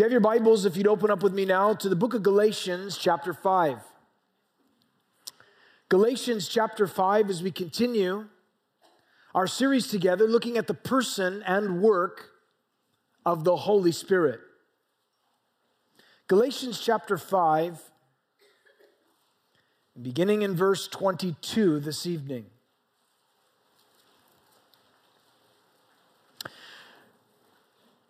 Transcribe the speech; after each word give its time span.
you 0.00 0.04
have 0.04 0.12
your 0.12 0.20
Bibles, 0.22 0.64
if 0.64 0.78
you'd 0.78 0.86
open 0.86 1.10
up 1.10 1.22
with 1.22 1.34
me 1.34 1.44
now 1.44 1.74
to 1.74 1.86
the 1.86 1.94
book 1.94 2.14
of 2.14 2.22
Galatians, 2.22 2.96
chapter 2.96 3.34
5. 3.34 3.80
Galatians 5.90 6.48
chapter 6.48 6.86
5, 6.86 7.28
as 7.28 7.42
we 7.42 7.50
continue 7.50 8.24
our 9.34 9.46
series 9.46 9.88
together, 9.88 10.26
looking 10.26 10.56
at 10.56 10.66
the 10.66 10.72
person 10.72 11.42
and 11.42 11.82
work 11.82 12.30
of 13.26 13.44
the 13.44 13.54
Holy 13.54 13.92
Spirit. 13.92 14.40
Galatians 16.28 16.80
chapter 16.80 17.18
5, 17.18 17.78
beginning 20.00 20.40
in 20.40 20.56
verse 20.56 20.88
22 20.88 21.78
this 21.78 22.06
evening. 22.06 22.46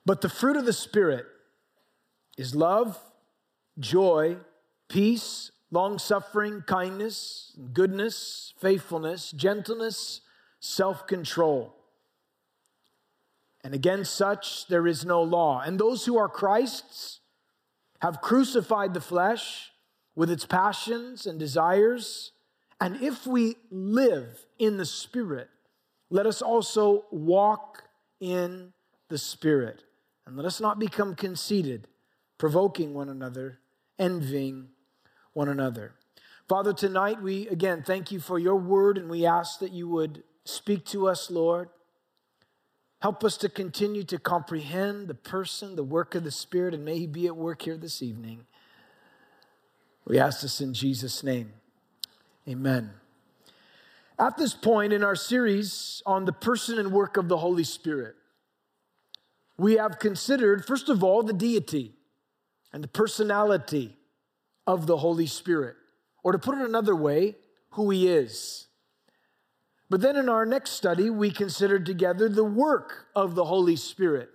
But 0.06 0.20
the 0.20 0.28
fruit 0.28 0.56
of 0.56 0.64
the 0.64 0.72
Spirit 0.72 1.26
is 2.36 2.54
love, 2.54 2.98
joy, 3.78 4.36
peace, 4.88 5.50
long 5.70 5.98
suffering, 5.98 6.62
kindness, 6.66 7.56
goodness, 7.72 8.54
faithfulness, 8.58 9.30
gentleness, 9.32 10.20
self 10.60 11.06
control. 11.06 11.74
And 13.62 13.74
against 13.74 14.14
such 14.14 14.66
there 14.68 14.86
is 14.86 15.04
no 15.04 15.22
law. 15.22 15.60
And 15.60 15.78
those 15.78 16.06
who 16.06 16.18
are 16.18 16.28
Christ's 16.28 17.20
have 18.00 18.20
crucified 18.20 18.94
the 18.94 19.00
flesh 19.00 19.70
with 20.14 20.30
its 20.30 20.46
passions 20.46 21.26
and 21.26 21.38
desires. 21.38 22.32
And 22.80 23.02
if 23.02 23.26
we 23.26 23.56
live 23.70 24.46
in 24.58 24.78
the 24.78 24.86
Spirit, 24.86 25.48
let 26.08 26.26
us 26.26 26.42
also 26.42 27.04
walk 27.10 27.84
in 28.20 28.72
the 29.08 29.18
Spirit. 29.18 29.84
And 30.26 30.36
let 30.36 30.46
us 30.46 30.60
not 30.60 30.78
become 30.78 31.14
conceited, 31.14 31.88
provoking 32.40 32.94
one 32.94 33.10
another, 33.10 33.58
envying 33.98 34.66
one 35.34 35.46
another. 35.46 35.92
Father, 36.48 36.72
tonight 36.72 37.20
we 37.20 37.46
again 37.48 37.82
thank 37.82 38.10
you 38.10 38.18
for 38.18 38.38
your 38.38 38.56
word 38.56 38.96
and 38.96 39.10
we 39.10 39.26
ask 39.26 39.60
that 39.60 39.72
you 39.72 39.86
would 39.86 40.22
speak 40.46 40.86
to 40.86 41.06
us, 41.06 41.30
Lord. 41.30 41.68
Help 43.02 43.24
us 43.24 43.36
to 43.36 43.50
continue 43.50 44.04
to 44.04 44.18
comprehend 44.18 45.06
the 45.06 45.14
person, 45.14 45.76
the 45.76 45.84
work 45.84 46.14
of 46.14 46.24
the 46.24 46.30
Spirit, 46.30 46.72
and 46.72 46.82
may 46.82 47.00
He 47.00 47.06
be 47.06 47.26
at 47.26 47.36
work 47.36 47.60
here 47.60 47.76
this 47.76 48.00
evening. 48.00 48.46
We 50.06 50.18
ask 50.18 50.40
this 50.40 50.62
in 50.62 50.72
Jesus' 50.72 51.22
name. 51.22 51.52
Amen. 52.48 52.90
At 54.18 54.38
this 54.38 54.54
point 54.54 54.94
in 54.94 55.04
our 55.04 55.14
series 55.14 56.02
on 56.06 56.24
the 56.24 56.32
person 56.32 56.78
and 56.78 56.90
work 56.90 57.18
of 57.18 57.28
the 57.28 57.36
Holy 57.36 57.64
Spirit, 57.64 58.16
we 59.58 59.74
have 59.74 59.98
considered, 59.98 60.64
first 60.64 60.88
of 60.88 61.04
all, 61.04 61.22
the 61.22 61.34
deity 61.34 61.96
and 62.72 62.84
the 62.84 62.88
personality 62.88 63.96
of 64.66 64.86
the 64.86 64.98
Holy 64.98 65.26
Spirit. 65.26 65.76
Or 66.22 66.32
to 66.32 66.38
put 66.38 66.58
it 66.58 66.64
another 66.64 66.94
way, 66.94 67.36
who 67.70 67.90
he 67.90 68.08
is. 68.08 68.66
But 69.88 70.00
then 70.00 70.16
in 70.16 70.28
our 70.28 70.46
next 70.46 70.72
study, 70.72 71.10
we 71.10 71.30
considered 71.30 71.86
together 71.86 72.28
the 72.28 72.44
work 72.44 73.06
of 73.16 73.34
the 73.34 73.44
Holy 73.44 73.76
Spirit 73.76 74.28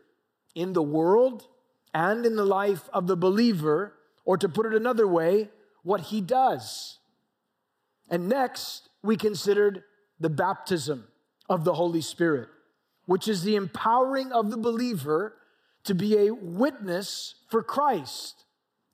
in 0.54 0.74
the 0.74 0.84
world 0.84 1.48
and 1.94 2.26
in 2.26 2.36
the 2.36 2.46
life 2.46 2.90
of 2.92 3.08
the 3.08 3.16
believer, 3.16 3.94
or 4.26 4.38
to 4.38 4.50
put 4.50 4.66
it 4.66 4.74
another 4.74 5.08
way, 5.08 5.50
what 5.84 6.02
he 6.02 6.20
does. 6.20 7.00
And 8.10 8.28
next, 8.28 8.90
we 9.02 9.16
considered 9.16 9.84
the 10.20 10.30
baptism 10.30 11.08
of 11.48 11.64
the 11.64 11.74
Holy 11.74 12.02
Spirit 12.02 12.50
which 13.06 13.28
is 13.28 13.44
the 13.44 13.56
empowering 13.56 14.32
of 14.32 14.50
the 14.52 14.58
believer 14.58 15.36
to 15.86 15.96
be 15.96 16.18
a 16.18 16.34
witness 16.34 17.36
for 17.50 17.64
Christ. 17.64 18.44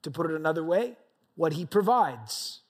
To 0.02 0.10
put 0.10 0.30
it 0.30 0.34
another 0.34 0.64
way, 0.64 0.96
what 1.36 1.52
he 1.52 1.64
provides. 1.64 2.60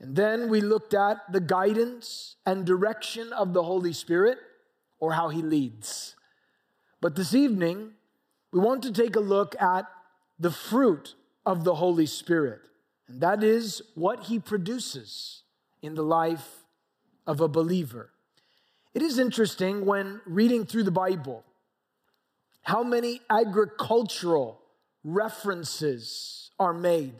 And 0.00 0.16
then 0.16 0.48
we 0.48 0.60
looked 0.60 0.94
at 0.94 1.18
the 1.30 1.40
guidance 1.40 2.36
and 2.46 2.64
direction 2.64 3.32
of 3.32 3.52
the 3.52 3.62
Holy 3.62 3.92
Spirit 3.92 4.38
or 4.98 5.12
how 5.12 5.28
he 5.28 5.42
leads. 5.42 6.16
But 7.00 7.16
this 7.16 7.34
evening, 7.34 7.92
we 8.52 8.60
want 8.60 8.82
to 8.82 8.92
take 8.92 9.14
a 9.14 9.20
look 9.20 9.60
at 9.60 9.86
the 10.38 10.50
fruit 10.50 11.14
of 11.44 11.64
the 11.64 11.76
Holy 11.76 12.06
Spirit. 12.06 12.60
And 13.08 13.20
that 13.20 13.44
is 13.44 13.82
what 13.94 14.24
he 14.24 14.38
produces 14.38 15.42
in 15.82 15.94
the 15.94 16.02
life 16.02 16.64
of 17.26 17.40
a 17.40 17.48
believer. 17.48 18.10
It 18.94 19.02
is 19.02 19.18
interesting 19.18 19.86
when 19.86 20.20
reading 20.26 20.66
through 20.66 20.84
the 20.84 20.90
Bible 20.90 21.44
how 22.62 22.82
many 22.82 23.20
agricultural 23.30 24.60
references 25.02 26.50
are 26.58 26.72
made. 26.72 27.14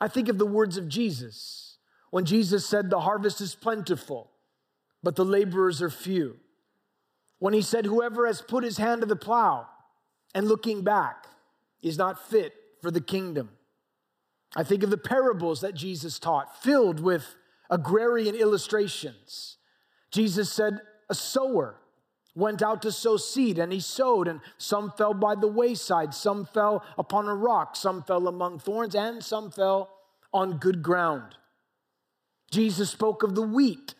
I 0.00 0.08
think 0.08 0.28
of 0.28 0.38
the 0.38 0.46
words 0.46 0.76
of 0.76 0.88
Jesus 0.88 1.78
when 2.10 2.24
Jesus 2.24 2.66
said, 2.66 2.90
The 2.90 3.00
harvest 3.00 3.40
is 3.40 3.54
plentiful, 3.54 4.30
but 5.02 5.16
the 5.16 5.24
laborers 5.24 5.80
are 5.80 5.90
few. 5.90 6.36
When 7.38 7.54
he 7.54 7.62
said, 7.62 7.86
Whoever 7.86 8.26
has 8.26 8.42
put 8.42 8.64
his 8.64 8.78
hand 8.78 9.00
to 9.00 9.06
the 9.06 9.16
plow 9.16 9.66
and 10.34 10.46
looking 10.46 10.82
back 10.82 11.26
is 11.82 11.98
not 11.98 12.28
fit 12.28 12.52
for 12.80 12.90
the 12.90 13.00
kingdom. 13.00 13.50
I 14.54 14.64
think 14.64 14.82
of 14.82 14.90
the 14.90 14.98
parables 14.98 15.62
that 15.62 15.74
Jesus 15.74 16.18
taught, 16.18 16.62
filled 16.62 17.00
with 17.00 17.36
agrarian 17.70 18.34
illustrations 18.34 19.56
Jesus 20.12 20.52
said, 20.52 20.80
A 21.08 21.14
sower 21.14 21.76
went 22.34 22.62
out 22.62 22.82
to 22.82 22.92
sow 22.92 23.16
seed, 23.16 23.58
and 23.58 23.72
he 23.72 23.80
sowed, 23.80 24.26
and 24.26 24.40
some 24.58 24.90
fell 24.92 25.14
by 25.14 25.34
the 25.34 25.48
wayside, 25.48 26.14
some 26.14 26.46
fell 26.46 26.84
upon 26.96 27.28
a 27.28 27.34
rock, 27.34 27.76
some 27.76 28.02
fell 28.02 28.26
among 28.26 28.58
thorns, 28.58 28.94
and 28.94 29.22
some 29.22 29.50
fell 29.50 29.90
on 30.32 30.58
good 30.58 30.82
ground. 30.82 31.34
Jesus 32.50 32.90
spoke 32.90 33.22
of 33.22 33.34
the 33.34 33.42
wheat 33.42 33.94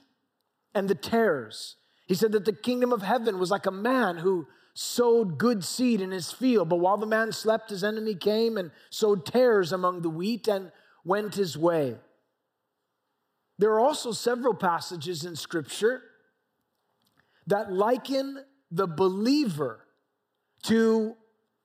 and 0.74 0.88
the 0.88 0.94
tares. 0.94 1.76
He 2.06 2.14
said 2.14 2.32
that 2.32 2.44
the 2.44 2.52
kingdom 2.52 2.92
of 2.92 3.02
heaven 3.02 3.38
was 3.38 3.50
like 3.50 3.66
a 3.66 3.70
man 3.70 4.18
who 4.18 4.46
sowed 4.74 5.38
good 5.38 5.62
seed 5.62 6.00
in 6.00 6.10
his 6.10 6.32
field, 6.32 6.68
but 6.68 6.80
while 6.80 6.96
the 6.96 7.06
man 7.06 7.32
slept, 7.32 7.70
his 7.70 7.84
enemy 7.84 8.14
came 8.14 8.56
and 8.56 8.70
sowed 8.88 9.26
tares 9.26 9.72
among 9.72 10.00
the 10.00 10.10
wheat 10.10 10.48
and 10.48 10.72
went 11.04 11.34
his 11.34 11.58
way. 11.58 11.96
There 13.58 13.72
are 13.72 13.80
also 13.80 14.12
several 14.12 14.54
passages 14.54 15.24
in 15.24 15.36
Scripture 15.36 16.02
that 17.46 17.72
liken 17.72 18.38
the 18.70 18.86
believer 18.86 19.80
to 20.64 21.16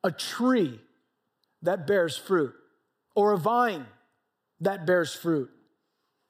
a 0.03 0.11
tree 0.11 0.79
that 1.61 1.87
bears 1.87 2.17
fruit 2.17 2.53
or 3.15 3.33
a 3.33 3.37
vine 3.37 3.85
that 4.59 4.85
bears 4.85 5.13
fruit. 5.13 5.49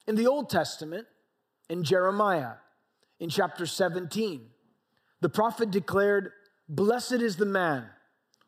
In 0.06 0.14
the 0.14 0.26
Old 0.26 0.48
Testament, 0.50 1.06
in 1.68 1.84
Jeremiah, 1.84 2.54
in 3.20 3.28
chapter 3.28 3.66
17, 3.66 4.46
the 5.20 5.28
prophet 5.28 5.70
declared, 5.70 6.32
Blessed 6.68 7.12
is 7.12 7.36
the 7.36 7.46
man 7.46 7.86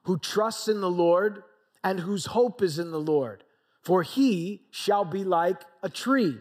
who 0.02 0.18
trusts 0.18 0.68
in 0.68 0.80
the 0.80 0.90
Lord 0.90 1.42
and 1.82 2.00
whose 2.00 2.26
hope 2.26 2.62
is 2.62 2.78
in 2.78 2.90
the 2.90 3.00
Lord, 3.00 3.44
for 3.82 4.02
he 4.02 4.62
shall 4.70 5.04
be 5.04 5.24
like 5.24 5.62
a 5.82 5.88
tree 5.88 6.38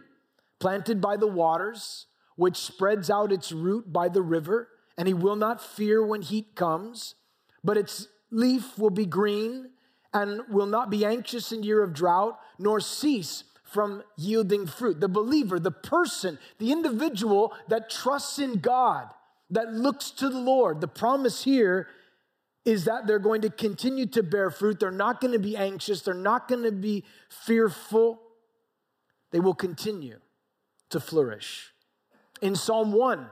planted 0.59 0.99
by 1.01 1.17
the 1.17 1.27
waters, 1.27 2.07
which 2.39 2.55
spreads 2.55 3.09
out 3.09 3.33
its 3.33 3.51
root 3.51 3.91
by 3.91 4.07
the 4.07 4.21
river, 4.21 4.69
and 4.97 5.09
he 5.09 5.13
will 5.13 5.35
not 5.35 5.61
fear 5.61 6.01
when 6.01 6.21
heat 6.21 6.55
comes, 6.55 7.15
but 7.65 7.75
its 7.75 8.07
leaf 8.31 8.79
will 8.79 8.89
be 8.89 9.05
green 9.05 9.71
and 10.13 10.41
will 10.49 10.65
not 10.65 10.89
be 10.89 11.03
anxious 11.03 11.51
in 11.51 11.63
year 11.63 11.83
of 11.83 11.93
drought, 11.93 12.39
nor 12.57 12.79
cease 12.79 13.43
from 13.65 14.01
yielding 14.15 14.65
fruit. 14.65 15.01
The 15.01 15.09
believer, 15.09 15.59
the 15.59 15.69
person, 15.69 16.39
the 16.59 16.71
individual 16.71 17.53
that 17.67 17.89
trusts 17.89 18.39
in 18.39 18.59
God, 18.59 19.09
that 19.49 19.73
looks 19.73 20.09
to 20.11 20.29
the 20.29 20.39
Lord. 20.39 20.79
The 20.79 20.87
promise 20.87 21.43
here 21.43 21.89
is 22.63 22.85
that 22.85 23.05
they're 23.05 23.19
going 23.19 23.41
to 23.41 23.49
continue 23.49 24.05
to 24.05 24.23
bear 24.23 24.49
fruit. 24.49 24.79
They're 24.79 24.91
not 24.91 25.19
going 25.19 25.33
to 25.33 25.39
be 25.39 25.57
anxious. 25.57 26.03
They're 26.03 26.13
not 26.13 26.47
going 26.47 26.63
to 26.63 26.71
be 26.71 27.03
fearful. 27.27 28.21
They 29.31 29.41
will 29.41 29.55
continue 29.55 30.19
to 30.89 31.01
flourish. 31.01 31.73
In 32.41 32.55
Psalm 32.55 32.91
1, 32.91 33.27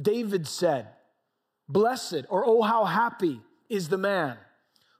David 0.00 0.46
said, 0.46 0.88
Blessed, 1.68 2.26
or 2.28 2.44
oh, 2.46 2.62
how 2.62 2.84
happy 2.84 3.40
is 3.68 3.88
the 3.88 3.98
man 3.98 4.36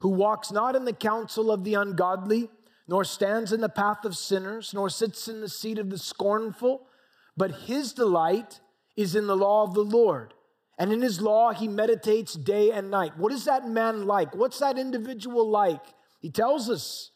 who 0.01 0.11
walks 0.11 0.53
not 0.53 0.77
in 0.77 0.85
the 0.85 0.93
counsel 0.93 1.51
of 1.51 1.65
the 1.65 1.75
ungodly, 1.75 2.51
nor 2.87 3.05
stands 3.05 3.53
in 3.53 3.61
the 3.61 3.69
path 3.69 4.05
of 4.05 4.17
sinners, 4.17 4.73
nor 4.75 4.91
sits 4.91 5.29
in 5.29 5.41
the 5.41 5.49
seat 5.49 5.79
of 5.79 5.91
the 5.91 5.99
scornful, 5.99 6.87
but 7.37 7.63
his 7.63 7.93
delight 7.93 8.61
is 8.97 9.15
in 9.15 9.27
the 9.27 9.37
law 9.37 9.63
of 9.63 9.75
the 9.75 9.85
Lord. 9.85 10.35
And 10.79 10.93
in 10.93 11.03
his 11.03 11.21
law, 11.21 11.53
he 11.53 11.69
meditates 11.69 12.35
day 12.35 12.71
and 12.71 12.91
night. 12.91 13.17
What 13.17 13.33
is 13.33 13.45
that 13.45 13.69
man 13.69 14.07
like? 14.07 14.35
What's 14.35 14.59
that 14.59 14.79
individual 14.79 15.49
like? 15.49 15.85
He 16.21 16.31
tells 16.31 16.69
us 16.69 17.11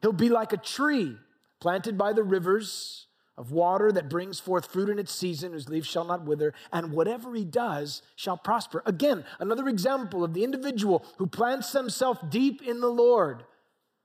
he'll 0.00 0.12
be 0.12 0.28
like 0.28 0.52
a 0.52 0.58
tree 0.58 1.16
planted 1.60 1.98
by 1.98 2.12
the 2.12 2.22
rivers 2.22 3.08
of 3.36 3.50
water 3.50 3.90
that 3.90 4.08
brings 4.08 4.38
forth 4.38 4.70
fruit 4.70 4.88
in 4.88 4.98
its 4.98 5.12
season, 5.12 5.52
whose 5.52 5.68
leaves 5.68 5.88
shall 5.88 6.04
not 6.04 6.24
wither, 6.24 6.54
and 6.72 6.92
whatever 6.92 7.34
he 7.34 7.44
does 7.44 8.02
shall 8.14 8.36
prosper. 8.36 8.82
Again, 8.86 9.24
another 9.40 9.68
example 9.68 10.22
of 10.22 10.34
the 10.34 10.44
individual 10.44 11.04
who 11.18 11.26
plants 11.26 11.72
himself 11.72 12.18
deep 12.30 12.62
in 12.62 12.80
the 12.80 12.88
Lord, 12.88 13.44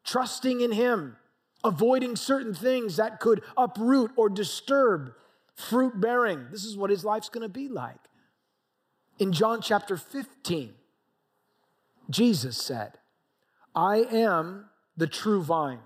trusting 0.03 0.61
in 0.61 0.71
him, 0.71 1.17
avoiding 1.63 2.15
certain 2.15 2.53
things 2.53 2.95
that 2.95 3.19
could 3.19 3.43
uproot 3.55 4.11
or 4.15 4.29
disturb 4.29 5.13
fruit 5.53 5.99
bearing. 5.99 6.47
This 6.51 6.63
is 6.63 6.77
what 6.77 6.89
his 6.89 7.05
life's 7.05 7.29
going 7.29 7.43
to 7.43 7.49
be 7.49 7.67
like. 7.67 7.99
In 9.19 9.33
John 9.33 9.61
chapter 9.61 9.97
15, 9.97 10.73
Jesus 12.09 12.57
said, 12.57 12.93
I 13.75 13.97
am 14.11 14.69
the 14.97 15.07
true 15.07 15.43
vine, 15.43 15.81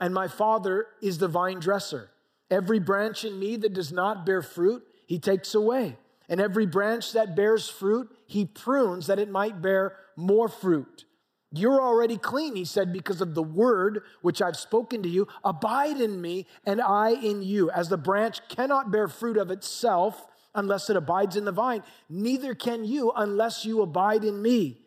and 0.00 0.14
my 0.14 0.28
Father 0.28 0.86
is 1.02 1.18
the 1.18 1.28
vine 1.28 1.58
dresser. 1.58 2.10
Every 2.50 2.80
branch 2.80 3.24
in 3.24 3.38
me 3.38 3.56
that 3.56 3.74
does 3.74 3.92
not 3.92 4.26
bear 4.26 4.42
fruit, 4.42 4.82
he 5.06 5.18
takes 5.18 5.54
away. 5.54 5.96
And 6.28 6.40
every 6.40 6.66
branch 6.66 7.12
that 7.12 7.34
bears 7.34 7.68
fruit, 7.68 8.10
he 8.26 8.44
prunes 8.44 9.08
that 9.08 9.18
it 9.18 9.30
might 9.30 9.60
bear 9.60 9.96
more 10.16 10.48
fruit. 10.48 11.04
You're 11.52 11.82
already 11.82 12.16
clean, 12.16 12.54
he 12.54 12.64
said, 12.64 12.92
because 12.92 13.20
of 13.20 13.34
the 13.34 13.42
word 13.42 14.02
which 14.22 14.40
I've 14.40 14.56
spoken 14.56 15.02
to 15.02 15.08
you. 15.08 15.26
Abide 15.42 16.00
in 16.00 16.20
me, 16.20 16.46
and 16.64 16.80
I 16.80 17.10
in 17.10 17.42
you. 17.42 17.70
As 17.70 17.88
the 17.88 17.96
branch 17.96 18.40
cannot 18.48 18.92
bear 18.92 19.08
fruit 19.08 19.36
of 19.36 19.50
itself 19.50 20.26
unless 20.54 20.88
it 20.90 20.96
abides 20.96 21.36
in 21.36 21.44
the 21.44 21.52
vine, 21.52 21.82
neither 22.08 22.54
can 22.54 22.84
you 22.84 23.12
unless 23.16 23.64
you 23.64 23.82
abide 23.82 24.24
in 24.24 24.40
me. 24.40 24.78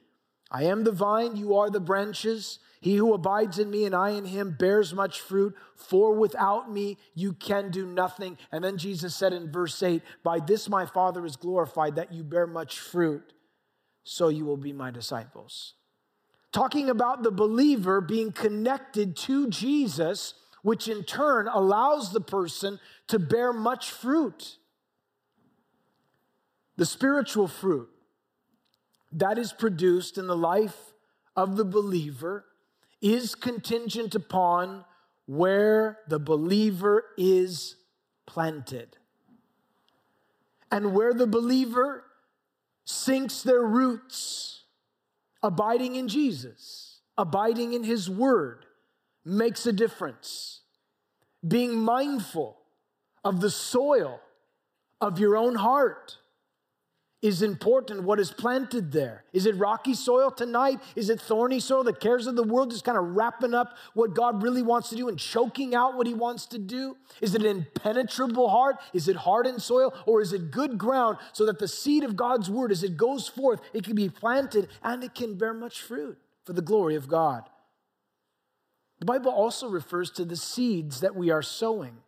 I 0.49 0.63
am 0.63 0.83
the 0.83 0.91
vine, 0.91 1.35
you 1.35 1.55
are 1.55 1.69
the 1.69 1.79
branches. 1.79 2.59
He 2.83 2.97
who 2.97 3.13
abides 3.13 3.59
in 3.59 3.69
me 3.69 3.85
and 3.85 3.95
I 3.95 4.09
in 4.09 4.25
him 4.25 4.57
bears 4.59 4.93
much 4.93 5.21
fruit, 5.21 5.55
for 5.73 6.13
without 6.13 6.69
me 6.69 6.97
you 7.15 7.31
can 7.31 7.71
do 7.71 7.85
nothing. 7.85 8.37
And 8.51 8.61
then 8.61 8.77
Jesus 8.77 9.15
said 9.15 9.31
in 9.31 9.49
verse 9.53 9.81
8, 9.81 10.01
By 10.21 10.41
this 10.41 10.67
my 10.67 10.85
Father 10.85 11.25
is 11.25 11.37
glorified, 11.37 11.95
that 11.95 12.11
you 12.11 12.25
bear 12.25 12.45
much 12.45 12.79
fruit, 12.79 13.31
so 14.03 14.27
you 14.27 14.43
will 14.43 14.57
be 14.57 14.73
my 14.73 14.91
disciples. 14.91 15.75
Talking 16.51 16.89
about 16.89 17.23
the 17.23 17.31
believer 17.31 18.01
being 18.01 18.33
connected 18.33 19.15
to 19.15 19.47
Jesus, 19.47 20.33
which 20.61 20.89
in 20.89 21.05
turn 21.05 21.47
allows 21.47 22.11
the 22.11 22.19
person 22.19 22.81
to 23.07 23.17
bear 23.17 23.53
much 23.53 23.91
fruit. 23.91 24.57
The 26.75 26.85
spiritual 26.85 27.47
fruit 27.47 27.89
that 29.13 29.37
is 29.37 29.53
produced 29.53 30.17
in 30.17 30.27
the 30.27 30.35
life 30.35 30.91
of 31.33 31.55
the 31.55 31.63
believer 31.63 32.43
is 33.03 33.35
contingent 33.35 34.15
upon 34.15 34.85
where 35.25 35.99
the 36.07 36.17
believer 36.17 37.03
is 37.17 37.75
planted. 38.25 38.97
And 40.71 40.95
where 40.95 41.13
the 41.13 41.27
believer 41.27 42.05
sinks 42.85 43.43
their 43.43 43.61
roots, 43.61 44.63
abiding 45.43 45.95
in 45.95 46.07
Jesus, 46.07 47.01
abiding 47.17 47.73
in 47.73 47.83
His 47.83 48.09
Word, 48.09 48.65
makes 49.25 49.65
a 49.67 49.73
difference. 49.73 50.61
Being 51.45 51.75
mindful 51.75 52.57
of 53.23 53.41
the 53.41 53.51
soil 53.51 54.21
of 55.01 55.19
your 55.19 55.35
own 55.35 55.55
heart 55.55 56.17
is 57.23 57.41
important 57.41 58.03
what 58.03 58.19
is 58.19 58.31
planted 58.31 58.91
there. 58.91 59.23
Is 59.31 59.45
it 59.45 59.55
rocky 59.55 59.93
soil 59.93 60.29
tonight? 60.29 60.81
Is 60.93 61.09
it 61.09 61.21
thorny 61.21 61.61
soil? 61.61 61.85
The 61.85 61.93
cares 61.93 62.27
of 62.27 62.35
the 62.35 62.43
world 62.43 62.71
just 62.71 62.83
kind 62.83 62.97
of 62.97 63.15
wrapping 63.15 63.53
up 63.53 63.77
what 63.93 64.13
God 64.13 64.43
really 64.43 64.61
wants 64.61 64.89
to 64.89 64.97
do 64.97 65.07
and 65.07 65.17
choking 65.17 65.73
out 65.73 65.95
what 65.95 66.05
He 66.05 66.13
wants 66.13 66.45
to 66.47 66.59
do? 66.59 66.97
Is 67.21 67.33
it 67.33 67.41
an 67.41 67.47
impenetrable 67.47 68.49
heart? 68.49 68.75
Is 68.93 69.07
it 69.07 69.15
hardened 69.15 69.61
soil? 69.61 69.93
Or 70.05 70.21
is 70.21 70.33
it 70.33 70.51
good 70.51 70.77
ground 70.77 71.17
so 71.31 71.45
that 71.45 71.59
the 71.59 71.67
seed 71.67 72.03
of 72.03 72.17
God's 72.17 72.49
word, 72.49 72.73
as 72.73 72.83
it 72.83 72.97
goes 72.97 73.29
forth, 73.29 73.61
it 73.73 73.85
can 73.85 73.95
be 73.95 74.09
planted 74.09 74.67
and 74.83 75.01
it 75.01 75.15
can 75.15 75.37
bear 75.37 75.53
much 75.53 75.81
fruit 75.81 76.17
for 76.43 76.51
the 76.51 76.61
glory 76.61 76.95
of 76.95 77.07
God? 77.07 77.43
The 78.99 79.05
Bible 79.05 79.31
also 79.31 79.69
refers 79.69 80.11
to 80.11 80.25
the 80.25 80.35
seeds 80.35 80.99
that 80.99 81.15
we 81.15 81.31
are 81.31 81.41
sowing, 81.41 81.99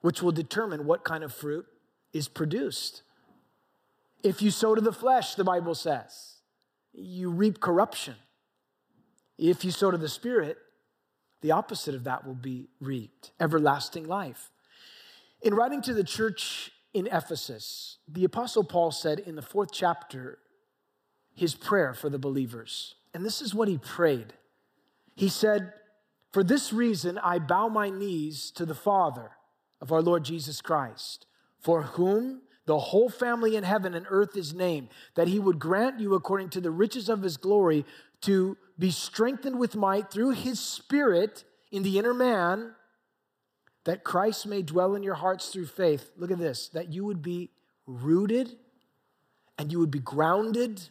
which 0.00 0.22
will 0.22 0.32
determine 0.32 0.86
what 0.86 1.04
kind 1.04 1.22
of 1.22 1.34
fruit 1.34 1.66
is 2.14 2.28
produced. 2.28 3.02
If 4.22 4.40
you 4.40 4.50
sow 4.50 4.74
to 4.74 4.80
the 4.80 4.92
flesh, 4.92 5.34
the 5.34 5.44
Bible 5.44 5.74
says, 5.74 6.32
you 6.92 7.30
reap 7.30 7.60
corruption. 7.60 8.14
If 9.38 9.64
you 9.64 9.70
sow 9.70 9.90
to 9.90 9.98
the 9.98 10.08
Spirit, 10.08 10.58
the 11.40 11.50
opposite 11.50 11.94
of 11.94 12.04
that 12.04 12.26
will 12.26 12.34
be 12.34 12.68
reaped 12.80 13.32
everlasting 13.40 14.06
life. 14.06 14.50
In 15.40 15.54
writing 15.54 15.82
to 15.82 15.94
the 15.94 16.04
church 16.04 16.70
in 16.94 17.08
Ephesus, 17.08 17.98
the 18.06 18.24
Apostle 18.24 18.62
Paul 18.62 18.92
said 18.92 19.18
in 19.18 19.34
the 19.34 19.42
fourth 19.42 19.70
chapter 19.72 20.38
his 21.34 21.54
prayer 21.54 21.94
for 21.94 22.08
the 22.08 22.18
believers. 22.18 22.94
And 23.14 23.24
this 23.24 23.42
is 23.42 23.54
what 23.54 23.68
he 23.68 23.78
prayed. 23.78 24.34
He 25.16 25.28
said, 25.28 25.72
For 26.32 26.44
this 26.44 26.72
reason 26.72 27.18
I 27.18 27.38
bow 27.38 27.68
my 27.68 27.90
knees 27.90 28.50
to 28.52 28.64
the 28.64 28.74
Father 28.74 29.32
of 29.80 29.90
our 29.90 30.02
Lord 30.02 30.24
Jesus 30.24 30.60
Christ, 30.60 31.26
for 31.58 31.82
whom 31.82 32.42
the 32.66 32.78
whole 32.78 33.08
family 33.08 33.56
in 33.56 33.64
heaven 33.64 33.94
and 33.94 34.06
earth 34.08 34.36
is 34.36 34.54
named, 34.54 34.88
that 35.14 35.28
he 35.28 35.38
would 35.38 35.58
grant 35.58 36.00
you, 36.00 36.14
according 36.14 36.50
to 36.50 36.60
the 36.60 36.70
riches 36.70 37.08
of 37.08 37.22
his 37.22 37.36
glory, 37.36 37.84
to 38.22 38.56
be 38.78 38.90
strengthened 38.90 39.58
with 39.58 39.74
might 39.74 40.10
through 40.10 40.30
his 40.30 40.60
spirit 40.60 41.44
in 41.70 41.82
the 41.82 41.98
inner 41.98 42.14
man, 42.14 42.74
that 43.84 44.04
Christ 44.04 44.46
may 44.46 44.62
dwell 44.62 44.94
in 44.94 45.02
your 45.02 45.14
hearts 45.14 45.48
through 45.48 45.66
faith. 45.66 46.12
Look 46.16 46.30
at 46.30 46.38
this 46.38 46.68
that 46.68 46.92
you 46.92 47.04
would 47.04 47.20
be 47.20 47.50
rooted 47.86 48.56
and 49.58 49.72
you 49.72 49.80
would 49.80 49.90
be 49.90 49.98
grounded 49.98 50.88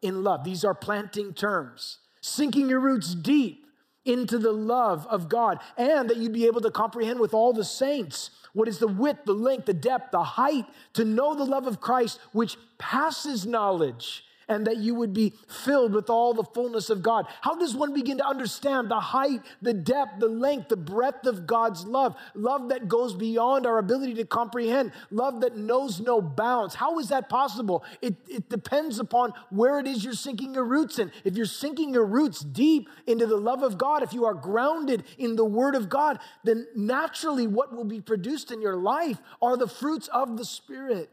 in 0.00 0.22
love. 0.22 0.44
These 0.44 0.64
are 0.64 0.74
planting 0.74 1.34
terms, 1.34 1.98
sinking 2.22 2.70
your 2.70 2.80
roots 2.80 3.14
deep 3.14 3.67
into 4.08 4.38
the 4.38 4.52
love 4.52 5.06
of 5.08 5.28
God, 5.28 5.60
and 5.76 6.08
that 6.08 6.16
you'd 6.16 6.32
be 6.32 6.46
able 6.46 6.62
to 6.62 6.70
comprehend 6.70 7.20
with 7.20 7.34
all 7.34 7.52
the 7.52 7.64
saints 7.64 8.30
what 8.54 8.66
is 8.66 8.78
the 8.78 8.88
width, 8.88 9.24
the 9.26 9.34
length, 9.34 9.66
the 9.66 9.74
depth, 9.74 10.10
the 10.10 10.22
height, 10.22 10.64
to 10.94 11.04
know 11.04 11.34
the 11.34 11.44
love 11.44 11.66
of 11.66 11.80
Christ, 11.80 12.18
which 12.32 12.56
passes 12.78 13.46
knowledge, 13.46 14.24
and 14.48 14.66
that 14.66 14.78
you 14.78 14.94
would 14.94 15.12
be 15.12 15.34
filled 15.64 15.92
with 15.92 16.08
all 16.08 16.32
the 16.32 16.44
fullness 16.44 16.90
of 16.90 17.02
God. 17.02 17.26
How 17.42 17.54
does 17.54 17.76
one 17.76 17.92
begin 17.92 18.18
to 18.18 18.26
understand 18.26 18.90
the 18.90 19.00
height, 19.00 19.40
the 19.60 19.74
depth, 19.74 20.20
the 20.20 20.28
length, 20.28 20.68
the 20.68 20.76
breadth 20.76 21.26
of 21.26 21.46
God's 21.46 21.84
love? 21.84 22.16
Love 22.34 22.70
that 22.70 22.88
goes 22.88 23.14
beyond 23.14 23.66
our 23.66 23.78
ability 23.78 24.14
to 24.14 24.24
comprehend, 24.24 24.92
love 25.10 25.42
that 25.42 25.56
knows 25.56 26.00
no 26.00 26.20
bounds. 26.20 26.74
How 26.74 26.98
is 26.98 27.08
that 27.08 27.28
possible? 27.28 27.84
It, 28.00 28.16
it 28.26 28.48
depends 28.48 28.98
upon 28.98 29.32
where 29.50 29.78
it 29.78 29.86
is 29.86 30.04
you're 30.04 30.14
sinking 30.14 30.54
your 30.54 30.64
roots 30.64 30.98
in. 30.98 31.12
If 31.24 31.36
you're 31.36 31.46
sinking 31.46 31.92
your 31.92 32.06
roots 32.06 32.40
deep 32.40 32.88
into 33.06 33.26
the 33.26 33.36
love 33.36 33.62
of 33.62 33.76
God, 33.76 34.02
if 34.02 34.12
you 34.12 34.24
are 34.24 34.34
grounded 34.34 35.04
in 35.18 35.36
the 35.36 35.44
Word 35.44 35.74
of 35.74 35.88
God, 35.88 36.18
then 36.44 36.66
naturally 36.74 37.46
what 37.46 37.74
will 37.74 37.84
be 37.84 38.00
produced 38.00 38.50
in 38.50 38.62
your 38.62 38.76
life 38.76 39.18
are 39.42 39.56
the 39.56 39.68
fruits 39.68 40.08
of 40.08 40.36
the 40.36 40.44
Spirit. 40.44 41.10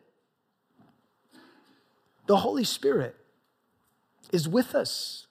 The 2.27 2.37
Holy 2.37 2.63
Spirit 2.63 3.15
is 4.31 4.47
with 4.47 4.75
us. 4.75 5.27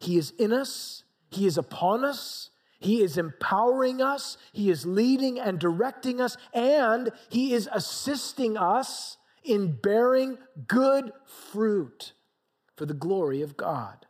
He 0.00 0.16
is 0.16 0.32
in 0.38 0.52
us, 0.52 1.04
He 1.30 1.46
is 1.46 1.58
upon 1.58 2.04
us, 2.04 2.50
He 2.78 3.02
is 3.02 3.18
empowering 3.18 4.00
us, 4.00 4.38
He 4.52 4.70
is 4.70 4.86
leading 4.86 5.38
and 5.38 5.58
directing 5.58 6.20
us, 6.20 6.36
and 6.52 7.10
He 7.28 7.52
is 7.52 7.68
assisting 7.72 8.56
us 8.56 9.16
in 9.42 9.72
bearing 9.72 10.38
good 10.66 11.12
fruit 11.24 12.12
for 12.76 12.86
the 12.86 12.94
glory 12.94 13.42
of 13.42 13.56
God. 13.56 14.06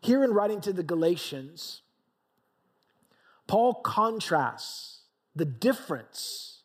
Here 0.00 0.24
in 0.24 0.32
writing 0.32 0.60
to 0.62 0.72
the 0.72 0.82
Galatians, 0.82 1.82
Paul 3.46 3.74
contrasts 3.74 5.00
the 5.34 5.44
difference 5.44 6.62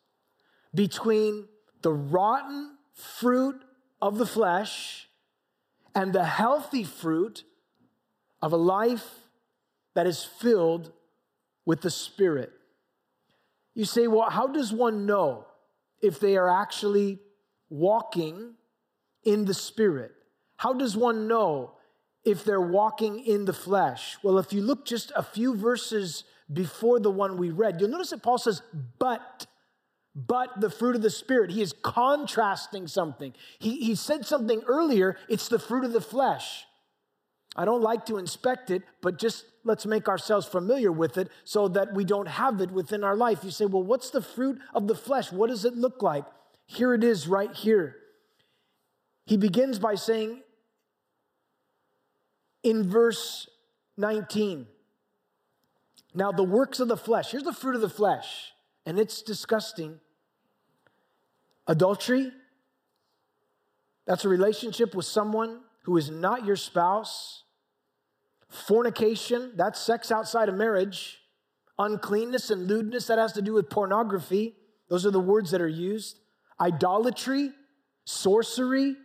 between 0.74 1.48
the 1.82 1.92
rotten 1.92 2.76
fruit 2.92 3.62
of 4.00 4.18
the 4.18 4.26
flesh 4.26 5.05
and 5.96 6.12
the 6.12 6.24
healthy 6.24 6.84
fruit 6.84 7.42
of 8.42 8.52
a 8.52 8.56
life 8.56 9.08
that 9.94 10.06
is 10.06 10.22
filled 10.22 10.92
with 11.64 11.80
the 11.80 11.90
Spirit. 11.90 12.52
You 13.74 13.86
say, 13.86 14.06
well, 14.06 14.28
how 14.28 14.46
does 14.46 14.74
one 14.74 15.06
know 15.06 15.46
if 16.02 16.20
they 16.20 16.36
are 16.36 16.50
actually 16.50 17.18
walking 17.70 18.56
in 19.24 19.46
the 19.46 19.54
Spirit? 19.54 20.12
How 20.58 20.74
does 20.74 20.94
one 20.94 21.28
know 21.28 21.72
if 22.24 22.44
they're 22.44 22.60
walking 22.60 23.18
in 23.20 23.46
the 23.46 23.54
flesh? 23.54 24.18
Well, 24.22 24.38
if 24.38 24.52
you 24.52 24.60
look 24.60 24.84
just 24.84 25.12
a 25.16 25.22
few 25.22 25.56
verses 25.56 26.24
before 26.52 27.00
the 27.00 27.10
one 27.10 27.38
we 27.38 27.50
read, 27.50 27.80
you'll 27.80 27.88
notice 27.88 28.10
that 28.10 28.22
Paul 28.22 28.36
says, 28.36 28.60
but 28.98 29.46
but 30.16 30.62
the 30.62 30.70
fruit 30.70 30.96
of 30.96 31.02
the 31.02 31.10
Spirit. 31.10 31.50
He 31.50 31.60
is 31.60 31.74
contrasting 31.82 32.88
something. 32.88 33.34
He, 33.58 33.76
he 33.76 33.94
said 33.94 34.24
something 34.24 34.62
earlier, 34.66 35.16
it's 35.28 35.48
the 35.48 35.58
fruit 35.58 35.84
of 35.84 35.92
the 35.92 36.00
flesh. 36.00 36.64
I 37.54 37.66
don't 37.66 37.82
like 37.82 38.06
to 38.06 38.16
inspect 38.16 38.70
it, 38.70 38.82
but 39.02 39.18
just 39.18 39.44
let's 39.62 39.84
make 39.84 40.08
ourselves 40.08 40.46
familiar 40.46 40.90
with 40.90 41.18
it 41.18 41.28
so 41.44 41.68
that 41.68 41.94
we 41.94 42.04
don't 42.04 42.28
have 42.28 42.60
it 42.62 42.70
within 42.70 43.04
our 43.04 43.16
life. 43.16 43.44
You 43.44 43.50
say, 43.50 43.66
well, 43.66 43.82
what's 43.82 44.10
the 44.10 44.22
fruit 44.22 44.58
of 44.74 44.88
the 44.88 44.94
flesh? 44.94 45.30
What 45.30 45.48
does 45.48 45.64
it 45.64 45.74
look 45.74 46.02
like? 46.02 46.24
Here 46.66 46.94
it 46.94 47.04
is 47.04 47.28
right 47.28 47.54
here. 47.54 47.96
He 49.26 49.36
begins 49.36 49.78
by 49.78 49.96
saying 49.96 50.42
in 52.62 52.88
verse 52.88 53.48
19, 53.96 54.66
now 56.14 56.32
the 56.32 56.42
works 56.42 56.80
of 56.80 56.88
the 56.88 56.96
flesh, 56.96 57.32
here's 57.32 57.42
the 57.42 57.52
fruit 57.52 57.74
of 57.74 57.80
the 57.80 57.90
flesh, 57.90 58.52
and 58.86 58.98
it's 58.98 59.20
disgusting. 59.20 60.00
Adultery, 61.66 62.30
that's 64.06 64.24
a 64.24 64.28
relationship 64.28 64.94
with 64.94 65.04
someone 65.04 65.60
who 65.82 65.96
is 65.96 66.10
not 66.10 66.44
your 66.44 66.56
spouse. 66.56 67.42
Fornication, 68.48 69.52
that's 69.56 69.80
sex 69.80 70.12
outside 70.12 70.48
of 70.48 70.54
marriage. 70.54 71.18
Uncleanness 71.78 72.50
and 72.50 72.66
lewdness, 72.68 73.08
that 73.08 73.18
has 73.18 73.32
to 73.32 73.42
do 73.42 73.52
with 73.52 73.68
pornography. 73.68 74.54
Those 74.88 75.04
are 75.04 75.10
the 75.10 75.20
words 75.20 75.50
that 75.50 75.60
are 75.60 75.68
used. 75.68 76.20
Idolatry, 76.60 77.50
sorcery, 78.04 78.96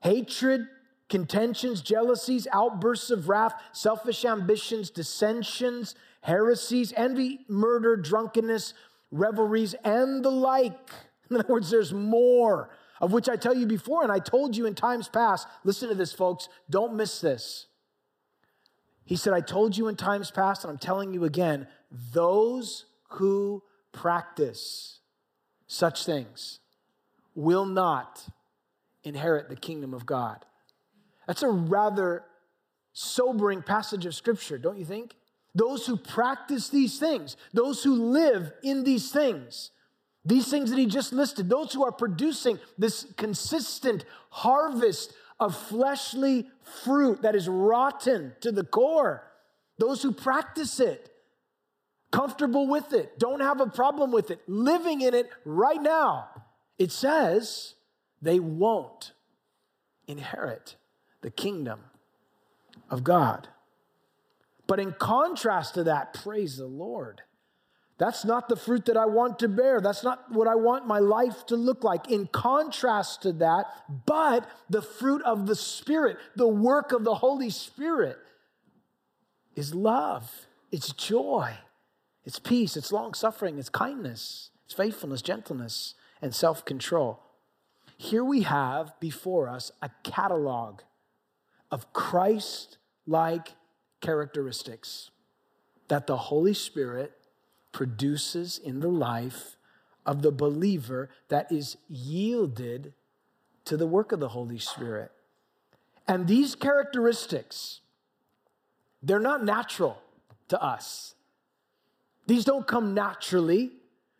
hatred, 0.00 0.66
contentions, 1.08 1.82
jealousies, 1.82 2.46
outbursts 2.52 3.10
of 3.10 3.28
wrath, 3.28 3.54
selfish 3.72 4.24
ambitions, 4.24 4.90
dissensions, 4.90 5.94
heresies, 6.22 6.92
envy, 6.96 7.40
murder, 7.48 7.96
drunkenness, 7.96 8.72
revelries, 9.10 9.74
and 9.84 10.24
the 10.24 10.30
like. 10.30 10.90
In 11.30 11.36
other 11.36 11.52
words, 11.52 11.70
there's 11.70 11.92
more 11.92 12.70
of 13.00 13.12
which 13.12 13.28
I 13.28 13.36
tell 13.36 13.54
you 13.54 13.66
before, 13.66 14.02
and 14.02 14.12
I 14.12 14.18
told 14.18 14.56
you 14.56 14.66
in 14.66 14.74
times 14.74 15.08
past. 15.08 15.46
Listen 15.64 15.88
to 15.88 15.94
this, 15.94 16.12
folks. 16.12 16.48
Don't 16.70 16.94
miss 16.94 17.20
this. 17.20 17.66
He 19.04 19.16
said, 19.16 19.34
I 19.34 19.40
told 19.40 19.76
you 19.76 19.88
in 19.88 19.96
times 19.96 20.30
past, 20.30 20.64
and 20.64 20.70
I'm 20.70 20.78
telling 20.78 21.12
you 21.12 21.24
again 21.24 21.66
those 22.12 22.86
who 23.10 23.62
practice 23.92 25.00
such 25.66 26.04
things 26.04 26.60
will 27.34 27.66
not 27.66 28.26
inherit 29.02 29.48
the 29.48 29.56
kingdom 29.56 29.92
of 29.92 30.06
God. 30.06 30.44
That's 31.26 31.42
a 31.42 31.48
rather 31.48 32.24
sobering 32.92 33.62
passage 33.62 34.06
of 34.06 34.14
scripture, 34.14 34.58
don't 34.58 34.78
you 34.78 34.84
think? 34.84 35.14
Those 35.54 35.86
who 35.86 35.96
practice 35.96 36.68
these 36.68 36.98
things, 36.98 37.36
those 37.52 37.82
who 37.82 37.94
live 37.94 38.52
in 38.62 38.84
these 38.84 39.12
things, 39.12 39.70
these 40.24 40.48
things 40.48 40.70
that 40.70 40.78
he 40.78 40.86
just 40.86 41.12
listed, 41.12 41.48
those 41.48 41.72
who 41.72 41.84
are 41.84 41.92
producing 41.92 42.58
this 42.78 43.06
consistent 43.16 44.04
harvest 44.30 45.12
of 45.38 45.54
fleshly 45.54 46.48
fruit 46.82 47.22
that 47.22 47.34
is 47.34 47.48
rotten 47.48 48.32
to 48.40 48.50
the 48.50 48.64
core. 48.64 49.30
Those 49.78 50.02
who 50.02 50.12
practice 50.12 50.80
it, 50.80 51.10
comfortable 52.10 52.68
with 52.68 52.92
it, 52.92 53.18
don't 53.18 53.40
have 53.40 53.60
a 53.60 53.66
problem 53.66 54.12
with 54.12 54.30
it, 54.30 54.40
living 54.46 55.00
in 55.00 55.14
it 55.14 55.28
right 55.44 55.82
now. 55.82 56.28
It 56.78 56.92
says 56.92 57.74
they 58.22 58.38
won't 58.38 59.12
inherit 60.06 60.76
the 61.20 61.30
kingdom 61.30 61.80
of 62.88 63.04
God. 63.04 63.48
But 64.66 64.80
in 64.80 64.92
contrast 64.92 65.74
to 65.74 65.84
that, 65.84 66.14
praise 66.14 66.56
the 66.56 66.66
Lord. 66.66 67.22
That's 67.96 68.24
not 68.24 68.48
the 68.48 68.56
fruit 68.56 68.86
that 68.86 68.96
I 68.96 69.06
want 69.06 69.38
to 69.38 69.48
bear. 69.48 69.80
That's 69.80 70.02
not 70.02 70.32
what 70.32 70.48
I 70.48 70.56
want 70.56 70.86
my 70.86 70.98
life 70.98 71.46
to 71.46 71.56
look 71.56 71.84
like. 71.84 72.10
In 72.10 72.26
contrast 72.26 73.22
to 73.22 73.32
that, 73.34 73.66
but 74.04 74.48
the 74.68 74.82
fruit 74.82 75.22
of 75.22 75.46
the 75.46 75.54
Spirit, 75.54 76.16
the 76.34 76.48
work 76.48 76.92
of 76.92 77.04
the 77.04 77.14
Holy 77.14 77.50
Spirit, 77.50 78.18
is 79.54 79.74
love, 79.74 80.46
it's 80.72 80.92
joy, 80.92 81.56
it's 82.24 82.40
peace, 82.40 82.76
it's 82.76 82.90
long 82.90 83.14
suffering, 83.14 83.58
it's 83.58 83.68
kindness, 83.68 84.50
it's 84.64 84.74
faithfulness, 84.74 85.22
gentleness, 85.22 85.94
and 86.20 86.34
self 86.34 86.64
control. 86.64 87.20
Here 87.96 88.24
we 88.24 88.42
have 88.42 88.98
before 88.98 89.48
us 89.48 89.70
a 89.80 89.90
catalog 90.02 90.80
of 91.70 91.92
Christ 91.92 92.78
like 93.06 93.52
characteristics 94.00 95.10
that 95.88 96.08
the 96.08 96.16
Holy 96.16 96.54
Spirit 96.54 97.12
produces 97.74 98.56
in 98.56 98.80
the 98.80 98.88
life 98.88 99.56
of 100.06 100.22
the 100.22 100.32
believer 100.32 101.10
that 101.28 101.50
is 101.52 101.76
yielded 101.88 102.94
to 103.66 103.76
the 103.76 103.86
work 103.86 104.12
of 104.12 104.20
the 104.20 104.28
Holy 104.28 104.58
Spirit. 104.58 105.10
And 106.06 106.26
these 106.26 106.54
characteristics, 106.54 107.80
they're 109.02 109.18
not 109.18 109.44
natural 109.44 109.98
to 110.48 110.62
us. 110.62 111.14
These 112.26 112.44
don't 112.44 112.66
come 112.66 112.94
naturally. 112.94 113.72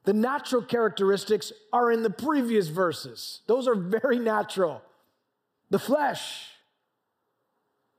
The 0.05 0.13
natural 0.13 0.63
characteristics 0.63 1.53
are 1.73 1.91
in 1.91 2.03
the 2.03 2.11
previous 2.11 2.69
verses, 2.69 3.41
those 3.47 3.67
are 3.67 3.75
very 3.75 4.19
natural. 4.19 4.83
The 5.71 5.79
flesh, 5.79 6.51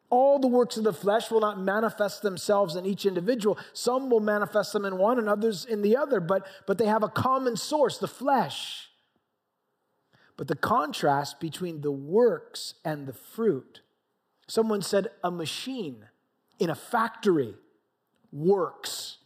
all 0.09 0.39
the 0.39 0.47
works 0.47 0.77
of 0.77 0.83
the 0.83 0.93
flesh 0.93 1.31
will 1.31 1.39
not 1.39 1.59
manifest 1.59 2.21
themselves 2.21 2.75
in 2.75 2.85
each 2.85 3.05
individual. 3.05 3.57
Some 3.73 4.09
will 4.09 4.19
manifest 4.19 4.73
them 4.73 4.85
in 4.85 4.97
one 4.97 5.17
and 5.17 5.27
others 5.27 5.65
in 5.65 5.81
the 5.81 5.97
other, 5.97 6.19
but, 6.19 6.45
but 6.67 6.77
they 6.77 6.85
have 6.85 7.03
a 7.03 7.09
common 7.09 7.57
source, 7.57 7.97
the 7.97 8.07
flesh. 8.07 8.89
But 10.37 10.47
the 10.47 10.55
contrast 10.55 11.39
between 11.39 11.81
the 11.81 11.91
works 11.91 12.75
and 12.83 13.07
the 13.07 13.13
fruit. 13.13 13.81
Someone 14.47 14.81
said 14.81 15.07
a 15.23 15.31
machine 15.31 16.05
in 16.59 16.69
a 16.69 16.75
factory 16.75 17.55
works 18.31 19.17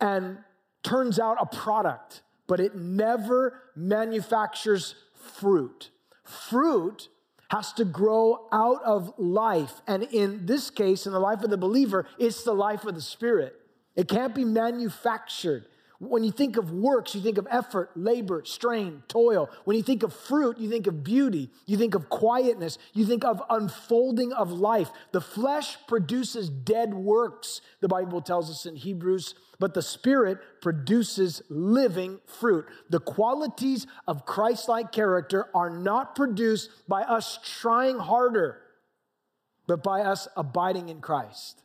and 0.00 0.38
turns 0.82 1.18
out 1.18 1.38
a 1.40 1.46
product, 1.46 2.22
but 2.46 2.60
it 2.60 2.76
never 2.76 3.62
manufactures 3.74 4.94
fruit. 5.14 5.90
Fruit 6.24 7.08
has 7.52 7.70
to 7.74 7.84
grow 7.84 8.48
out 8.50 8.82
of 8.82 9.12
life. 9.18 9.82
And 9.86 10.04
in 10.04 10.46
this 10.46 10.70
case, 10.70 11.04
in 11.04 11.12
the 11.12 11.20
life 11.20 11.42
of 11.42 11.50
the 11.50 11.58
believer, 11.58 12.06
it's 12.18 12.44
the 12.44 12.54
life 12.54 12.86
of 12.86 12.94
the 12.94 13.02
Spirit. 13.02 13.54
It 13.94 14.08
can't 14.08 14.34
be 14.34 14.46
manufactured. 14.46 15.66
When 15.98 16.24
you 16.24 16.32
think 16.32 16.56
of 16.56 16.72
works, 16.72 17.14
you 17.14 17.20
think 17.20 17.36
of 17.36 17.46
effort, 17.50 17.90
labor, 17.94 18.42
strain, 18.46 19.02
toil. 19.06 19.50
When 19.66 19.76
you 19.76 19.82
think 19.82 20.02
of 20.02 20.14
fruit, 20.14 20.56
you 20.56 20.70
think 20.70 20.86
of 20.86 21.04
beauty. 21.04 21.50
You 21.66 21.76
think 21.76 21.94
of 21.94 22.08
quietness. 22.08 22.78
You 22.94 23.04
think 23.04 23.22
of 23.22 23.42
unfolding 23.50 24.32
of 24.32 24.50
life. 24.50 24.90
The 25.12 25.20
flesh 25.20 25.76
produces 25.86 26.48
dead 26.48 26.94
works, 26.94 27.60
the 27.80 27.88
Bible 27.88 28.22
tells 28.22 28.50
us 28.50 28.64
in 28.64 28.76
Hebrews, 28.76 29.34
but 29.62 29.74
the 29.74 29.80
Spirit 29.80 30.38
produces 30.60 31.40
living 31.48 32.18
fruit. 32.26 32.66
The 32.90 32.98
qualities 32.98 33.86
of 34.08 34.26
Christ 34.26 34.68
like 34.68 34.90
character 34.90 35.46
are 35.54 35.70
not 35.70 36.16
produced 36.16 36.68
by 36.88 37.02
us 37.02 37.38
trying 37.60 38.00
harder, 38.00 38.60
but 39.68 39.80
by 39.84 40.00
us 40.00 40.26
abiding 40.36 40.88
in 40.88 41.00
Christ 41.00 41.62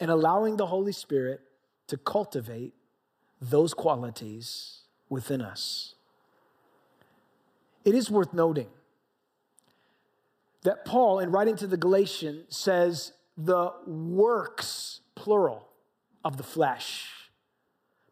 and 0.00 0.10
allowing 0.10 0.56
the 0.56 0.64
Holy 0.64 0.92
Spirit 0.92 1.42
to 1.88 1.98
cultivate 1.98 2.72
those 3.38 3.74
qualities 3.74 4.84
within 5.10 5.42
us. 5.42 5.94
It 7.84 7.94
is 7.94 8.10
worth 8.10 8.32
noting 8.32 8.68
that 10.62 10.86
Paul, 10.86 11.18
in 11.18 11.32
writing 11.32 11.56
to 11.56 11.66
the 11.66 11.76
Galatians, 11.76 12.56
says 12.56 13.12
the 13.36 13.72
works, 13.86 15.02
plural, 15.14 15.68
of 16.24 16.36
the 16.36 16.42
flesh. 16.42 17.08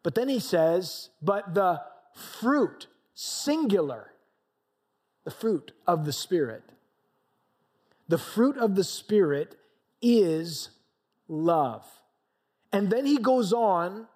But 0.03 0.15
then 0.15 0.29
he 0.29 0.39
says, 0.39 1.09
but 1.21 1.53
the 1.53 1.81
fruit, 2.15 2.87
singular, 3.13 4.11
the 5.23 5.31
fruit 5.31 5.71
of 5.87 6.05
the 6.05 6.13
Spirit. 6.13 6.63
The 8.07 8.17
fruit 8.17 8.57
of 8.57 8.75
the 8.75 8.83
Spirit 8.83 9.55
is 10.01 10.69
love. 11.27 11.85
And 12.73 12.89
then 12.89 13.05
he 13.05 13.17
goes 13.17 13.53
on 13.53 14.07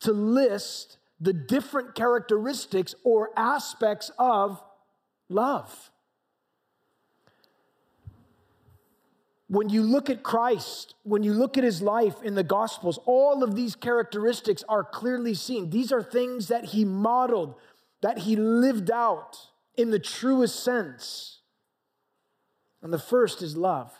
to 0.00 0.12
list 0.12 0.98
the 1.20 1.32
different 1.32 1.94
characteristics 1.94 2.94
or 3.04 3.30
aspects 3.36 4.10
of 4.18 4.62
love. 5.28 5.90
When 9.50 9.68
you 9.68 9.82
look 9.82 10.08
at 10.08 10.22
Christ, 10.22 10.94
when 11.02 11.24
you 11.24 11.34
look 11.34 11.58
at 11.58 11.64
his 11.64 11.82
life 11.82 12.22
in 12.22 12.36
the 12.36 12.44
Gospels, 12.44 13.00
all 13.04 13.42
of 13.42 13.56
these 13.56 13.74
characteristics 13.74 14.62
are 14.68 14.84
clearly 14.84 15.34
seen. 15.34 15.70
These 15.70 15.90
are 15.90 16.04
things 16.04 16.46
that 16.46 16.66
he 16.66 16.84
modeled, 16.84 17.56
that 18.00 18.18
he 18.18 18.36
lived 18.36 18.92
out 18.92 19.48
in 19.76 19.90
the 19.90 19.98
truest 19.98 20.62
sense. 20.62 21.40
And 22.80 22.92
the 22.92 22.98
first 22.98 23.42
is 23.42 23.56
love. 23.56 23.92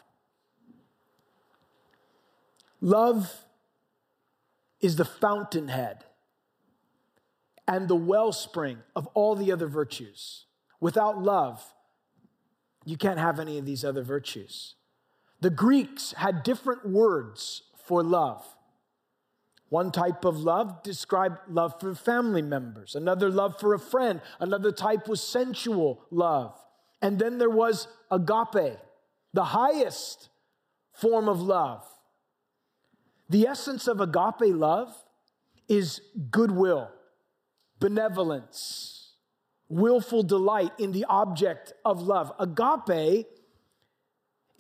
Love 2.81 3.45
is 4.81 4.95
the 4.95 5.05
fountainhead 5.05 6.05
and 7.67 7.89
the 7.89 7.97
wellspring 7.97 8.79
of 8.95 9.09
all 9.15 9.35
the 9.35 9.51
other 9.51 9.67
virtues. 9.67 10.45
Without 10.79 11.21
love, 11.21 11.75
you 12.85 12.97
can't 12.97 13.19
have 13.19 13.41
any 13.41 13.59
of 13.59 13.67
these 13.67 13.85
other 13.85 14.05
virtues. 14.05 14.77
The 15.41 15.51
Greeks 15.51 16.13
had 16.13 16.43
different 16.43 16.87
words 16.87 17.63
for 17.85 18.03
love. 18.03 18.45
One 19.71 19.93
type 19.93 20.25
of 20.25 20.39
love 20.39 20.83
described 20.83 21.39
love 21.49 21.81
for 21.81 21.95
family 21.95 22.43
members, 22.43 22.97
another 22.97 23.31
love 23.31 23.59
for 23.61 23.73
a 23.73 23.79
friend, 23.79 24.21
another 24.41 24.73
type 24.73 25.09
was 25.09 25.23
sensual 25.23 26.05
love. 26.11 26.59
And 27.01 27.19
then 27.19 27.39
there 27.39 27.51
was 27.51 27.87
agape, 28.11 28.79
the 29.33 29.45
highest 29.45 30.29
form 30.93 31.29
of 31.29 31.41
love. 31.41 31.87
The 33.29 33.47
essence 33.47 33.87
of 33.87 34.01
agape 34.01 34.55
love 34.55 34.93
is 35.69 36.01
goodwill, 36.33 36.91
benevolence, 37.79 39.15
willful 39.69 40.25
delight 40.25 40.73
in 40.79 40.91
the 40.91 41.07
object 41.09 41.73
of 41.85 42.03
love. 42.03 42.33
Agape 42.41 43.27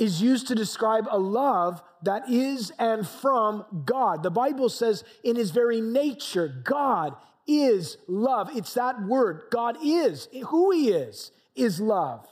is 0.00 0.22
used 0.22 0.48
to 0.48 0.54
describe 0.54 1.06
a 1.10 1.18
love 1.18 1.82
that 2.02 2.28
is 2.28 2.72
and 2.78 3.06
from 3.06 3.66
God. 3.84 4.22
The 4.22 4.30
Bible 4.30 4.70
says, 4.70 5.04
in 5.22 5.36
his 5.36 5.50
very 5.50 5.82
nature, 5.82 6.48
God 6.64 7.14
is 7.46 7.98
love. 8.08 8.48
It's 8.56 8.72
that 8.74 9.02
word. 9.06 9.42
God 9.50 9.76
is. 9.84 10.26
Who 10.46 10.70
he 10.70 10.88
is, 10.88 11.30
is 11.54 11.80
love. 11.80 12.26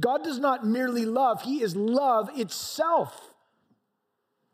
God 0.00 0.24
does 0.24 0.40
not 0.40 0.66
merely 0.66 1.06
love, 1.06 1.42
he 1.42 1.62
is 1.62 1.76
love 1.76 2.28
itself. 2.36 3.34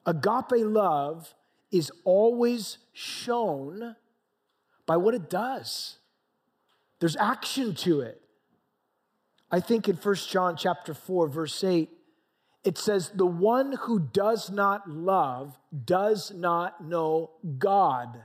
Agape 0.05 0.53
love 0.53 1.35
is 1.71 1.91
always 2.05 2.79
shown 2.93 3.97
by 4.85 4.99
what 4.99 5.15
it 5.15 5.31
does. 5.31 5.97
There's 7.01 7.17
action 7.17 7.75
to 7.77 8.01
it. 8.01 8.21
I 9.51 9.61
think 9.61 9.89
in 9.89 9.97
1 9.97 10.15
John 10.17 10.57
chapter 10.57 10.93
4 10.93 11.29
verse 11.29 11.65
8 11.65 11.89
it 12.65 12.79
says, 12.79 13.11
The 13.15 13.27
one 13.27 13.73
who 13.73 13.99
does 13.99 14.51
not 14.51 14.89
love 14.89 15.59
does 15.85 16.33
not 16.33 16.85
know 16.85 17.31
God. 17.59 18.25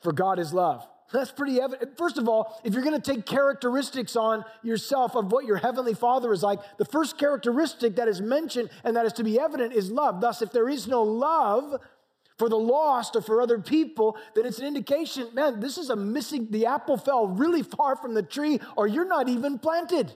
For 0.00 0.12
God 0.12 0.38
is 0.38 0.52
love. 0.52 0.86
That's 1.12 1.30
pretty 1.30 1.60
evident. 1.60 1.96
First 1.96 2.18
of 2.18 2.28
all, 2.28 2.60
if 2.64 2.74
you're 2.74 2.82
going 2.82 3.00
to 3.00 3.12
take 3.14 3.24
characteristics 3.24 4.16
on 4.16 4.44
yourself 4.62 5.14
of 5.14 5.30
what 5.30 5.44
your 5.44 5.56
heavenly 5.56 5.94
Father 5.94 6.32
is 6.32 6.42
like, 6.42 6.58
the 6.76 6.84
first 6.84 7.18
characteristic 7.18 7.96
that 7.96 8.08
is 8.08 8.20
mentioned 8.20 8.70
and 8.82 8.96
that 8.96 9.06
is 9.06 9.12
to 9.14 9.24
be 9.24 9.38
evident 9.38 9.74
is 9.74 9.90
love. 9.90 10.20
Thus, 10.20 10.42
if 10.42 10.50
there 10.50 10.68
is 10.68 10.88
no 10.88 11.02
love 11.02 11.80
for 12.36 12.48
the 12.48 12.56
lost 12.56 13.14
or 13.14 13.20
for 13.20 13.40
other 13.40 13.58
people, 13.58 14.16
then 14.34 14.44
it's 14.44 14.58
an 14.58 14.66
indication, 14.66 15.28
man, 15.34 15.60
this 15.60 15.78
is 15.78 15.88
a 15.88 15.96
missing, 15.96 16.48
the 16.50 16.66
apple 16.66 16.96
fell 16.96 17.28
really 17.28 17.62
far 17.62 17.94
from 17.94 18.14
the 18.14 18.22
tree, 18.22 18.58
or 18.76 18.88
you're 18.88 19.06
not 19.06 19.28
even 19.28 19.58
planted. 19.58 20.14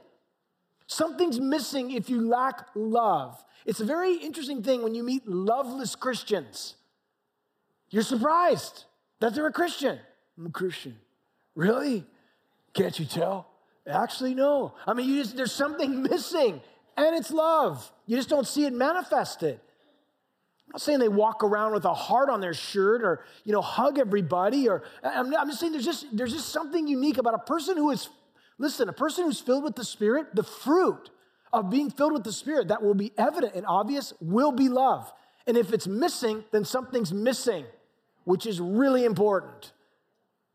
Something's 0.89 1.39
missing 1.39 1.91
if 1.91 2.09
you 2.09 2.27
lack 2.27 2.67
love. 2.75 3.45
It's 3.67 3.81
a 3.81 3.85
very 3.85 4.15
interesting 4.15 4.63
thing 4.63 4.83
when 4.83 4.95
you 4.95 5.05
meet 5.05 5.29
loveless 5.29 5.95
Christians. 5.95 6.77
You're 7.91 8.03
surprised 8.03 8.85
that 9.21 9.35
they're 9.35 9.47
a 9.47 9.53
Christian. 9.53 9.99
I'm 10.39 10.47
a 10.47 10.51
Christian. 10.51 10.97
Really? 11.55 12.07
Can't 12.73 12.99
you 12.99 13.05
tell? 13.05 13.49
Actually, 13.87 14.35
no. 14.35 14.75
I 14.87 14.95
mean, 14.95 15.11
you 15.11 15.23
just, 15.23 15.37
there's 15.37 15.53
something 15.53 16.03
missing, 16.11 16.61
and 16.97 17.17
it's 17.17 17.31
love. 17.31 17.93
You 18.07 18.17
just 18.17 18.31
don't 18.31 18.47
see 18.47 18.65
it 18.65 18.73
manifested. 18.73 19.61
I'm 20.69 20.73
not 20.73 20.81
saying 20.81 21.01
they 21.01 21.09
walk 21.09 21.45
around 21.45 21.73
with 21.73 21.85
a 21.85 21.93
heart 21.95 22.31
on 22.31 22.41
their 22.41 22.55
shirt 22.55 23.03
or, 23.03 23.25
you 23.45 23.53
know, 23.53 23.61
hug 23.61 23.99
everybody 23.99 24.69
or 24.69 24.85
I'm, 25.03 25.35
I'm 25.35 25.49
just 25.49 25.61
saying 25.61 25.73
there's 25.73 25.85
just 25.85 26.15
there's 26.15 26.33
just 26.33 26.51
something 26.51 26.87
unique 26.87 27.17
about 27.17 27.33
a 27.33 27.39
person 27.39 27.79
who 27.79 27.91
is 27.91 28.09
Listen, 28.59 28.89
a 28.89 28.93
person 28.93 29.25
who's 29.25 29.41
filled 29.41 29.65
with 29.65 29.77
the 29.77 29.85
Spirit, 29.85 30.35
the 30.35 30.43
fruit 30.43 31.11
of 31.53 31.71
being 31.71 31.91
filled 31.91 32.13
with 32.13 32.25
the 32.25 32.33
Spirit 32.33 32.69
that 32.69 32.83
will 32.83 32.95
be 32.95 33.13
evident 33.17 33.55
and 33.55 33.65
obvious 33.67 34.13
will 34.21 34.53
be 34.53 34.69
love. 34.69 35.13
And 35.47 35.57
if 35.57 35.73
it's 35.73 35.87
missing, 35.87 36.45
then 36.51 36.65
something's 36.65 37.13
missing, 37.13 37.65
which 38.25 38.47
is 38.47 38.61
really 38.61 39.05
important 39.05 39.73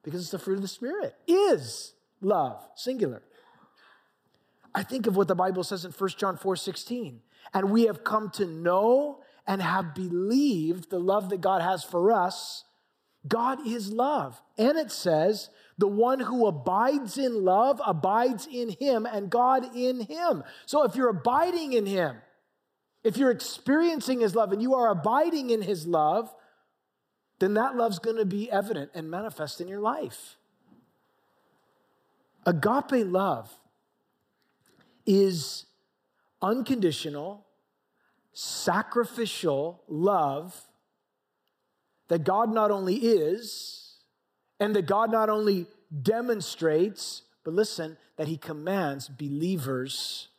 because 0.04 0.22
it's 0.22 0.32
the 0.32 0.40
fruit 0.40 0.56
of 0.56 0.62
the 0.62 0.68
Spirit 0.68 1.16
is 1.28 1.94
love, 2.22 2.64
singular. 2.76 3.24
I 4.76 4.84
think 4.84 5.08
of 5.08 5.16
what 5.16 5.28
the 5.28 5.36
Bible 5.36 5.64
says 5.64 5.86
in 5.86 5.92
1 5.92 6.10
John 6.18 6.38
4 6.38 6.56
16. 6.56 7.22
And 7.54 7.72
we 7.72 7.84
have 7.84 8.04
come 8.04 8.30
to 8.32 8.46
know 8.46 9.20
and 9.46 9.62
have 9.62 9.94
believed 9.94 10.90
the 10.90 11.00
love 11.00 11.30
that 11.30 11.42
God 11.42 11.62
has 11.62 11.84
for 11.84 12.12
us. 12.12 12.64
God 13.28 13.66
is 13.68 13.92
love. 13.92 14.42
And 14.58 14.78
it 14.78 14.92
says, 14.92 15.50
the 15.78 15.88
one 15.88 16.20
who 16.20 16.46
abides 16.46 17.18
in 17.18 17.44
love 17.44 17.82
abides 17.86 18.48
in 18.52 18.70
him 18.70 19.06
and 19.06 19.30
God 19.30 19.76
in 19.76 20.02
him. 20.02 20.44
So 20.66 20.84
if 20.84 20.96
you're 20.96 21.10
abiding 21.10 21.74
in 21.74 21.86
him, 21.86 22.18
if 23.04 23.18
you're 23.18 23.32
experiencing 23.32 24.22
his 24.22 24.36
love 24.36 24.52
and 24.52 24.62
you 24.62 24.76
are 24.76 24.90
abiding 24.90 25.50
in 25.50 25.62
his 25.62 25.86
love, 25.86 26.34
then 27.40 27.56
that 27.56 27.76
love's 27.76 28.00
going 28.00 28.18
to 28.18 28.26
be 28.26 28.50
evident 28.50 28.92
and 28.94 29.10
manifest 29.10 29.60
in 29.60 29.68
your 29.68 29.82
life. 29.82 30.38
Agape 32.46 33.06
love 33.06 33.52
is 35.06 35.66
unconditional, 36.42 37.46
sacrificial 38.32 39.84
love 39.88 40.70
that 42.10 42.24
God 42.24 42.54
not 42.54 42.70
only 42.70 42.96
is, 42.96 43.83
and 44.60 44.76
that 44.76 44.86
God 44.86 45.12
not 45.12 45.30
only 45.30 45.68
demonstrates, 46.02 47.24
but 47.44 47.54
listen, 47.54 47.98
that 48.18 48.28
He 48.28 48.38
commands 48.38 49.08
believers 49.08 50.30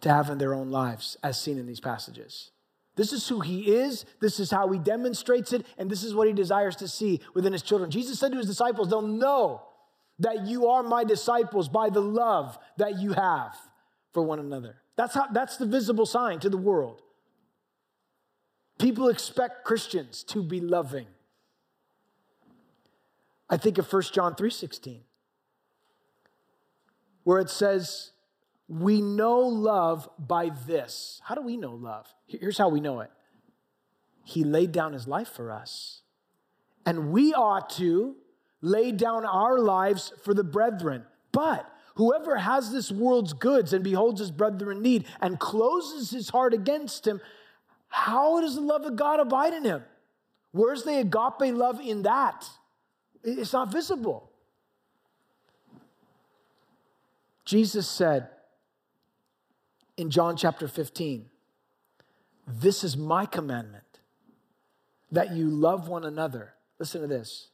to 0.00 0.08
have 0.08 0.30
in 0.30 0.38
their 0.38 0.54
own 0.54 0.70
lives, 0.70 1.16
as 1.22 1.40
seen 1.40 1.58
in 1.58 1.66
these 1.66 1.80
passages. 1.80 2.50
This 2.96 3.12
is 3.12 3.28
who 3.28 3.40
He 3.40 3.72
is, 3.72 4.04
this 4.20 4.40
is 4.40 4.50
how 4.50 4.68
He 4.68 4.78
demonstrates 4.78 5.52
it, 5.52 5.64
and 5.76 5.90
this 5.90 6.02
is 6.02 6.14
what 6.14 6.26
He 6.26 6.32
desires 6.32 6.76
to 6.76 6.88
see 6.88 7.20
within 7.34 7.52
His 7.52 7.62
children. 7.62 7.90
Jesus 7.90 8.18
said 8.18 8.32
to 8.32 8.38
His 8.38 8.46
disciples, 8.46 8.90
They'll 8.90 9.02
know 9.02 9.62
that 10.18 10.46
you 10.46 10.68
are 10.68 10.82
my 10.82 11.04
disciples 11.04 11.68
by 11.68 11.90
the 11.90 12.00
love 12.00 12.58
that 12.76 12.98
you 12.98 13.12
have 13.12 13.56
for 14.12 14.22
one 14.22 14.40
another. 14.40 14.76
That's, 14.96 15.14
how, 15.14 15.28
that's 15.32 15.56
the 15.56 15.66
visible 15.66 16.06
sign 16.06 16.40
to 16.40 16.50
the 16.50 16.56
world. 16.56 17.02
People 18.78 19.08
expect 19.08 19.64
Christians 19.64 20.22
to 20.24 20.42
be 20.42 20.60
loving. 20.60 21.06
I 23.50 23.56
think 23.56 23.78
of 23.78 23.90
1 23.90 24.02
John 24.12 24.34
3:16 24.34 25.02
where 27.24 27.38
it 27.38 27.50
says 27.50 28.12
we 28.68 29.00
know 29.00 29.40
love 29.40 30.08
by 30.18 30.50
this. 30.66 31.20
How 31.24 31.34
do 31.34 31.42
we 31.42 31.56
know 31.56 31.72
love? 31.74 32.06
Here's 32.26 32.58
how 32.58 32.68
we 32.68 32.80
know 32.80 33.00
it. 33.00 33.10
He 34.24 34.44
laid 34.44 34.72
down 34.72 34.92
his 34.92 35.08
life 35.08 35.28
for 35.28 35.50
us. 35.50 36.02
And 36.84 37.10
we 37.10 37.32
ought 37.32 37.70
to 37.70 38.16
lay 38.60 38.92
down 38.92 39.24
our 39.24 39.58
lives 39.58 40.12
for 40.22 40.34
the 40.34 40.44
brethren. 40.44 41.04
But 41.32 41.70
whoever 41.94 42.36
has 42.36 42.72
this 42.72 42.92
world's 42.92 43.32
goods 43.32 43.72
and 43.72 43.82
beholds 43.82 44.20
his 44.20 44.30
brother 44.30 44.72
in 44.72 44.82
need 44.82 45.06
and 45.20 45.38
closes 45.38 46.10
his 46.10 46.30
heart 46.30 46.52
against 46.52 47.06
him, 47.06 47.20
how 47.88 48.40
does 48.40 48.54
the 48.54 48.60
love 48.60 48.84
of 48.84 48.96
God 48.96 49.20
abide 49.20 49.54
in 49.54 49.64
him? 49.64 49.82
Where's 50.52 50.84
the 50.84 50.98
agape 50.98 51.54
love 51.54 51.80
in 51.80 52.02
that? 52.02 52.48
It's 53.24 53.52
not 53.52 53.72
visible. 53.72 54.30
Jesus 57.44 57.88
said 57.88 58.28
in 59.96 60.10
John 60.10 60.36
chapter 60.36 60.68
15, 60.68 61.26
This 62.46 62.84
is 62.84 62.96
my 62.96 63.26
commandment 63.26 64.00
that 65.10 65.32
you 65.32 65.48
love 65.48 65.88
one 65.88 66.04
another. 66.04 66.54
Listen 66.78 67.00
to 67.00 67.06
this 67.06 67.48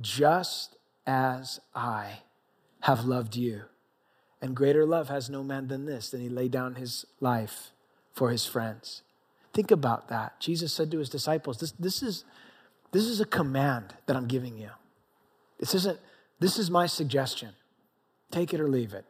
just 0.00 0.76
as 1.06 1.60
I 1.74 2.20
have 2.80 3.04
loved 3.04 3.36
you. 3.36 3.62
And 4.40 4.54
greater 4.54 4.84
love 4.84 5.08
has 5.08 5.30
no 5.30 5.42
man 5.42 5.68
than 5.68 5.86
this, 5.86 6.10
than 6.10 6.20
he 6.20 6.28
laid 6.28 6.52
down 6.52 6.76
his 6.76 7.04
life 7.20 7.72
for 8.12 8.30
his 8.30 8.46
friends. 8.46 9.02
Think 9.52 9.70
about 9.70 10.08
that. 10.08 10.38
Jesus 10.38 10.72
said 10.72 10.90
to 10.90 10.98
his 10.98 11.08
disciples, 11.08 11.58
This, 11.58 11.72
this, 11.72 12.02
is, 12.02 12.24
this 12.92 13.06
is 13.06 13.20
a 13.20 13.26
command 13.26 13.94
that 14.06 14.16
I'm 14.16 14.26
giving 14.26 14.56
you. 14.58 14.70
This 15.58 15.74
isn't, 15.74 15.98
this 16.38 16.58
is 16.58 16.70
my 16.70 16.86
suggestion. 16.86 17.50
Take 18.30 18.52
it 18.52 18.60
or 18.60 18.68
leave 18.68 18.92
it. 18.94 19.04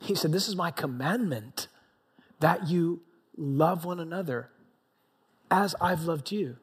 He 0.00 0.14
said, 0.14 0.32
This 0.32 0.48
is 0.48 0.56
my 0.56 0.70
commandment 0.70 1.68
that 2.40 2.68
you 2.68 3.02
love 3.36 3.84
one 3.84 4.00
another 4.00 4.50
as 5.50 5.74
I've 5.80 6.02
loved 6.02 6.30
you. 6.30 6.56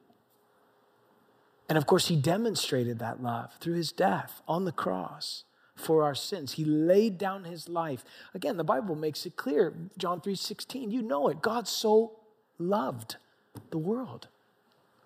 And 1.69 1.77
of 1.77 1.85
course, 1.85 2.07
he 2.07 2.15
demonstrated 2.15 2.99
that 2.99 3.23
love 3.23 3.53
through 3.59 3.75
his 3.75 3.91
death 3.91 4.41
on 4.47 4.65
the 4.65 4.71
cross 4.71 5.45
for 5.75 6.03
our 6.03 6.15
sins. 6.15 6.53
He 6.53 6.65
laid 6.65 7.17
down 7.17 7.45
his 7.45 7.69
life. 7.69 8.03
Again, 8.33 8.57
the 8.57 8.63
Bible 8.63 8.95
makes 8.95 9.25
it 9.25 9.35
clear, 9.35 9.73
John 9.97 10.21
3 10.21 10.35
16, 10.35 10.91
you 10.91 11.01
know 11.01 11.27
it. 11.29 11.41
God 11.41 11.67
so 11.67 12.19
loved 12.57 13.15
the 13.69 13.77
world 13.77 14.27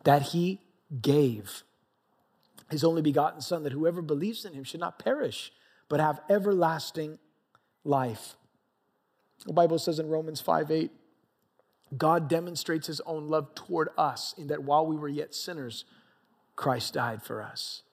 that 0.03 0.21
he 0.23 0.59
gave 1.01 1.63
his 2.69 2.83
only 2.83 3.01
begotten 3.01 3.41
Son, 3.41 3.63
that 3.63 3.73
whoever 3.73 4.01
believes 4.01 4.45
in 4.45 4.53
him 4.53 4.63
should 4.63 4.79
not 4.79 4.99
perish, 4.99 5.51
but 5.87 5.99
have 5.99 6.19
everlasting 6.29 7.19
life. 7.83 8.35
The 9.45 9.53
Bible 9.53 9.77
says 9.79 9.99
in 9.99 10.09
Romans 10.09 10.41
5 10.41 10.71
8, 10.71 10.91
God 11.97 12.27
demonstrates 12.27 12.87
his 12.87 13.01
own 13.01 13.27
love 13.27 13.53
toward 13.53 13.89
us 13.97 14.33
in 14.37 14.47
that 14.47 14.63
while 14.63 14.85
we 14.85 14.95
were 14.95 15.07
yet 15.07 15.35
sinners, 15.35 15.85
Christ 16.55 16.93
died 16.93 17.21
for 17.21 17.41
us. 17.41 17.83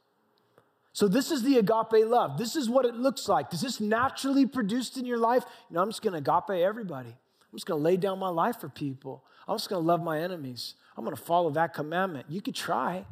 So, 0.94 1.08
this 1.08 1.30
is 1.30 1.42
the 1.42 1.58
agape 1.58 2.06
love. 2.06 2.36
This 2.38 2.54
is 2.54 2.68
what 2.68 2.84
it 2.84 2.94
looks 2.94 3.28
like. 3.28 3.50
Does 3.50 3.62
this 3.62 3.80
naturally 3.80 4.46
produced 4.46 4.98
in 4.98 5.06
your 5.06 5.18
life? 5.18 5.44
You 5.68 5.74
know, 5.74 5.82
I'm 5.82 5.88
just 5.88 6.02
going 6.02 6.22
to 6.22 6.30
agape 6.30 6.62
everybody. 6.62 7.08
I'm 7.08 7.56
just 7.56 7.66
going 7.66 7.80
to 7.80 7.84
lay 7.84 7.96
down 7.96 8.18
my 8.18 8.28
life 8.28 8.60
for 8.60 8.68
people. 8.68 9.24
I'm 9.48 9.56
just 9.56 9.68
going 9.68 9.82
to 9.82 9.86
love 9.86 10.02
my 10.02 10.20
enemies. 10.20 10.74
I'm 10.96 11.04
going 11.04 11.16
to 11.16 11.22
follow 11.22 11.50
that 11.50 11.74
commandment. 11.74 12.26
You 12.28 12.42
could 12.42 12.54
try. 12.54 13.04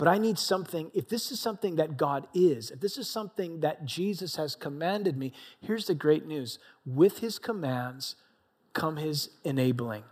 But 0.00 0.08
I 0.08 0.16
need 0.16 0.38
something, 0.38 0.90
if 0.94 1.10
this 1.10 1.30
is 1.30 1.38
something 1.40 1.76
that 1.76 1.98
God 1.98 2.26
is, 2.32 2.70
if 2.70 2.80
this 2.80 2.96
is 2.96 3.06
something 3.06 3.60
that 3.60 3.84
Jesus 3.84 4.36
has 4.36 4.56
commanded 4.56 5.18
me, 5.18 5.34
here's 5.60 5.88
the 5.88 5.94
great 5.94 6.24
news. 6.24 6.58
With 6.86 7.18
his 7.18 7.38
commands 7.38 8.16
come 8.72 8.96
his 8.96 9.28
enabling. 9.44 10.04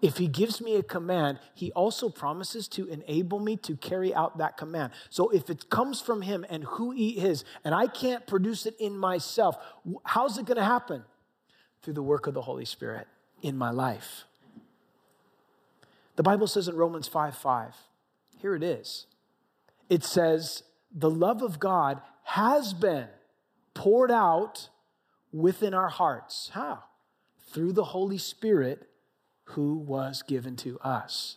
If 0.00 0.18
he 0.18 0.28
gives 0.28 0.60
me 0.60 0.76
a 0.76 0.84
command, 0.84 1.40
he 1.52 1.72
also 1.72 2.08
promises 2.08 2.68
to 2.68 2.86
enable 2.86 3.40
me 3.40 3.56
to 3.56 3.76
carry 3.76 4.14
out 4.14 4.38
that 4.38 4.56
command. 4.56 4.92
So 5.10 5.30
if 5.30 5.50
it 5.50 5.68
comes 5.68 6.00
from 6.00 6.22
him 6.22 6.46
and 6.48 6.62
who 6.62 6.92
he 6.92 7.18
is, 7.18 7.44
and 7.64 7.74
I 7.74 7.88
can't 7.88 8.24
produce 8.24 8.66
it 8.66 8.76
in 8.78 8.96
myself, 8.96 9.56
how's 10.04 10.38
it 10.38 10.46
going 10.46 10.58
to 10.58 10.64
happen? 10.64 11.02
Through 11.82 11.94
the 11.94 12.04
work 12.04 12.28
of 12.28 12.34
the 12.34 12.42
Holy 12.42 12.64
Spirit 12.64 13.08
in 13.42 13.58
my 13.58 13.72
life. 13.72 14.26
The 16.14 16.22
Bible 16.22 16.46
says 16.46 16.68
in 16.68 16.76
Romans 16.76 17.08
5 17.08 17.36
5, 17.36 17.74
here 18.40 18.54
it 18.54 18.62
is. 18.62 19.06
It 19.88 20.04
says, 20.04 20.62
the 20.94 21.10
love 21.10 21.42
of 21.42 21.58
God 21.58 22.00
has 22.22 22.72
been 22.74 23.08
poured 23.74 24.10
out 24.10 24.68
within 25.32 25.74
our 25.74 25.88
hearts. 25.88 26.50
How? 26.52 26.84
Through 27.50 27.72
the 27.72 27.84
Holy 27.84 28.18
Spirit 28.18 28.88
who 29.44 29.74
was 29.74 30.22
given 30.22 30.56
to 30.56 30.78
us. 30.80 31.36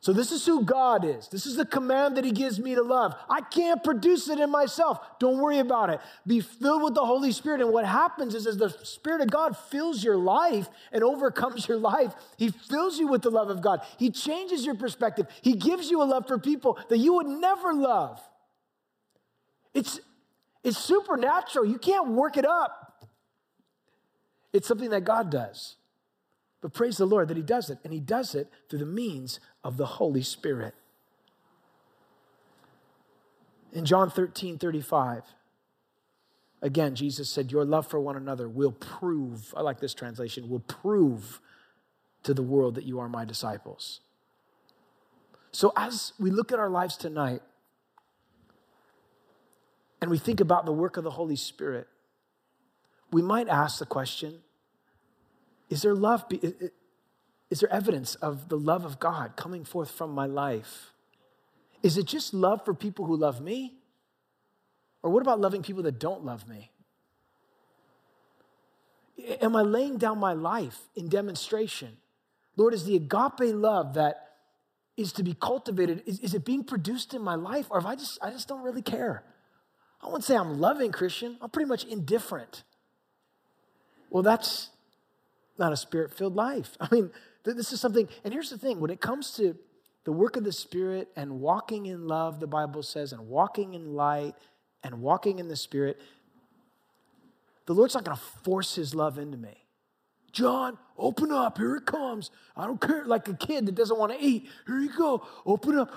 So, 0.00 0.12
this 0.12 0.30
is 0.30 0.46
who 0.46 0.64
God 0.64 1.04
is. 1.04 1.26
This 1.26 1.44
is 1.44 1.56
the 1.56 1.66
command 1.66 2.16
that 2.16 2.24
He 2.24 2.30
gives 2.30 2.60
me 2.60 2.76
to 2.76 2.82
love. 2.82 3.16
I 3.28 3.40
can't 3.40 3.82
produce 3.82 4.28
it 4.28 4.38
in 4.38 4.48
myself. 4.48 5.00
Don't 5.18 5.38
worry 5.38 5.58
about 5.58 5.90
it. 5.90 6.00
Be 6.24 6.40
filled 6.40 6.84
with 6.84 6.94
the 6.94 7.04
Holy 7.04 7.32
Spirit. 7.32 7.60
And 7.60 7.72
what 7.72 7.84
happens 7.84 8.36
is, 8.36 8.46
as 8.46 8.58
the 8.58 8.70
Spirit 8.84 9.22
of 9.22 9.30
God 9.30 9.56
fills 9.56 10.04
your 10.04 10.16
life 10.16 10.68
and 10.92 11.02
overcomes 11.02 11.66
your 11.66 11.78
life, 11.78 12.14
He 12.36 12.50
fills 12.50 12.98
you 12.98 13.08
with 13.08 13.22
the 13.22 13.30
love 13.30 13.50
of 13.50 13.60
God. 13.60 13.80
He 13.98 14.10
changes 14.10 14.64
your 14.64 14.76
perspective. 14.76 15.26
He 15.42 15.54
gives 15.54 15.90
you 15.90 16.00
a 16.00 16.04
love 16.04 16.28
for 16.28 16.38
people 16.38 16.78
that 16.90 16.98
you 16.98 17.14
would 17.14 17.26
never 17.26 17.74
love. 17.74 18.20
It's, 19.74 19.98
it's 20.62 20.78
supernatural. 20.78 21.64
You 21.64 21.78
can't 21.78 22.10
work 22.10 22.36
it 22.36 22.46
up, 22.46 23.04
it's 24.52 24.68
something 24.68 24.90
that 24.90 25.02
God 25.02 25.30
does. 25.30 25.74
But 26.60 26.72
praise 26.72 26.96
the 26.96 27.06
Lord 27.06 27.28
that 27.28 27.36
He 27.36 27.42
does 27.42 27.70
it, 27.70 27.78
and 27.84 27.92
He 27.92 28.00
does 28.00 28.34
it 28.34 28.48
through 28.68 28.80
the 28.80 28.86
means 28.86 29.40
of 29.62 29.76
the 29.76 29.86
Holy 29.86 30.22
Spirit. 30.22 30.74
In 33.72 33.84
John 33.84 34.10
13 34.10 34.58
35, 34.58 35.22
again, 36.62 36.94
Jesus 36.94 37.28
said, 37.28 37.52
Your 37.52 37.64
love 37.64 37.86
for 37.86 38.00
one 38.00 38.16
another 38.16 38.48
will 38.48 38.72
prove, 38.72 39.54
I 39.56 39.60
like 39.60 39.80
this 39.80 39.94
translation, 39.94 40.48
will 40.48 40.60
prove 40.60 41.40
to 42.24 42.34
the 42.34 42.42
world 42.42 42.74
that 42.74 42.84
you 42.84 42.98
are 42.98 43.08
my 43.08 43.24
disciples. 43.24 44.00
So 45.52 45.72
as 45.76 46.12
we 46.18 46.30
look 46.30 46.52
at 46.52 46.58
our 46.58 46.68
lives 46.68 46.96
tonight, 46.96 47.42
and 50.00 50.10
we 50.10 50.18
think 50.18 50.40
about 50.40 50.66
the 50.66 50.72
work 50.72 50.96
of 50.96 51.04
the 51.04 51.10
Holy 51.10 51.36
Spirit, 51.36 51.88
we 53.10 53.22
might 53.22 53.48
ask 53.48 53.78
the 53.78 53.86
question 53.86 54.40
is 55.68 55.82
there 55.82 55.94
love? 55.94 56.24
Is 57.50 57.60
there 57.60 57.72
evidence 57.72 58.14
of 58.16 58.48
the 58.48 58.58
love 58.58 58.84
of 58.84 58.98
God 58.98 59.36
coming 59.36 59.64
forth 59.64 59.90
from 59.90 60.12
my 60.12 60.26
life? 60.26 60.92
Is 61.82 61.96
it 61.96 62.06
just 62.06 62.34
love 62.34 62.64
for 62.64 62.74
people 62.74 63.06
who 63.06 63.16
love 63.16 63.40
me? 63.40 63.74
Or 65.02 65.10
what 65.10 65.22
about 65.22 65.40
loving 65.40 65.62
people 65.62 65.82
that 65.84 65.98
don't 65.98 66.24
love 66.24 66.48
me? 66.48 66.70
Am 69.40 69.54
I 69.56 69.62
laying 69.62 69.98
down 69.98 70.18
my 70.18 70.32
life 70.32 70.78
in 70.94 71.08
demonstration? 71.08 71.96
Lord, 72.56 72.74
is 72.74 72.84
the 72.84 72.96
agape 72.96 73.54
love 73.54 73.94
that 73.94 74.28
is 74.96 75.12
to 75.12 75.22
be 75.22 75.34
cultivated, 75.34 76.02
is, 76.06 76.18
is 76.18 76.34
it 76.34 76.44
being 76.44 76.64
produced 76.64 77.14
in 77.14 77.22
my 77.22 77.36
life? 77.36 77.66
Or 77.70 77.78
if 77.78 77.86
I 77.86 77.94
just 77.94 78.18
I 78.20 78.30
just 78.30 78.48
don't 78.48 78.62
really 78.62 78.82
care? 78.82 79.22
I 80.02 80.06
wouldn't 80.06 80.24
say 80.24 80.36
I'm 80.36 80.58
loving 80.58 80.92
Christian, 80.92 81.36
I'm 81.40 81.50
pretty 81.50 81.68
much 81.68 81.84
indifferent. 81.84 82.64
Well, 84.10 84.22
that's 84.22 84.70
not 85.58 85.72
a 85.72 85.76
spirit 85.76 86.12
filled 86.12 86.36
life. 86.36 86.76
I 86.80 86.88
mean, 86.90 87.10
this 87.44 87.72
is 87.72 87.80
something, 87.80 88.08
and 88.24 88.32
here's 88.32 88.50
the 88.50 88.58
thing 88.58 88.80
when 88.80 88.90
it 88.90 89.00
comes 89.00 89.32
to 89.36 89.56
the 90.08 90.12
work 90.12 90.36
of 90.36 90.44
the 90.44 90.52
Spirit 90.52 91.10
and 91.16 91.40
walking 91.40 91.84
in 91.84 92.06
love, 92.06 92.40
the 92.40 92.46
Bible 92.46 92.82
says, 92.82 93.12
and 93.12 93.28
walking 93.28 93.74
in 93.74 93.94
light 93.94 94.34
and 94.82 95.02
walking 95.02 95.38
in 95.38 95.48
the 95.48 95.56
Spirit, 95.56 96.00
the 97.66 97.74
Lord's 97.74 97.94
not 97.94 98.04
going 98.04 98.16
to 98.16 98.22
force 98.42 98.74
His 98.74 98.94
love 98.94 99.18
into 99.18 99.36
me. 99.36 99.66
John, 100.32 100.78
open 100.96 101.30
up. 101.30 101.58
Here 101.58 101.76
it 101.76 101.84
comes. 101.84 102.30
I 102.56 102.66
don't 102.66 102.80
care. 102.80 103.04
Like 103.04 103.28
a 103.28 103.34
kid 103.34 103.66
that 103.66 103.74
doesn't 103.74 103.98
want 103.98 104.12
to 104.12 104.18
eat. 104.18 104.48
Here 104.66 104.78
you 104.78 104.96
go. 104.96 105.26
Open 105.44 105.78
up. 105.78 105.90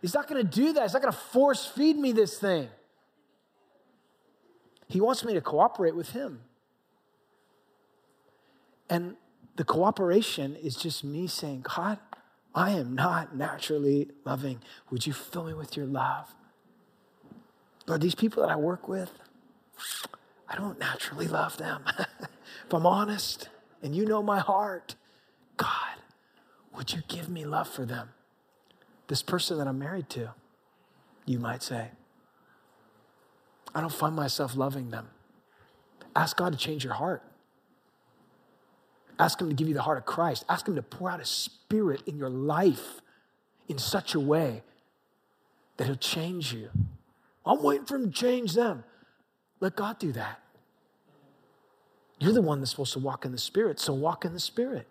He's 0.00 0.14
not 0.14 0.28
going 0.28 0.44
to 0.44 0.48
do 0.48 0.72
that. 0.74 0.82
He's 0.82 0.92
not 0.92 1.02
going 1.02 1.12
to 1.12 1.18
force 1.18 1.66
feed 1.66 1.96
me 1.96 2.12
this 2.12 2.38
thing. 2.38 2.68
He 4.86 5.00
wants 5.00 5.24
me 5.24 5.34
to 5.34 5.40
cooperate 5.40 5.96
with 5.96 6.10
Him. 6.10 6.40
And 8.88 9.16
the 9.56 9.64
cooperation 9.64 10.56
is 10.56 10.76
just 10.76 11.02
me 11.02 11.26
saying, 11.26 11.64
God, 11.76 11.98
I 12.54 12.70
am 12.70 12.94
not 12.94 13.36
naturally 13.36 14.08
loving. 14.24 14.62
Would 14.90 15.06
you 15.06 15.12
fill 15.12 15.44
me 15.44 15.54
with 15.54 15.76
your 15.76 15.86
love? 15.86 16.34
Lord, 17.86 18.00
these 18.00 18.14
people 18.14 18.42
that 18.42 18.50
I 18.50 18.56
work 18.56 18.88
with, 18.88 19.10
I 20.48 20.56
don't 20.56 20.78
naturally 20.78 21.28
love 21.28 21.56
them. 21.58 21.84
if 21.98 22.72
I'm 22.72 22.86
honest 22.86 23.48
and 23.82 23.94
you 23.94 24.04
know 24.04 24.22
my 24.22 24.38
heart, 24.38 24.96
God, 25.56 25.96
would 26.74 26.92
you 26.92 27.02
give 27.08 27.28
me 27.28 27.44
love 27.44 27.68
for 27.68 27.84
them? 27.84 28.10
This 29.08 29.22
person 29.22 29.58
that 29.58 29.68
I'm 29.68 29.78
married 29.78 30.08
to, 30.10 30.34
you 31.24 31.38
might 31.38 31.62
say, 31.62 31.90
I 33.74 33.80
don't 33.80 33.92
find 33.92 34.16
myself 34.16 34.56
loving 34.56 34.90
them. 34.90 35.08
Ask 36.14 36.36
God 36.36 36.52
to 36.52 36.58
change 36.58 36.82
your 36.82 36.94
heart. 36.94 37.22
Ask 39.18 39.40
Him 39.40 39.48
to 39.48 39.54
give 39.54 39.68
you 39.68 39.74
the 39.74 39.82
heart 39.82 39.98
of 39.98 40.04
Christ. 40.04 40.44
Ask 40.48 40.68
Him 40.68 40.74
to 40.76 40.82
pour 40.82 41.10
out 41.10 41.20
a 41.20 41.24
spirit 41.24 42.02
in 42.06 42.18
your 42.18 42.30
life 42.30 43.00
in 43.68 43.78
such 43.78 44.14
a 44.14 44.20
way 44.20 44.62
that 45.76 45.86
He'll 45.86 45.96
change 45.96 46.52
you. 46.52 46.70
I'm 47.44 47.62
waiting 47.62 47.86
for 47.86 47.96
Him 47.96 48.12
to 48.12 48.18
change 48.18 48.54
them. 48.54 48.84
Let 49.60 49.76
God 49.76 49.98
do 49.98 50.12
that. 50.12 50.40
You're 52.18 52.32
the 52.32 52.42
one 52.42 52.60
that's 52.60 52.70
supposed 52.70 52.92
to 52.94 52.98
walk 52.98 53.24
in 53.24 53.32
the 53.32 53.38
Spirit, 53.38 53.78
so 53.78 53.92
walk 53.92 54.24
in 54.24 54.32
the 54.32 54.40
Spirit. 54.40 54.86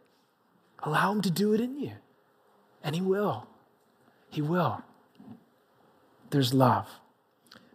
Allow 0.84 1.12
Him 1.14 1.22
to 1.22 1.32
do 1.32 1.54
it 1.54 1.62
in 1.62 1.80
you. 1.80 1.94
And 2.84 2.96
He 2.96 3.02
will. 3.02 3.48
He 4.30 4.42
will. 4.42 4.84
There's 6.30 6.54
love. 6.54 6.88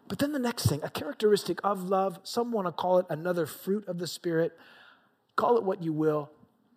But 0.09 0.19
then 0.19 0.33
the 0.33 0.39
next 0.39 0.67
thing, 0.67 0.81
a 0.83 0.91
characteristic 0.91 1.61
of 1.63 1.89
love, 1.89 2.19
some 2.25 2.51
want 2.51 2.67
to 2.67 2.73
call 2.73 2.99
it 2.99 3.07
another 3.09 3.47
fruit 3.47 3.87
of 3.87 3.99
the 3.99 4.07
Spirit. 4.07 4.57
Call 5.37 5.57
it 5.57 5.63
what 5.63 5.83
you 5.83 5.93
will. 5.93 6.31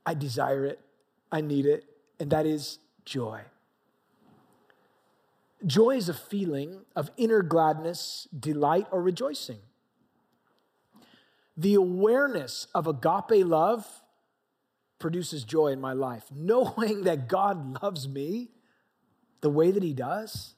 I 0.05 0.13
desire 0.13 0.65
it, 0.65 0.79
I 1.31 1.41
need 1.41 1.65
it, 1.65 1.85
and 2.19 2.29
that 2.31 2.45
is 2.45 2.79
joy. 3.05 3.41
Joy 5.65 5.91
is 5.91 6.09
a 6.09 6.13
feeling 6.13 6.81
of 6.95 7.09
inner 7.15 7.41
gladness, 7.41 8.27
delight, 8.37 8.87
or 8.91 9.01
rejoicing. 9.01 9.59
The 11.55 11.75
awareness 11.75 12.67
of 12.73 12.87
agape 12.87 13.45
love 13.45 13.87
produces 14.99 15.43
joy 15.43 15.67
in 15.67 15.79
my 15.79 15.93
life. 15.93 16.25
Knowing 16.35 17.03
that 17.03 17.27
God 17.27 17.81
loves 17.81 18.07
me 18.07 18.49
the 19.41 19.49
way 19.49 19.71
that 19.71 19.83
He 19.83 19.93
does 19.93 20.55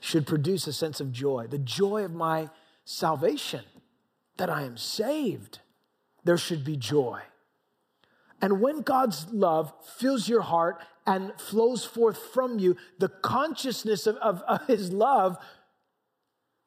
should 0.00 0.26
produce 0.26 0.66
a 0.66 0.72
sense 0.72 1.00
of 1.00 1.12
joy, 1.12 1.46
the 1.46 1.58
joy 1.58 2.04
of 2.04 2.12
my 2.12 2.48
salvation, 2.84 3.64
that 4.38 4.48
I 4.48 4.62
am 4.62 4.76
saved. 4.76 5.60
There 6.24 6.38
should 6.38 6.64
be 6.64 6.76
joy. 6.76 7.20
And 8.42 8.60
when 8.60 8.82
God's 8.82 9.26
love 9.30 9.72
fills 9.96 10.28
your 10.28 10.40
heart 10.40 10.82
and 11.06 11.32
flows 11.38 11.84
forth 11.84 12.18
from 12.32 12.58
you, 12.58 12.76
the 12.98 13.08
consciousness 13.08 14.06
of, 14.06 14.16
of, 14.16 14.42
of 14.42 14.66
His 14.66 14.92
love 14.92 15.36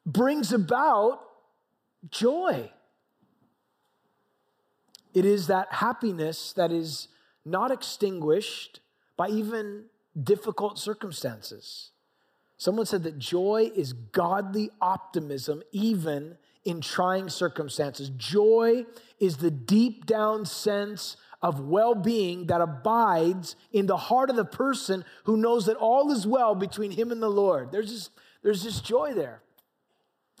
brings 0.06 0.52
about 0.52 1.20
joy. 2.10 2.70
It 5.14 5.24
is 5.24 5.46
that 5.46 5.72
happiness 5.72 6.52
that 6.54 6.72
is 6.72 7.08
not 7.44 7.70
extinguished 7.70 8.80
by 9.16 9.28
even 9.28 9.84
difficult 10.20 10.78
circumstances. 10.78 11.90
Someone 12.56 12.86
said 12.86 13.02
that 13.02 13.18
joy 13.18 13.70
is 13.74 13.92
godly 13.92 14.70
optimism, 14.80 15.62
even 15.72 16.36
in 16.64 16.80
trying 16.80 17.28
circumstances. 17.28 18.10
Joy 18.16 18.86
is 19.20 19.38
the 19.38 19.50
deep 19.50 20.06
down 20.06 20.46
sense 20.46 21.16
of 21.44 21.60
well 21.60 21.94
being 21.94 22.46
that 22.46 22.62
abides 22.62 23.54
in 23.70 23.84
the 23.84 23.98
heart 23.98 24.30
of 24.30 24.36
the 24.36 24.46
person 24.46 25.04
who 25.24 25.36
knows 25.36 25.66
that 25.66 25.76
all 25.76 26.10
is 26.10 26.26
well 26.26 26.54
between 26.54 26.90
him 26.90 27.12
and 27.12 27.22
the 27.22 27.28
Lord. 27.28 27.70
There's 27.70 27.90
this, 27.90 28.10
there's 28.42 28.64
this 28.64 28.80
joy 28.80 29.12
there. 29.12 29.42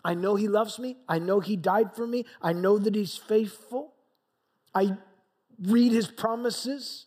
I 0.02 0.14
know 0.14 0.34
he 0.34 0.48
loves 0.48 0.78
me. 0.78 0.96
I 1.06 1.18
know 1.18 1.40
he 1.40 1.56
died 1.56 1.94
for 1.94 2.06
me. 2.06 2.24
I 2.40 2.54
know 2.54 2.78
that 2.78 2.94
he's 2.94 3.18
faithful. 3.18 3.92
I 4.74 4.96
read 5.62 5.92
his 5.92 6.08
promises. 6.08 7.04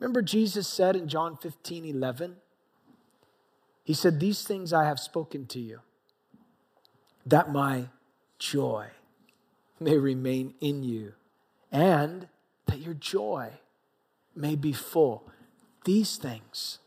Remember, 0.00 0.20
Jesus 0.20 0.66
said 0.66 0.96
in 0.96 1.06
John 1.06 1.36
15 1.36 1.84
11, 1.84 2.34
He 3.84 3.94
said, 3.94 4.18
These 4.18 4.42
things 4.42 4.72
I 4.72 4.86
have 4.86 4.98
spoken 4.98 5.46
to 5.46 5.60
you, 5.60 5.82
that 7.24 7.52
my 7.52 7.90
joy 8.40 8.88
may 9.78 9.96
remain 9.96 10.54
in 10.60 10.82
you 10.82 11.14
and 11.70 12.28
that 12.66 12.80
your 12.80 12.94
joy 12.94 13.50
may 14.34 14.56
be 14.56 14.72
full. 14.72 15.30
These 15.84 16.16
things, 16.16 16.78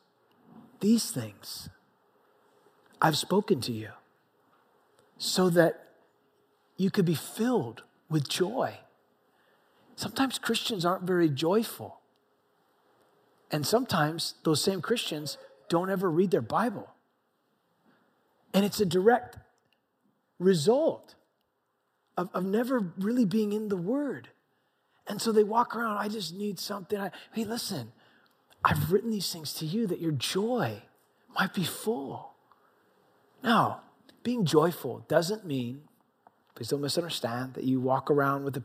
these 0.80 1.12
things 1.12 1.70
I've 3.02 3.18
spoken 3.18 3.62
to 3.62 3.72
you 3.72 3.90
so 5.18 5.50
that 5.50 5.88
you 6.78 6.90
could 6.90 7.06
be 7.06 7.16
filled 7.16 7.84
with 8.10 8.28
joy. 8.28 8.80
Sometimes 9.96 10.40
Christians 10.40 10.86
aren't 10.86 11.04
very 11.04 11.30
joyful. 11.30 12.00
And 13.52 13.68
sometimes 13.68 14.36
those 14.44 14.64
same 14.64 14.82
Christians 14.82 15.38
don't 15.70 15.90
ever 15.90 16.10
read 16.10 16.32
their 16.32 16.42
Bible. 16.42 16.90
And 18.54 18.66
it's 18.66 18.80
a 18.80 18.86
direct 18.86 19.38
result 20.40 21.16
of, 22.18 22.30
of 22.34 22.46
never 22.46 22.92
really 22.98 23.26
being 23.26 23.54
in 23.54 23.70
the 23.70 23.78
Word. 23.78 24.30
And 25.12 25.22
so 25.22 25.34
they 25.34 25.44
walk 25.44 25.76
around, 25.76 25.98
I 25.98 26.08
just 26.08 26.34
need 26.34 26.58
something. 26.58 26.98
I, 26.98 27.12
hey, 27.34 27.44
listen, 27.44 27.92
I've 28.64 28.94
written 28.94 29.12
these 29.12 29.30
things 29.30 29.54
to 29.56 29.66
you 29.66 29.86
that 29.88 30.00
your 30.00 30.14
joy 30.14 30.84
might 31.38 31.54
be 31.54 31.66
full. 31.66 32.32
Now, 33.44 33.82
being 34.24 34.46
joyful 34.46 35.04
doesn't 35.10 35.46
mean, 35.46 35.82
please 36.56 36.70
don't 36.70 36.80
misunderstand, 36.80 37.56
that 37.56 37.66
you 37.66 37.82
walk 37.82 38.10
around 38.10 38.46
with 38.46 38.56
a 38.56 38.64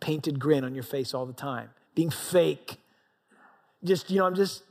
painted 0.00 0.38
grin 0.38 0.64
on 0.64 0.74
your 0.74 0.84
face 0.84 1.14
all 1.14 1.24
the 1.24 1.32
time, 1.32 1.70
being 1.94 2.10
fake. 2.10 2.76
Just, 3.82 4.10
you 4.10 4.18
know, 4.18 4.26
I'm 4.26 4.34
just, 4.34 4.62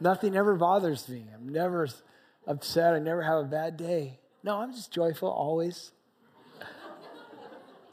nothing 0.00 0.34
ever 0.34 0.56
bothers 0.56 1.08
me. 1.08 1.24
I'm 1.32 1.48
never 1.48 1.86
upset. 2.48 2.94
I 2.94 2.98
never 2.98 3.22
have 3.22 3.44
a 3.44 3.48
bad 3.48 3.76
day. 3.76 4.18
No, 4.42 4.58
I'm 4.58 4.72
just 4.72 4.90
joyful 4.90 5.28
always. 5.28 5.92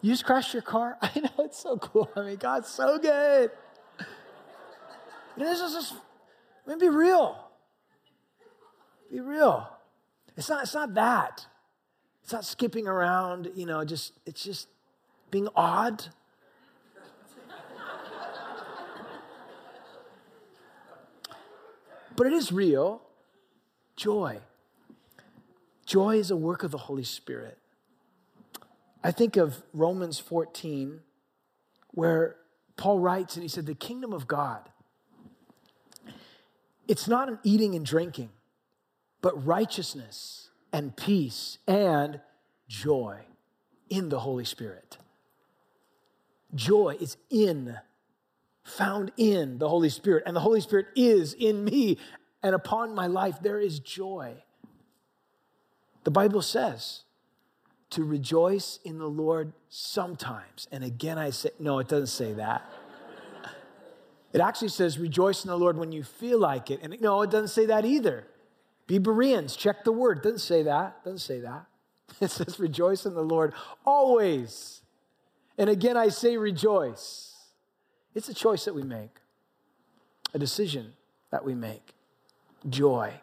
You 0.06 0.12
just 0.12 0.24
crashed 0.24 0.54
your 0.54 0.62
car? 0.62 1.00
I 1.02 1.20
know, 1.20 1.32
it's 1.40 1.58
so 1.58 1.78
cool. 1.78 2.08
I 2.16 2.22
mean, 2.22 2.36
God's 2.36 2.68
so 2.68 3.00
good. 3.00 3.50
This 5.36 5.60
is 5.60 5.74
just, 5.74 5.96
I 6.64 6.70
mean, 6.70 6.78
be 6.78 6.90
real. 6.90 7.36
Be 9.10 9.20
real. 9.20 9.68
It's 10.38 10.48
not, 10.48 10.62
it's 10.62 10.76
not 10.76 10.94
that. 10.94 11.48
It's 12.22 12.32
not 12.32 12.46
skipping 12.46 12.88
around, 12.88 13.50
you 13.56 13.66
know, 13.66 13.84
just, 13.84 14.14
it's 14.28 14.44
just 14.44 14.68
being 15.32 15.48
odd. 15.56 16.06
but 22.16 22.28
it 22.28 22.34
is 22.34 22.52
real. 22.52 23.02
Joy. 23.96 24.38
Joy 25.88 26.18
is 26.18 26.30
a 26.30 26.36
work 26.36 26.62
of 26.62 26.70
the 26.70 26.78
Holy 26.78 27.04
Spirit. 27.04 27.58
I 29.06 29.12
think 29.12 29.38
of 29.38 29.62
Romans 29.72 30.18
14, 30.18 31.00
where 31.92 32.38
Paul 32.76 32.98
writes 32.98 33.36
and 33.36 33.44
he 33.44 33.48
said, 33.48 33.68
The 33.68 33.76
kingdom 33.76 34.14
of 34.14 34.28
God, 34.28 34.68
it's 36.88 37.08
not 37.08 37.30
an 37.30 37.38
eating 37.44 37.76
and 37.76 37.86
drinking, 37.86 38.32
but 39.22 39.46
righteousness 39.46 40.50
and 40.74 40.98
peace 40.98 41.60
and 41.68 42.20
joy 42.68 43.20
in 43.92 44.10
the 44.10 44.22
Holy 44.22 44.44
Spirit. 44.44 44.98
Joy 46.56 46.98
is 47.00 47.16
in, 47.30 47.78
found 48.64 49.12
in 49.18 49.60
the 49.60 49.70
Holy 49.70 49.90
Spirit, 49.90 50.24
and 50.26 50.36
the 50.36 50.40
Holy 50.42 50.62
Spirit 50.62 50.88
is 50.96 51.34
in 51.34 51.64
me, 51.64 52.00
and 52.42 52.56
upon 52.56 52.96
my 52.96 53.06
life 53.06 53.38
there 53.44 53.60
is 53.60 53.78
joy. 53.78 54.34
The 56.06 56.12
Bible 56.12 56.42
says, 56.42 57.04
to 57.92 58.04
rejoice 58.04 58.80
in 58.84 58.98
the 58.98 59.08
Lord 59.08 59.54
sometimes. 59.70 60.68
And 60.72 60.84
again, 60.84 61.18
I 61.18 61.30
say, 61.30 61.50
no, 61.60 61.80
it 61.80 61.88
doesn't 61.88 62.08
say 62.08 62.34
that. 62.34 62.70
It 64.34 64.42
actually 64.42 64.70
says, 64.70 65.00
rejoice 65.00 65.46
in 65.46 65.50
the 65.50 65.58
Lord 65.58 65.78
when 65.78 65.92
you 65.94 66.04
feel 66.04 66.40
like 66.40 66.70
it. 66.70 66.82
And 66.82 67.00
no, 67.00 67.22
it 67.22 67.32
doesn't 67.32 67.50
say 67.50 67.68
that 67.68 67.86
either. 67.86 68.28
Be 68.86 68.98
Bereans, 68.98 69.56
check 69.56 69.84
the 69.84 69.92
word. 69.92 70.22
Doesn't 70.22 70.40
say 70.40 70.64
that. 70.64 71.04
Doesn't 71.04 71.20
say 71.20 71.40
that. 71.40 71.66
It 72.22 72.32
says, 72.32 72.60
rejoice 72.60 73.06
in 73.06 73.14
the 73.14 73.24
Lord 73.24 73.54
always. 73.86 74.82
And 75.58 75.70
again, 75.70 75.98
I 75.98 76.10
say, 76.10 76.38
rejoice. 76.38 77.36
It's 78.14 78.30
a 78.30 78.34
choice 78.34 78.66
that 78.66 78.76
we 78.76 78.84
make, 78.84 79.20
a 80.34 80.40
decision 80.40 80.94
that 81.32 81.44
we 81.44 81.56
make. 81.56 81.94
Joy. 82.70 83.14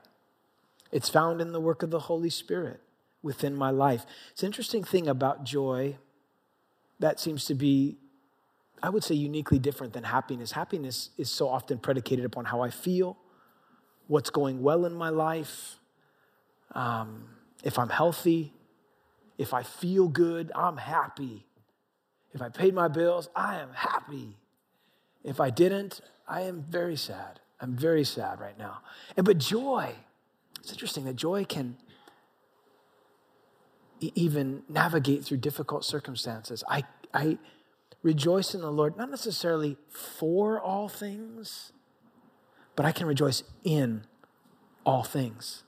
It's 0.90 1.08
found 1.08 1.40
in 1.40 1.52
the 1.52 1.60
work 1.60 1.82
of 1.82 1.90
the 1.90 2.00
Holy 2.00 2.28
Spirit 2.28 2.80
within 3.22 3.54
my 3.54 3.70
life. 3.70 4.04
It's 4.32 4.42
an 4.42 4.46
interesting 4.46 4.84
thing 4.84 5.08
about 5.08 5.44
joy 5.44 5.96
that 6.98 7.20
seems 7.20 7.44
to 7.46 7.54
be, 7.54 7.98
I 8.82 8.90
would 8.90 9.04
say, 9.04 9.14
uniquely 9.14 9.58
different 9.58 9.92
than 9.92 10.04
happiness. 10.04 10.52
Happiness 10.52 11.10
is 11.18 11.30
so 11.30 11.48
often 11.48 11.78
predicated 11.78 12.24
upon 12.24 12.46
how 12.46 12.60
I 12.60 12.70
feel, 12.70 13.16
what's 14.06 14.30
going 14.30 14.62
well 14.62 14.84
in 14.84 14.94
my 14.94 15.08
life, 15.08 15.76
um, 16.74 17.28
if 17.62 17.78
I'm 17.78 17.88
healthy, 17.88 18.52
if 19.38 19.54
I 19.54 19.62
feel 19.62 20.08
good, 20.08 20.50
I'm 20.54 20.76
happy. 20.76 21.46
If 22.32 22.40
I 22.42 22.48
paid 22.48 22.74
my 22.74 22.88
bills, 22.88 23.28
I 23.34 23.60
am 23.60 23.72
happy. 23.74 24.36
If 25.22 25.40
I 25.40 25.50
didn't, 25.50 26.00
I 26.26 26.42
am 26.42 26.64
very 26.68 26.96
sad. 26.96 27.40
I'm 27.60 27.76
very 27.76 28.04
sad 28.04 28.40
right 28.40 28.58
now. 28.58 28.80
And 29.16 29.24
but 29.24 29.38
joy, 29.38 29.94
it's 30.58 30.72
interesting 30.72 31.04
that 31.04 31.16
joy 31.16 31.44
can 31.44 31.76
even 34.14 34.62
navigate 34.68 35.24
through 35.24 35.38
difficult 35.38 35.84
circumstances. 35.84 36.64
I, 36.68 36.84
I 37.14 37.38
rejoice 38.02 38.54
in 38.54 38.60
the 38.60 38.70
Lord, 38.70 38.96
not 38.96 39.10
necessarily 39.10 39.76
for 39.88 40.60
all 40.60 40.88
things, 40.88 41.72
but 42.74 42.86
I 42.86 42.92
can 42.92 43.06
rejoice 43.06 43.42
in 43.64 44.04
all 44.84 45.04
things 45.04 45.62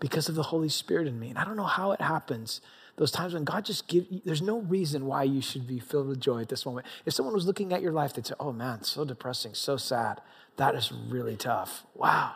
because 0.00 0.28
of 0.28 0.34
the 0.34 0.42
Holy 0.44 0.68
Spirit 0.68 1.06
in 1.06 1.18
me. 1.18 1.30
And 1.30 1.38
I 1.38 1.44
don't 1.44 1.56
know 1.56 1.64
how 1.64 1.92
it 1.92 2.00
happens. 2.00 2.60
Those 2.96 3.10
times 3.10 3.34
when 3.34 3.44
God 3.44 3.64
just 3.64 3.88
gives, 3.88 4.06
there's 4.24 4.42
no 4.42 4.60
reason 4.60 5.06
why 5.06 5.22
you 5.22 5.40
should 5.40 5.66
be 5.66 5.78
filled 5.78 6.08
with 6.08 6.20
joy 6.20 6.42
at 6.42 6.48
this 6.48 6.66
moment. 6.66 6.86
If 7.06 7.14
someone 7.14 7.34
was 7.34 7.46
looking 7.46 7.72
at 7.72 7.82
your 7.82 7.92
life, 7.92 8.14
they'd 8.14 8.26
say, 8.26 8.34
oh 8.38 8.52
man, 8.52 8.82
so 8.84 9.04
depressing, 9.04 9.54
so 9.54 9.76
sad. 9.76 10.20
That 10.56 10.74
is 10.74 10.92
really 10.92 11.36
tough. 11.36 11.84
Wow. 11.94 12.34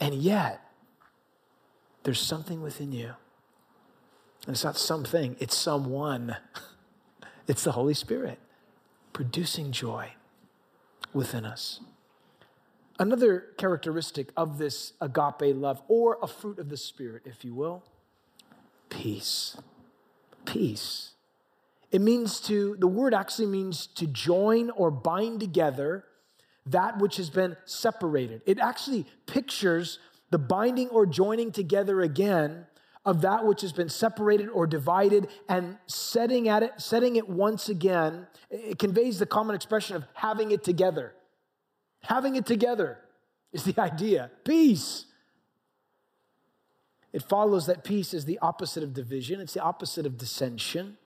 And 0.00 0.14
yet, 0.14 0.60
there's 2.02 2.20
something 2.20 2.62
within 2.62 2.92
you 2.92 3.14
and 4.48 4.54
it's 4.54 4.64
not 4.64 4.78
something, 4.78 5.36
it's 5.38 5.56
someone. 5.56 6.36
It's 7.46 7.64
the 7.64 7.72
Holy 7.72 7.94
Spirit 7.94 8.38
producing 9.14 9.72
joy 9.72 10.12
within 11.14 11.46
us. 11.46 11.80
Another 12.98 13.46
characteristic 13.56 14.28
of 14.36 14.58
this 14.58 14.92
agape 15.00 15.56
love, 15.56 15.80
or 15.88 16.18
a 16.20 16.26
fruit 16.26 16.58
of 16.58 16.68
the 16.68 16.76
Spirit, 16.76 17.22
if 17.24 17.46
you 17.46 17.54
will, 17.54 17.84
peace. 18.90 19.56
Peace. 20.44 21.12
It 21.90 22.02
means 22.02 22.38
to, 22.40 22.76
the 22.78 22.86
word 22.86 23.14
actually 23.14 23.46
means 23.46 23.86
to 23.86 24.06
join 24.06 24.68
or 24.68 24.90
bind 24.90 25.40
together 25.40 26.04
that 26.66 26.98
which 26.98 27.16
has 27.16 27.30
been 27.30 27.56
separated. 27.64 28.42
It 28.44 28.58
actually 28.58 29.06
pictures 29.24 30.00
the 30.28 30.38
binding 30.38 30.90
or 30.90 31.06
joining 31.06 31.50
together 31.50 32.02
again 32.02 32.66
of 33.04 33.22
that 33.22 33.46
which 33.46 33.62
has 33.62 33.72
been 33.72 33.88
separated 33.88 34.48
or 34.48 34.66
divided 34.66 35.28
and 35.48 35.78
setting 35.86 36.48
at 36.48 36.62
it 36.62 36.72
setting 36.78 37.16
it 37.16 37.28
once 37.28 37.68
again 37.68 38.26
it 38.50 38.78
conveys 38.78 39.18
the 39.18 39.26
common 39.26 39.54
expression 39.54 39.96
of 39.96 40.04
having 40.14 40.50
it 40.50 40.64
together. 40.64 41.14
Having 42.02 42.36
it 42.36 42.46
together 42.46 42.98
is 43.52 43.64
the 43.64 43.78
idea. 43.80 44.30
Peace. 44.44 45.04
It 47.12 47.22
follows 47.22 47.66
that 47.66 47.84
peace 47.84 48.12
is 48.12 48.24
the 48.24 48.38
opposite 48.40 48.82
of 48.82 48.92
division. 48.92 49.40
It's 49.40 49.54
the 49.54 49.62
opposite 49.62 50.06
of 50.06 50.18
dissension. 50.18 50.98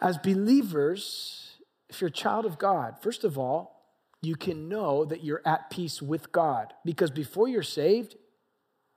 As 0.00 0.18
believers 0.18 1.50
if 1.90 2.00
you're 2.00 2.08
a 2.08 2.12
child 2.12 2.46
of 2.46 2.58
god 2.58 2.96
first 3.02 3.24
of 3.24 3.36
all 3.36 3.82
you 4.22 4.36
can 4.36 4.68
know 4.68 5.04
that 5.04 5.24
you're 5.24 5.42
at 5.44 5.68
peace 5.70 6.00
with 6.00 6.32
god 6.32 6.72
because 6.84 7.10
before 7.10 7.48
you're 7.48 7.62
saved 7.62 8.16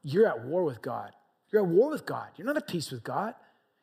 you're 0.03 0.27
at 0.27 0.45
war 0.45 0.63
with 0.63 0.82
god 0.82 1.12
You're 1.53 1.61
at 1.61 1.69
war 1.69 1.91
with 1.91 2.07
God. 2.07 2.29
You're 2.35 2.47
not 2.47 2.57
at 2.57 2.67
peace 2.67 2.89
with 2.89 3.03
God. 3.03 3.35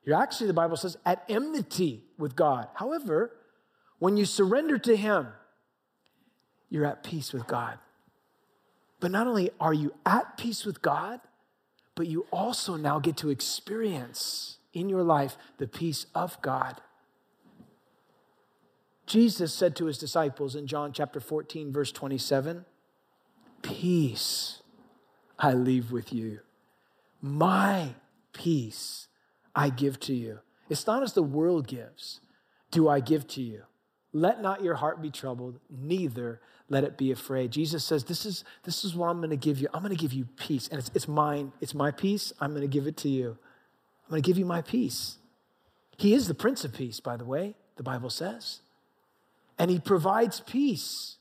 You're 0.02 0.20
actually, 0.20 0.48
the 0.48 0.54
Bible 0.54 0.76
says, 0.76 0.96
at 1.06 1.24
enmity 1.28 2.02
with 2.18 2.34
God. 2.34 2.66
However, 2.74 3.30
when 4.00 4.16
you 4.16 4.24
surrender 4.24 4.76
to 4.78 4.96
Him, 4.96 5.28
you're 6.68 6.84
at 6.84 7.04
peace 7.04 7.32
with 7.32 7.46
God. 7.46 7.78
But 8.98 9.12
not 9.12 9.28
only 9.28 9.50
are 9.60 9.72
you 9.72 9.94
at 10.04 10.36
peace 10.36 10.64
with 10.64 10.82
God, 10.82 11.20
but 11.94 12.08
you 12.08 12.26
also 12.32 12.74
now 12.76 12.98
get 12.98 13.16
to 13.18 13.30
experience 13.30 14.58
in 14.72 14.88
your 14.88 15.04
life 15.04 15.36
the 15.58 15.68
peace 15.68 16.06
of 16.12 16.42
God. 16.42 16.80
Jesus 19.06 19.54
said 19.54 19.76
to 19.76 19.86
his 19.86 19.98
disciples 19.98 20.56
in 20.56 20.66
John 20.66 20.92
chapter 20.92 21.20
14, 21.20 21.72
verse 21.72 21.92
27, 21.92 22.64
Peace 23.62 24.62
I 25.38 25.52
leave 25.52 25.92
with 25.92 26.12
you. 26.12 26.40
My 27.20 27.94
peace 28.32 29.08
I 29.54 29.70
give 29.70 30.00
to 30.00 30.14
you. 30.14 30.40
It's 30.68 30.86
not 30.86 31.02
as 31.02 31.12
the 31.12 31.22
world 31.22 31.66
gives, 31.66 32.20
do 32.70 32.88
I 32.88 33.00
give 33.00 33.26
to 33.28 33.42
you. 33.42 33.62
Let 34.12 34.40
not 34.40 34.62
your 34.62 34.76
heart 34.76 35.02
be 35.02 35.10
troubled, 35.10 35.60
neither 35.68 36.40
let 36.68 36.84
it 36.84 36.96
be 36.96 37.10
afraid. 37.10 37.50
Jesus 37.50 37.84
says, 37.84 38.04
This 38.04 38.24
is, 38.24 38.44
this 38.62 38.84
is 38.84 38.94
what 38.94 39.08
I'm 39.08 39.18
going 39.18 39.30
to 39.30 39.36
give 39.36 39.58
you. 39.58 39.68
I'm 39.74 39.82
going 39.82 39.94
to 39.94 40.00
give 40.00 40.12
you 40.12 40.26
peace. 40.36 40.68
And 40.68 40.78
it's, 40.78 40.90
it's 40.94 41.08
mine. 41.08 41.52
It's 41.60 41.74
my 41.74 41.90
peace. 41.90 42.32
I'm 42.40 42.50
going 42.50 42.62
to 42.62 42.68
give 42.68 42.86
it 42.86 42.96
to 42.98 43.08
you. 43.08 43.36
I'm 44.04 44.10
going 44.10 44.22
to 44.22 44.26
give 44.26 44.38
you 44.38 44.46
my 44.46 44.62
peace. 44.62 45.16
He 45.96 46.14
is 46.14 46.28
the 46.28 46.34
Prince 46.34 46.64
of 46.64 46.72
Peace, 46.72 47.00
by 47.00 47.16
the 47.16 47.24
way, 47.24 47.56
the 47.76 47.82
Bible 47.82 48.08
says. 48.08 48.60
And 49.58 49.70
He 49.70 49.78
provides 49.78 50.40
peace. 50.40 51.16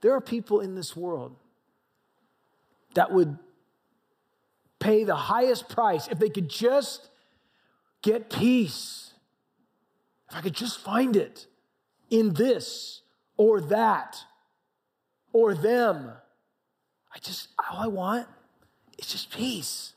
There 0.00 0.14
are 0.14 0.20
people 0.20 0.60
in 0.60 0.74
this 0.74 0.96
world 0.96 1.36
that 2.94 3.12
would 3.12 3.38
pay 4.78 5.04
the 5.04 5.16
highest 5.16 5.68
price 5.68 6.08
if 6.08 6.18
they 6.18 6.28
could 6.28 6.48
just 6.48 7.08
get 8.02 8.30
peace. 8.30 9.12
If 10.30 10.36
I 10.36 10.40
could 10.40 10.54
just 10.54 10.78
find 10.80 11.16
it 11.16 11.46
in 12.10 12.34
this 12.34 13.02
or 13.36 13.60
that 13.60 14.16
or 15.32 15.54
them. 15.54 16.12
I 17.14 17.18
just, 17.20 17.48
all 17.70 17.78
I 17.78 17.86
want 17.86 18.28
is 18.98 19.06
just 19.06 19.30
peace. 19.30 19.94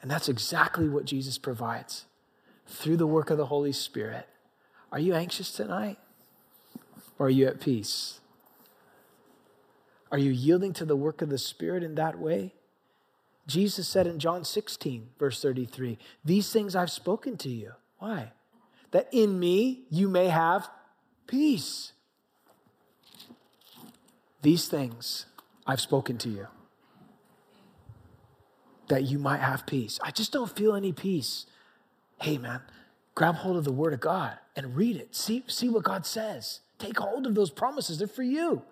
And 0.00 0.10
that's 0.10 0.28
exactly 0.28 0.88
what 0.88 1.04
Jesus 1.04 1.38
provides 1.38 2.04
through 2.66 2.96
the 2.96 3.06
work 3.06 3.30
of 3.30 3.38
the 3.38 3.46
Holy 3.46 3.72
Spirit. 3.72 4.28
Are 4.92 4.98
you 4.98 5.14
anxious 5.14 5.50
tonight? 5.50 5.98
Or 7.18 7.26
are 7.26 7.30
you 7.30 7.46
at 7.46 7.60
peace? 7.60 8.20
Are 10.10 10.18
you 10.18 10.30
yielding 10.30 10.72
to 10.74 10.84
the 10.84 10.96
work 10.96 11.22
of 11.22 11.28
the 11.28 11.38
Spirit 11.38 11.82
in 11.82 11.94
that 11.96 12.18
way? 12.18 12.54
Jesus 13.46 13.86
said 13.86 14.06
in 14.06 14.18
John 14.18 14.44
16, 14.44 15.08
verse 15.18 15.40
33, 15.42 15.98
These 16.24 16.50
things 16.52 16.74
I've 16.74 16.90
spoken 16.90 17.36
to 17.38 17.48
you. 17.48 17.72
Why? 17.98 18.32
That 18.92 19.08
in 19.12 19.38
me 19.38 19.84
you 19.90 20.08
may 20.08 20.28
have 20.28 20.68
peace. 21.26 21.92
These 24.42 24.68
things 24.68 25.26
I've 25.66 25.80
spoken 25.80 26.18
to 26.18 26.28
you. 26.28 26.46
That 28.88 29.04
you 29.04 29.18
might 29.18 29.40
have 29.40 29.66
peace. 29.66 29.98
I 30.02 30.10
just 30.10 30.32
don't 30.32 30.54
feel 30.54 30.74
any 30.74 30.92
peace. 30.92 31.46
Hey, 32.20 32.38
man, 32.38 32.60
grab 33.14 33.36
hold 33.36 33.56
of 33.56 33.64
the 33.64 33.72
Word 33.72 33.92
of 33.92 34.00
God 34.00 34.38
and 34.56 34.76
read 34.76 34.96
it. 34.96 35.14
See, 35.14 35.44
see 35.46 35.68
what 35.68 35.84
God 35.84 36.06
says. 36.06 36.60
Take 36.78 36.98
hold 36.98 37.26
of 37.26 37.34
those 37.34 37.50
promises, 37.50 37.98
they're 37.98 38.06
for 38.06 38.22
you. 38.22 38.62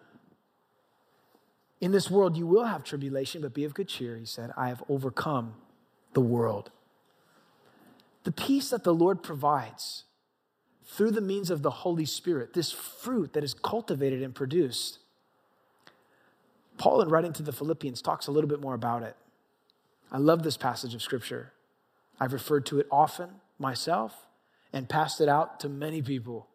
In 1.83 1.91
this 1.91 2.09
world, 2.09 2.37
you 2.37 2.47
will 2.47 2.65
have 2.65 2.85
tribulation, 2.85 3.43
but 3.43 3.53
be 3.53 3.65
of 3.65 3.75
good 3.75 3.89
cheer, 3.89 4.17
he 4.17 4.25
said. 4.25 4.53
I 4.57 4.69
have 4.69 4.85
overcome 4.89 5.55
the 6.13 6.21
world. 6.21 6.71
The 8.23 8.31
peace 8.31 8.71
that 8.71 8.85
the 8.85 8.95
Lord 8.95 9.21
provides 9.21 10.05
through 10.87 11.11
the 11.11 11.21
means 11.21 11.51
of 11.51 11.63
the 11.63 11.71
Holy 11.71 12.05
Spirit, 12.05 12.55
this 12.55 12.71
fruit 12.71 13.33
that 13.33 13.43
is 13.43 13.53
cultivated 13.53 14.23
and 14.23 14.33
produced. 14.33 15.01
Paul, 16.79 17.03
in 17.03 17.09
writing 17.09 17.33
to 17.33 17.43
the 17.43 17.53
Philippians, 17.53 18.01
talks 18.01 18.29
a 18.29 18.31
little 18.31 18.49
bit 18.49 18.61
more 18.61 18.75
about 18.75 19.03
it. 19.03 19.17
I 20.13 20.19
love 20.19 20.45
this 20.45 20.57
passage 20.57 20.95
of 20.95 21.03
Scripture. 21.03 21.53
I've 22.21 22.33
referred 22.33 22.65
to 22.67 22.79
it 22.79 22.87
often 22.93 23.29
myself 23.59 24.29
and 24.73 24.89
passed 24.89 25.21
it 25.21 25.29
out 25.29 25.59
to 25.61 25.69
many 25.69 26.01
people 26.01 26.47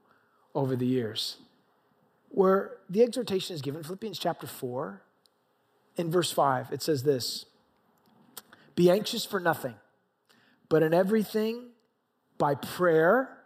over 0.55 0.77
the 0.77 0.85
years. 0.85 1.35
Where 2.29 2.77
the 2.89 3.03
exhortation 3.03 3.55
is 3.55 3.61
given, 3.61 3.83
Philippians 3.83 4.19
chapter 4.19 4.47
4, 4.47 5.01
in 5.97 6.11
verse 6.11 6.31
5, 6.31 6.71
it 6.71 6.81
says 6.81 7.03
this 7.03 7.45
Be 8.75 8.89
anxious 8.89 9.25
for 9.25 9.39
nothing, 9.39 9.75
but 10.69 10.83
in 10.83 10.93
everything, 10.93 11.69
by 12.37 12.55
prayer 12.55 13.37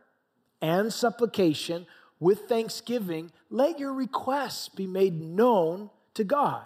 and 0.62 0.94
supplication, 0.94 1.88
with 2.20 2.42
thanksgiving, 2.42 3.32
let 3.50 3.80
your 3.80 3.94
requests 3.94 4.70
be 4.70 4.86
made 4.86 5.20
known 5.20 5.90
to 6.14 6.24
God. 6.24 6.66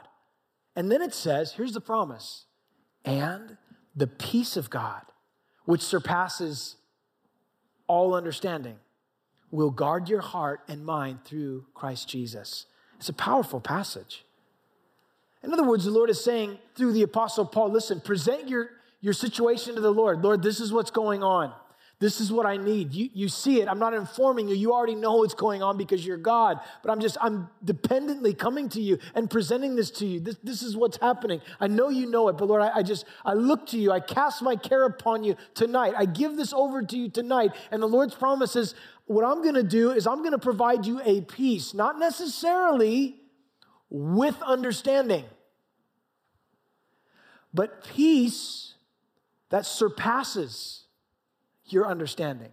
And 0.76 0.92
then 0.92 1.02
it 1.02 1.14
says, 1.14 1.54
here's 1.54 1.72
the 1.72 1.82
promise, 1.82 2.46
and 3.06 3.58
the 3.96 4.08
peace 4.08 4.58
of 4.58 4.70
God, 4.70 5.02
which 5.64 5.82
surpasses 5.82 6.76
all 7.88 8.14
understanding, 8.14 8.76
will 9.50 9.72
guard 9.72 10.10
your 10.10 10.20
heart 10.20 10.62
and 10.68 10.86
mind 10.86 11.24
through 11.24 11.66
Christ 11.74 12.10
Jesus. 12.10 12.66
It's 12.98 13.08
a 13.08 13.14
powerful 13.14 13.62
passage. 13.62 14.25
In 15.46 15.54
other 15.54 15.64
words, 15.64 15.86
the 15.86 15.92
Lord 15.92 16.10
is 16.10 16.22
saying 16.24 16.58
through 16.76 16.94
the 16.94 17.04
Apostle 17.04 17.46
Paul, 17.46 17.70
listen, 17.70 18.02
present 18.02 18.50
your, 18.50 18.72
your 19.00 19.14
situation 19.14 19.76
to 19.76 19.82
the 19.82 19.92
Lord. 19.92 20.24
Lord, 20.24 20.42
this 20.42 20.60
is 20.60 20.74
what's 20.74 20.92
going 20.92 21.24
on. 21.24 21.54
This 22.00 22.20
is 22.20 22.30
what 22.30 22.46
I 22.46 22.58
need. 22.58 22.94
You, 22.94 23.10
you 23.14 23.30
see 23.30 23.62
it. 23.62 23.70
I'm 23.70 23.80
not 23.80 23.94
informing 23.94 24.50
you. 24.50 24.56
You 24.56 24.74
already 24.74 24.96
know 24.96 25.16
what's 25.18 25.34
going 25.34 25.64
on 25.64 25.78
because 25.78 26.06
you're 26.06 26.18
God. 26.18 26.60
But 26.84 26.92
I'm 26.92 27.00
just, 27.00 27.18
I'm 27.22 27.48
dependently 27.64 28.34
coming 28.34 28.68
to 28.70 28.82
you 28.82 28.98
and 29.14 29.30
presenting 29.30 29.76
this 29.76 29.92
to 29.92 30.06
you. 30.06 30.20
This, 30.20 30.36
this 30.44 30.62
is 30.62 30.76
what's 30.76 30.98
happening. 30.98 31.40
I 31.60 31.68
know 31.68 31.88
you 31.88 32.08
know 32.08 32.28
it, 32.28 32.34
but 32.34 32.50
Lord, 32.50 32.62
I, 32.62 32.78
I 32.78 32.84
just, 32.84 33.06
I 33.24 33.34
look 33.34 33.68
to 33.68 33.78
you. 33.78 33.94
I 33.94 34.02
cast 34.02 34.42
my 34.42 34.58
care 34.58 34.84
upon 34.84 35.24
you 35.24 35.38
tonight. 35.54 35.94
I 35.96 36.06
give 36.06 36.36
this 36.36 36.52
over 36.52 36.84
to 36.84 36.98
you 36.98 37.10
tonight. 37.10 37.54
And 37.72 37.82
the 37.82 37.88
Lord's 37.88 38.14
promise 38.14 38.58
is 38.58 38.76
what 39.06 39.24
I'm 39.24 39.42
going 39.42 39.56
to 39.56 39.64
do 39.64 39.92
is 39.92 40.06
I'm 40.06 40.20
going 40.20 40.32
to 40.32 40.38
provide 40.38 40.86
you 40.86 41.00
a 41.06 41.22
peace, 41.22 41.74
not 41.74 41.98
necessarily 41.98 43.16
with 43.90 44.36
understanding 44.42 45.24
but 47.56 47.86
peace 47.96 48.74
that 49.50 49.66
surpasses 49.66 50.84
your 51.66 51.88
understanding. 51.88 52.52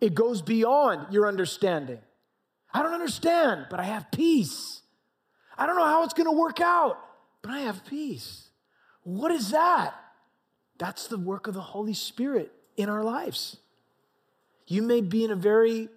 It 0.00 0.14
goes 0.14 0.42
beyond 0.42 1.12
your 1.12 1.28
understanding. 1.28 2.00
I 2.74 2.82
don't 2.82 2.92
understand, 2.92 3.66
but 3.70 3.78
I 3.78 3.84
have 3.84 4.10
peace. 4.10 4.82
I 5.56 5.66
don't 5.66 5.76
know 5.76 5.84
how 5.84 6.02
it's 6.02 6.14
going 6.14 6.26
to 6.26 6.36
work 6.36 6.60
out, 6.60 6.98
but 7.40 7.52
I 7.52 7.60
have 7.60 7.86
peace. 7.86 8.48
What 9.04 9.30
is 9.30 9.52
that? 9.52 9.94
That's 10.78 11.06
the 11.06 11.18
work 11.18 11.46
of 11.46 11.54
the 11.54 11.60
Holy 11.60 11.94
Spirit 11.94 12.50
in 12.76 12.88
our 12.88 13.04
lives. 13.04 13.58
You 14.66 14.82
may 14.82 15.00
be 15.00 15.22
in 15.24 15.30
a 15.30 15.36
very 15.36 15.88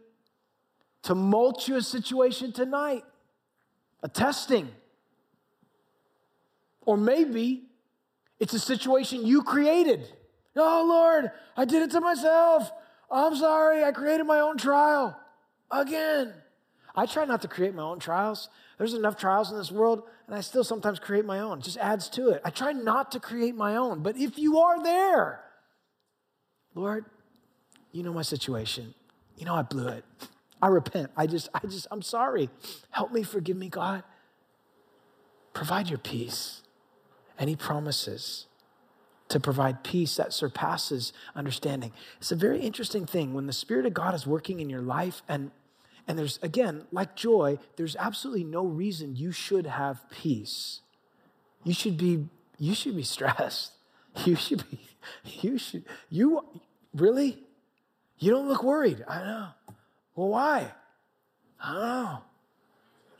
tumultuous 1.02 1.88
situation 1.88 2.52
tonight, 2.52 3.04
a 4.04 4.10
testing. 4.10 4.70
Or 6.86 6.98
maybe 6.98 7.64
it's 8.40 8.54
a 8.54 8.60
situation 8.60 9.26
you 9.26 9.44
created. 9.44 10.08
Oh, 10.56 10.86
Lord, 10.88 11.32
I 11.58 11.66
did 11.66 11.84
it 11.84 11.92
to 11.92 12.02
myself. 12.02 12.72
I'm 13.12 13.36
sorry, 13.36 13.84
I 13.84 13.92
created 13.92 14.26
my 14.26 14.40
own 14.40 14.58
trial 14.58 15.18
again. 15.72 16.34
I 16.96 17.06
try 17.06 17.26
not 17.26 17.42
to 17.42 17.48
create 17.48 17.76
my 17.76 17.84
own 17.84 18.00
trials. 18.00 18.50
There's 18.78 18.94
enough 18.94 19.18
trials 19.18 19.52
in 19.52 19.58
this 19.58 19.72
world, 19.72 20.04
and 20.28 20.36
I 20.36 20.42
still 20.42 20.64
sometimes 20.64 21.00
create 21.00 21.26
my 21.26 21.40
own. 21.40 21.60
It 21.60 21.66
just 21.66 21.78
adds 21.78 22.10
to 22.12 22.30
it. 22.30 22.42
I 22.44 22.50
try 22.50 22.72
not 22.72 23.12
to 23.12 23.20
create 23.20 23.56
my 23.56 23.76
own. 23.76 24.02
But 24.02 24.18
if 24.18 24.38
you 24.38 24.60
are 24.60 24.82
there, 24.82 25.42
Lord, 26.74 27.06
you 27.92 28.04
know 28.04 28.14
my 28.14 28.22
situation. 28.22 28.94
You 29.38 29.46
know 29.46 29.56
I 29.56 29.62
blew 29.62 29.88
it. 29.88 30.06
I 30.62 30.68
repent. 30.68 31.12
I 31.16 31.28
just, 31.28 31.50
I 31.54 31.60
just, 31.68 31.88
I'm 31.92 32.02
sorry. 32.02 32.50
Help 32.90 33.12
me, 33.12 33.24
forgive 33.24 33.58
me, 33.58 33.70
God. 33.70 34.04
Provide 35.54 35.90
your 35.90 36.00
peace. 36.00 36.62
And 37.38 37.50
he 37.50 37.56
promises 37.56 38.48
to 39.28 39.40
provide 39.40 39.84
peace 39.84 40.16
that 40.18 40.34
surpasses 40.34 41.12
understanding. 41.36 41.92
It's 42.18 42.32
a 42.32 42.36
very 42.36 42.60
interesting 42.60 43.06
thing 43.06 43.34
when 43.34 43.48
the 43.48 43.54
Spirit 43.54 43.86
of 43.86 43.94
God 43.94 44.14
is 44.14 44.28
working 44.28 44.60
in 44.60 44.70
your 44.70 44.82
life, 44.82 45.24
and, 45.28 45.52
and 46.08 46.18
there's, 46.18 46.40
again, 46.42 46.86
like 46.92 47.16
joy, 47.16 47.58
there's 47.76 47.96
absolutely 47.96 48.44
no 48.44 48.66
reason 48.66 49.16
you 49.16 49.32
should 49.32 49.66
have 49.66 50.10
peace. 50.10 50.82
You 51.64 51.74
should 51.74 51.98
be, 51.98 52.28
you 52.60 52.76
should 52.76 52.96
be 52.96 53.04
stressed. 53.04 53.72
You 54.24 54.38
should 54.38 54.64
be, 54.72 54.80
you 55.42 55.58
should, 55.58 55.84
you, 56.10 56.42
really? 56.94 57.44
You 58.18 58.32
don't 58.32 58.48
look 58.48 58.64
worried. 58.64 59.04
I 59.10 59.20
know. 59.20 59.48
Well, 60.16 60.30
why? 60.30 60.72
I 61.62 61.74
don't 61.74 61.82
know. 61.82 62.24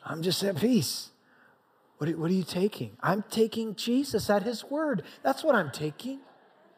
I'm 0.06 0.22
just 0.22 0.42
at 0.44 0.56
peace. 0.56 1.10
What 1.98 2.10
are, 2.10 2.18
what 2.18 2.30
are 2.30 2.34
you 2.34 2.44
taking? 2.44 2.98
I'm 3.02 3.24
taking 3.30 3.76
Jesus 3.76 4.30
at 4.30 4.44
his 4.44 4.64
word. 4.64 5.04
That's 5.24 5.44
what 5.44 5.56
I'm 5.56 5.72
taking. 5.72 6.20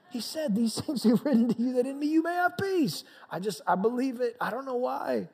He 0.10 0.22
said, 0.22 0.56
These 0.56 0.80
things 0.82 1.06
are 1.06 1.16
written 1.16 1.54
to 1.54 1.62
you 1.62 1.74
that 1.74 1.86
in 1.86 2.00
me 2.00 2.08
you 2.08 2.24
may 2.24 2.34
have 2.34 2.58
peace. 2.58 3.04
I 3.30 3.40
just, 3.40 3.62
I 3.68 3.76
believe 3.76 4.22
it. 4.22 4.36
I 4.40 4.50
don't 4.50 4.66
know 4.66 4.76
why. 4.76 5.30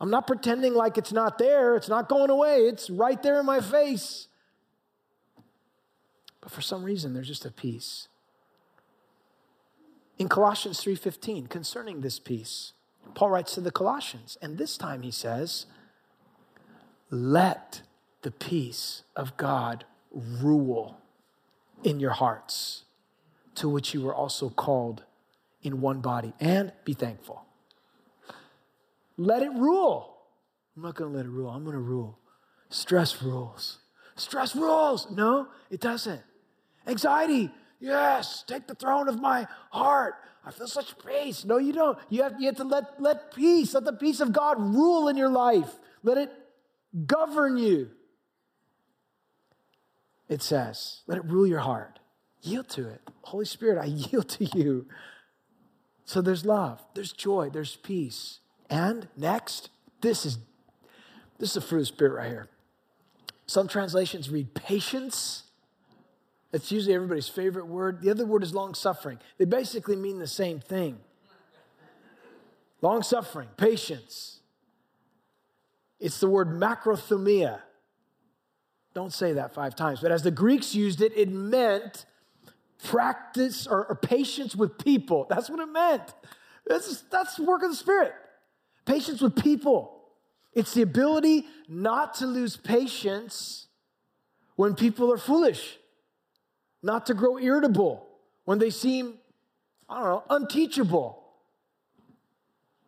I'm 0.00 0.10
not 0.10 0.26
pretending 0.26 0.74
like 0.74 0.96
it's 0.96 1.12
not 1.12 1.38
there. 1.38 1.74
It's 1.74 1.88
not 1.88 2.08
going 2.08 2.30
away. 2.30 2.58
It's 2.60 2.88
right 2.88 3.20
there 3.20 3.40
in 3.40 3.46
my 3.46 3.60
face. 3.60 4.28
But 6.40 6.52
for 6.52 6.60
some 6.60 6.84
reason, 6.84 7.14
there's 7.14 7.26
just 7.26 7.44
a 7.44 7.50
peace. 7.50 8.06
In 10.18 10.28
Colossians 10.28 10.82
3:15, 10.82 11.48
concerning 11.48 12.00
this 12.00 12.18
peace, 12.18 12.72
Paul 13.14 13.30
writes 13.30 13.54
to 13.54 13.60
the 13.60 13.70
Colossians, 13.70 14.38
and 14.40 14.58
this 14.58 14.76
time 14.76 15.02
he 15.02 15.10
says, 15.10 15.66
Let 17.10 17.82
the 18.28 18.32
peace 18.32 19.04
of 19.16 19.34
God 19.38 19.86
rule 20.12 20.98
in 21.82 21.98
your 21.98 22.10
hearts, 22.10 22.84
to 23.54 23.70
which 23.70 23.94
you 23.94 24.02
were 24.02 24.14
also 24.14 24.50
called 24.50 25.02
in 25.62 25.80
one 25.80 26.02
body, 26.02 26.34
and 26.38 26.70
be 26.84 26.92
thankful. 26.92 27.46
Let 29.16 29.42
it 29.42 29.50
rule. 29.52 30.14
I'm 30.76 30.82
not 30.82 30.94
going 30.94 31.10
to 31.10 31.16
let 31.16 31.24
it 31.24 31.30
rule. 31.30 31.48
I'm 31.48 31.64
going 31.64 31.74
to 31.74 31.80
rule. 31.80 32.18
Stress 32.68 33.22
rules. 33.22 33.78
Stress 34.16 34.54
rules. 34.54 35.10
No, 35.10 35.48
it 35.70 35.80
doesn't. 35.80 36.20
Anxiety, 36.86 37.50
yes, 37.80 38.44
take 38.46 38.66
the 38.66 38.74
throne 38.74 39.08
of 39.08 39.18
my 39.22 39.46
heart. 39.70 40.16
I 40.44 40.50
feel 40.50 40.68
such 40.68 40.92
peace. 40.98 41.46
No, 41.46 41.56
you 41.56 41.72
don't. 41.72 41.98
You 42.10 42.24
have, 42.24 42.34
you 42.38 42.48
have 42.48 42.56
to 42.56 42.64
let, 42.64 43.00
let 43.00 43.34
peace, 43.34 43.72
let 43.72 43.84
the 43.84 43.94
peace 43.94 44.20
of 44.20 44.34
God 44.34 44.60
rule 44.60 45.08
in 45.08 45.16
your 45.16 45.30
life. 45.30 45.72
Let 46.02 46.18
it 46.18 46.30
govern 47.06 47.56
you. 47.56 47.88
It 50.28 50.42
says, 50.42 51.00
let 51.06 51.18
it 51.18 51.24
rule 51.24 51.46
your 51.46 51.60
heart. 51.60 51.98
Yield 52.42 52.68
to 52.70 52.88
it. 52.88 53.00
Holy 53.22 53.44
Spirit, 53.44 53.78
I 53.80 53.84
yield 54.10 54.28
to 54.30 54.44
you. 54.44 54.86
So 56.04 56.22
there's 56.22 56.44
love, 56.44 56.82
there's 56.94 57.12
joy, 57.12 57.50
there's 57.50 57.76
peace. 57.76 58.40
And 58.70 59.08
next, 59.16 59.70
this 60.00 60.24
is 60.24 60.38
this 61.38 61.50
is 61.50 61.54
the 61.54 61.60
fruit 61.60 61.78
of 61.78 61.82
the 61.82 61.86
spirit 61.86 62.14
right 62.14 62.28
here. 62.28 62.48
Some 63.46 63.68
translations 63.68 64.28
read 64.28 64.54
patience. 64.54 65.44
That's 66.50 66.72
usually 66.72 66.94
everybody's 66.94 67.28
favorite 67.28 67.66
word. 67.66 68.00
The 68.02 68.10
other 68.10 68.26
word 68.26 68.42
is 68.42 68.54
long 68.54 68.74
suffering. 68.74 69.18
They 69.38 69.44
basically 69.44 69.96
mean 69.96 70.18
the 70.18 70.26
same 70.26 70.60
thing. 70.60 70.98
Long 72.80 73.02
suffering, 73.02 73.48
patience. 73.56 74.40
It's 76.00 76.20
the 76.20 76.28
word 76.28 76.48
macrothumia. 76.48 77.60
Don't 78.98 79.12
say 79.12 79.34
that 79.34 79.54
five 79.54 79.76
times. 79.76 80.00
But 80.00 80.10
as 80.10 80.24
the 80.24 80.32
Greeks 80.32 80.74
used 80.74 81.00
it, 81.02 81.12
it 81.14 81.28
meant 81.28 82.04
practice 82.82 83.64
or, 83.64 83.86
or 83.86 83.94
patience 83.94 84.56
with 84.56 84.76
people. 84.76 85.24
That's 85.30 85.48
what 85.48 85.60
it 85.60 85.70
meant. 85.70 86.02
That's, 86.66 87.02
that's 87.02 87.38
work 87.38 87.62
of 87.62 87.70
the 87.70 87.76
Spirit. 87.76 88.12
Patience 88.86 89.20
with 89.20 89.40
people. 89.40 90.02
It's 90.52 90.74
the 90.74 90.82
ability 90.82 91.46
not 91.68 92.14
to 92.14 92.26
lose 92.26 92.56
patience 92.56 93.68
when 94.56 94.74
people 94.74 95.12
are 95.12 95.16
foolish, 95.16 95.78
not 96.82 97.06
to 97.06 97.14
grow 97.14 97.38
irritable 97.38 98.04
when 98.46 98.58
they 98.58 98.70
seem, 98.70 99.14
I 99.88 100.00
don't 100.00 100.08
know, 100.08 100.24
unteachable. 100.28 101.22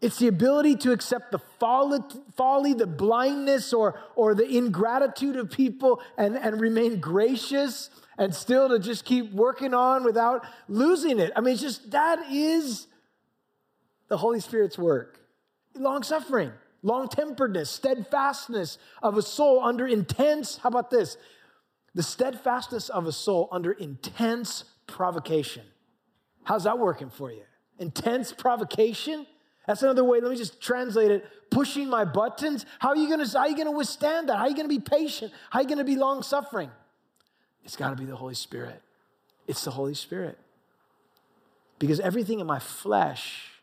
It's 0.00 0.18
the 0.18 0.28
ability 0.28 0.76
to 0.76 0.92
accept 0.92 1.30
the 1.30 1.38
folly, 1.58 2.72
the 2.72 2.86
blindness, 2.86 3.72
or, 3.74 4.00
or 4.16 4.34
the 4.34 4.56
ingratitude 4.56 5.36
of 5.36 5.50
people 5.50 6.00
and, 6.16 6.38
and 6.38 6.58
remain 6.60 7.00
gracious 7.00 7.90
and 8.16 8.34
still 8.34 8.68
to 8.70 8.78
just 8.78 9.04
keep 9.04 9.32
working 9.32 9.74
on 9.74 10.04
without 10.04 10.46
losing 10.68 11.18
it. 11.18 11.32
I 11.36 11.40
mean, 11.40 11.52
it's 11.52 11.62
just 11.62 11.90
that 11.90 12.30
is 12.30 12.86
the 14.08 14.16
Holy 14.16 14.40
Spirit's 14.40 14.78
work 14.78 15.20
long 15.76 16.02
suffering, 16.02 16.52
long 16.82 17.08
temperedness, 17.08 17.70
steadfastness 17.70 18.78
of 19.02 19.16
a 19.16 19.22
soul 19.22 19.62
under 19.62 19.86
intense, 19.86 20.58
how 20.58 20.68
about 20.68 20.90
this? 20.90 21.16
The 21.94 22.02
steadfastness 22.02 22.88
of 22.88 23.06
a 23.06 23.12
soul 23.12 23.48
under 23.50 23.72
intense 23.72 24.64
provocation. 24.86 25.64
How's 26.44 26.64
that 26.64 26.78
working 26.78 27.10
for 27.10 27.30
you? 27.30 27.42
Intense 27.78 28.32
provocation? 28.32 29.26
That's 29.70 29.84
another 29.84 30.02
way. 30.02 30.20
Let 30.20 30.32
me 30.32 30.36
just 30.36 30.60
translate 30.60 31.12
it. 31.12 31.24
Pushing 31.48 31.88
my 31.88 32.04
buttons. 32.04 32.66
How 32.80 32.88
are 32.88 32.96
you 32.96 33.08
gonna, 33.08 33.28
how 33.28 33.38
are 33.38 33.48
you 33.48 33.56
gonna 33.56 33.70
withstand 33.70 34.28
that? 34.28 34.36
How 34.36 34.46
are 34.46 34.48
you 34.48 34.56
gonna 34.56 34.66
be 34.66 34.80
patient? 34.80 35.32
How 35.48 35.60
are 35.60 35.62
you 35.62 35.68
gonna 35.68 35.84
be 35.84 35.94
long 35.94 36.24
suffering? 36.24 36.72
It's 37.64 37.76
gotta 37.76 37.94
be 37.94 38.04
the 38.04 38.16
Holy 38.16 38.34
Spirit. 38.34 38.82
It's 39.46 39.62
the 39.62 39.70
Holy 39.70 39.94
Spirit. 39.94 40.40
Because 41.78 42.00
everything 42.00 42.40
in 42.40 42.48
my 42.48 42.58
flesh 42.58 43.60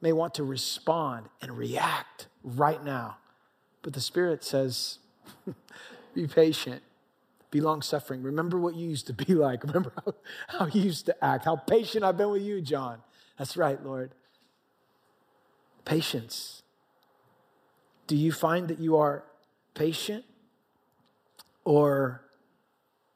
may 0.00 0.12
want 0.12 0.34
to 0.34 0.44
respond 0.44 1.26
and 1.42 1.58
react 1.58 2.28
right 2.44 2.84
now. 2.84 3.16
But 3.82 3.92
the 3.92 4.00
Spirit 4.00 4.44
says, 4.44 4.98
be 6.14 6.28
patient, 6.28 6.80
be 7.50 7.60
long 7.60 7.82
suffering. 7.82 8.22
Remember 8.22 8.60
what 8.60 8.76
you 8.76 8.88
used 8.88 9.08
to 9.08 9.12
be 9.12 9.34
like. 9.34 9.64
Remember 9.64 9.92
how, 9.96 10.14
how 10.46 10.66
you 10.66 10.82
used 10.82 11.06
to 11.06 11.24
act, 11.24 11.46
how 11.46 11.56
patient 11.56 12.04
I've 12.04 12.16
been 12.16 12.30
with 12.30 12.42
you, 12.42 12.60
John. 12.60 12.98
That's 13.36 13.56
right, 13.56 13.84
Lord. 13.84 14.12
Patience. 15.84 16.62
Do 18.06 18.16
you 18.16 18.32
find 18.32 18.68
that 18.68 18.78
you 18.78 18.96
are 18.96 19.24
patient 19.74 20.24
or 21.64 22.22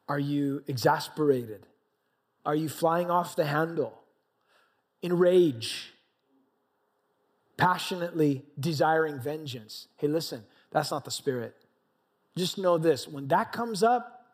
are 0.08 0.18
you 0.18 0.62
exasperated? 0.66 1.66
Are 2.46 2.54
you 2.54 2.68
flying 2.68 3.10
off 3.10 3.36
the 3.36 3.44
handle 3.44 4.00
in 5.02 5.18
rage? 5.18 5.92
passionately 7.58 8.44
desiring 8.58 9.18
vengeance. 9.18 9.88
Hey, 9.96 10.06
listen, 10.06 10.44
that's 10.70 10.90
not 10.90 11.04
the 11.04 11.10
spirit. 11.10 11.54
Just 12.36 12.56
know 12.56 12.78
this 12.78 13.06
when 13.06 13.28
that 13.28 13.52
comes 13.52 13.82
up, 13.82 14.24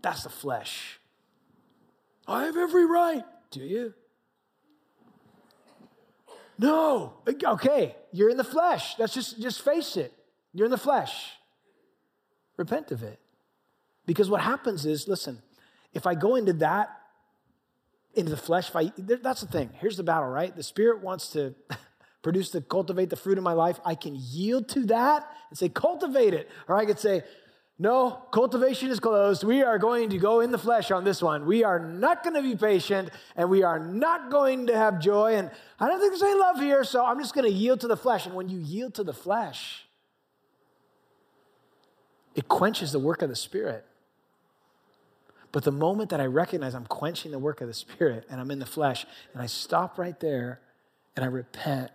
that's 0.00 0.22
the 0.22 0.30
flesh. 0.30 0.98
I 2.26 2.44
have 2.44 2.56
every 2.56 2.86
right. 2.86 3.24
Do 3.50 3.60
you? 3.60 3.92
No. 6.58 7.14
Okay, 7.26 7.96
you're 8.12 8.30
in 8.30 8.36
the 8.36 8.44
flesh. 8.44 8.94
That's 8.96 9.14
just 9.14 9.40
just 9.40 9.62
face 9.62 9.96
it. 9.96 10.12
You're 10.52 10.66
in 10.66 10.70
the 10.70 10.78
flesh. 10.78 11.32
Repent 12.56 12.92
of 12.92 13.02
it. 13.02 13.18
Because 14.06 14.30
what 14.30 14.40
happens 14.40 14.86
is, 14.86 15.08
listen, 15.08 15.42
if 15.92 16.06
I 16.06 16.14
go 16.14 16.36
into 16.36 16.52
that, 16.54 16.90
into 18.14 18.30
the 18.30 18.36
flesh, 18.36 18.68
if 18.68 18.76
I, 18.76 18.92
that's 18.96 19.40
the 19.40 19.46
thing. 19.46 19.70
Here's 19.74 19.96
the 19.96 20.02
battle, 20.02 20.28
right? 20.28 20.54
The 20.54 20.62
spirit 20.62 21.02
wants 21.02 21.30
to 21.30 21.54
produce 22.22 22.50
to 22.50 22.60
cultivate 22.60 23.10
the 23.10 23.16
fruit 23.16 23.38
of 23.38 23.44
my 23.44 23.52
life, 23.52 23.80
I 23.84 23.94
can 23.94 24.16
yield 24.16 24.68
to 24.70 24.86
that 24.86 25.28
and 25.50 25.58
say, 25.58 25.68
cultivate 25.68 26.34
it. 26.34 26.50
Or 26.68 26.76
I 26.76 26.86
could 26.86 26.98
say, 26.98 27.22
no, 27.78 28.22
cultivation 28.30 28.90
is 28.90 29.00
closed. 29.00 29.42
We 29.42 29.62
are 29.62 29.78
going 29.78 30.10
to 30.10 30.18
go 30.18 30.40
in 30.40 30.52
the 30.52 30.58
flesh 30.58 30.90
on 30.90 31.02
this 31.02 31.20
one. 31.20 31.44
We 31.44 31.64
are 31.64 31.78
not 31.78 32.22
going 32.22 32.34
to 32.34 32.42
be 32.42 32.54
patient 32.54 33.10
and 33.34 33.50
we 33.50 33.64
are 33.64 33.80
not 33.80 34.30
going 34.30 34.68
to 34.68 34.76
have 34.76 35.00
joy. 35.00 35.36
And 35.36 35.50
I 35.80 35.88
don't 35.88 35.98
think 35.98 36.12
there's 36.12 36.22
any 36.22 36.38
love 36.38 36.60
here, 36.60 36.84
so 36.84 37.04
I'm 37.04 37.18
just 37.18 37.34
going 37.34 37.50
to 37.50 37.52
yield 37.52 37.80
to 37.80 37.88
the 37.88 37.96
flesh. 37.96 38.26
And 38.26 38.34
when 38.34 38.48
you 38.48 38.60
yield 38.60 38.94
to 38.94 39.04
the 39.04 39.12
flesh, 39.12 39.86
it 42.36 42.46
quenches 42.46 42.92
the 42.92 43.00
work 43.00 43.22
of 43.22 43.28
the 43.28 43.36
Spirit. 43.36 43.84
But 45.50 45.64
the 45.64 45.72
moment 45.72 46.10
that 46.10 46.20
I 46.20 46.26
recognize 46.26 46.74
I'm 46.74 46.86
quenching 46.86 47.32
the 47.32 47.38
work 47.38 47.60
of 47.60 47.66
the 47.66 47.74
Spirit 47.74 48.24
and 48.30 48.40
I'm 48.40 48.50
in 48.50 48.60
the 48.60 48.66
flesh, 48.66 49.04
and 49.32 49.42
I 49.42 49.46
stop 49.46 49.98
right 49.98 50.18
there 50.20 50.60
and 51.16 51.24
I 51.24 51.28
repent 51.28 51.90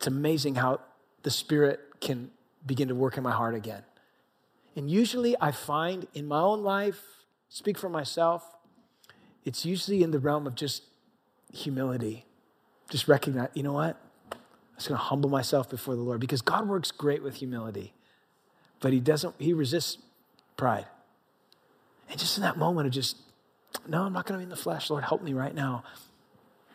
it's 0.00 0.06
amazing 0.06 0.54
how 0.54 0.80
the 1.24 1.30
Spirit 1.30 1.78
can 2.00 2.30
begin 2.64 2.88
to 2.88 2.94
work 2.94 3.18
in 3.18 3.22
my 3.22 3.32
heart 3.32 3.54
again. 3.54 3.82
And 4.80 4.90
usually 4.90 5.36
I 5.38 5.50
find 5.50 6.06
in 6.14 6.24
my 6.24 6.40
own 6.40 6.62
life, 6.62 7.02
speak 7.50 7.76
for 7.76 7.90
myself, 7.90 8.42
it's 9.44 9.66
usually 9.66 10.02
in 10.02 10.10
the 10.10 10.18
realm 10.18 10.46
of 10.46 10.54
just 10.54 10.84
humility. 11.52 12.24
Just 12.88 13.06
recognize, 13.06 13.50
you 13.52 13.62
know 13.62 13.74
what? 13.74 14.00
I'm 14.32 14.38
just 14.76 14.88
going 14.88 14.98
to 14.98 15.04
humble 15.04 15.28
myself 15.28 15.68
before 15.68 15.96
the 15.96 16.00
Lord 16.00 16.18
because 16.18 16.40
God 16.40 16.66
works 16.66 16.92
great 16.92 17.22
with 17.22 17.34
humility, 17.34 17.92
but 18.80 18.94
He 18.94 19.00
doesn't, 19.00 19.34
He 19.38 19.52
resists 19.52 19.98
pride. 20.56 20.86
And 22.08 22.18
just 22.18 22.38
in 22.38 22.42
that 22.42 22.56
moment 22.56 22.86
of 22.86 22.94
just, 22.94 23.18
no, 23.86 24.04
I'm 24.04 24.14
not 24.14 24.24
going 24.24 24.36
to 24.36 24.38
be 24.38 24.44
in 24.44 24.48
the 24.48 24.56
flesh. 24.56 24.88
Lord, 24.88 25.04
help 25.04 25.22
me 25.22 25.34
right 25.34 25.54
now. 25.54 25.84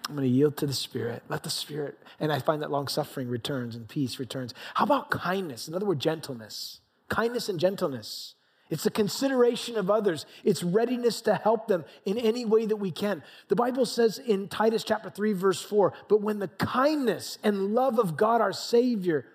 I'm 0.07 0.13
going 0.15 0.29
to 0.29 0.31
yield 0.31 0.57
to 0.57 0.67
the 0.67 0.73
Spirit. 0.73 1.23
Let 1.27 1.41
the 1.41 1.49
Spirit, 1.49 1.97
and 2.19 2.31
I 2.31 2.37
find 2.37 2.61
that 2.61 2.69
long 2.69 2.87
suffering 2.87 3.29
returns 3.29 3.75
and 3.75 3.87
peace 3.87 4.19
returns. 4.19 4.53
How 4.75 4.85
about 4.85 5.09
kindness? 5.09 5.67
In 5.67 5.73
other 5.73 5.87
words, 5.87 6.03
gentleness. 6.03 6.81
Kindness 7.09 7.49
and 7.49 7.59
gentleness. 7.59 8.35
It's 8.69 8.83
the 8.83 8.89
consideration 8.89 9.77
of 9.77 9.91
others. 9.91 10.25
It's 10.43 10.63
readiness 10.63 11.21
to 11.21 11.35
help 11.35 11.67
them 11.67 11.85
in 12.03 12.17
any 12.17 12.45
way 12.45 12.65
that 12.65 12.77
we 12.77 12.89
can. 12.89 13.21
The 13.47 13.55
Bible 13.55 13.85
says 13.85 14.17
in 14.17 14.47
Titus 14.47 14.83
chapter 14.83 15.09
3, 15.09 15.33
verse 15.33 15.61
4, 15.61 15.93
but 16.09 16.21
when 16.21 16.39
the 16.39 16.47
kindness 16.47 17.37
and 17.43 17.75
love 17.75 17.99
of 17.99 18.17
God 18.17 18.41
our 18.41 18.53
Savior 18.53 19.27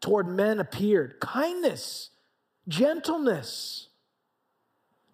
toward 0.00 0.26
men 0.26 0.58
appeared, 0.58 1.20
kindness, 1.20 2.10
Gentleness. 2.66 3.88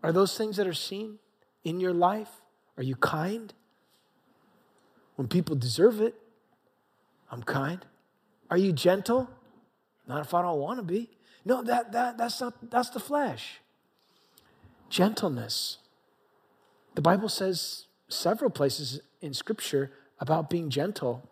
Are 0.03 0.13
those 0.13 0.37
things 0.37 0.57
that 0.57 0.67
are 0.67 0.75
seen 0.75 1.19
in 1.65 1.81
your 1.81 1.93
life? 1.93 2.29
Are 2.77 2.83
you 2.83 2.97
kind? 2.97 3.53
When 5.17 5.29
people 5.29 5.57
deserve 5.57 6.01
it, 6.01 6.15
I'm 7.31 7.43
kind. 7.43 7.85
Are 8.51 8.57
you 8.57 8.73
gentle? 8.73 9.29
Not 10.07 10.25
if 10.25 10.33
I 10.33 10.43
don't 10.43 10.59
want 10.59 10.79
to 10.79 10.85
be. 10.85 11.11
No, 11.45 11.63
that, 11.63 11.93
that, 11.93 12.19
that's, 12.19 12.41
not, 12.41 12.71
that's 12.71 12.91
the 12.91 13.01
flesh. 13.01 13.61
Gentleness. 14.89 15.79
The 16.95 17.03
Bible 17.03 17.29
says 17.29 17.87
several 18.09 18.51
places 18.51 19.01
in 19.21 19.33
Scripture 19.33 19.93
about 20.19 20.51
being 20.51 20.69
gentle, 20.71 21.29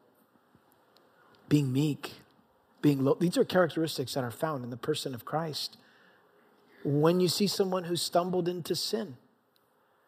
being 1.48 1.72
meek, 1.72 2.12
being 2.80 3.04
low. 3.04 3.16
These 3.18 3.36
are 3.36 3.44
characteristics 3.44 4.14
that 4.14 4.24
are 4.24 4.30
found 4.30 4.64
in 4.64 4.70
the 4.70 4.76
person 4.76 5.14
of 5.14 5.24
Christ. 5.24 5.76
When 6.84 7.20
you 7.20 7.28
see 7.28 7.46
someone 7.46 7.84
who 7.84 7.96
stumbled 7.96 8.48
into 8.48 8.74
sin, 8.74 9.16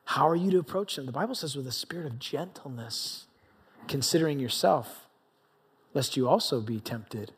how 0.05 0.29
are 0.29 0.37
you 0.37 0.51
to 0.53 0.59
approach 0.59 0.97
them? 0.97 1.07
The 1.07 1.13
Bible 1.13 1.35
says 1.35 1.57
with 1.57 1.67
a 1.67 1.73
spirit 1.73 2.07
of 2.07 2.19
gentleness, 2.19 3.27
considering 3.87 4.41
yourself, 4.41 5.07
lest 5.95 6.17
you 6.17 6.29
also 6.29 6.61
be 6.61 6.81
tempted. 6.81 7.33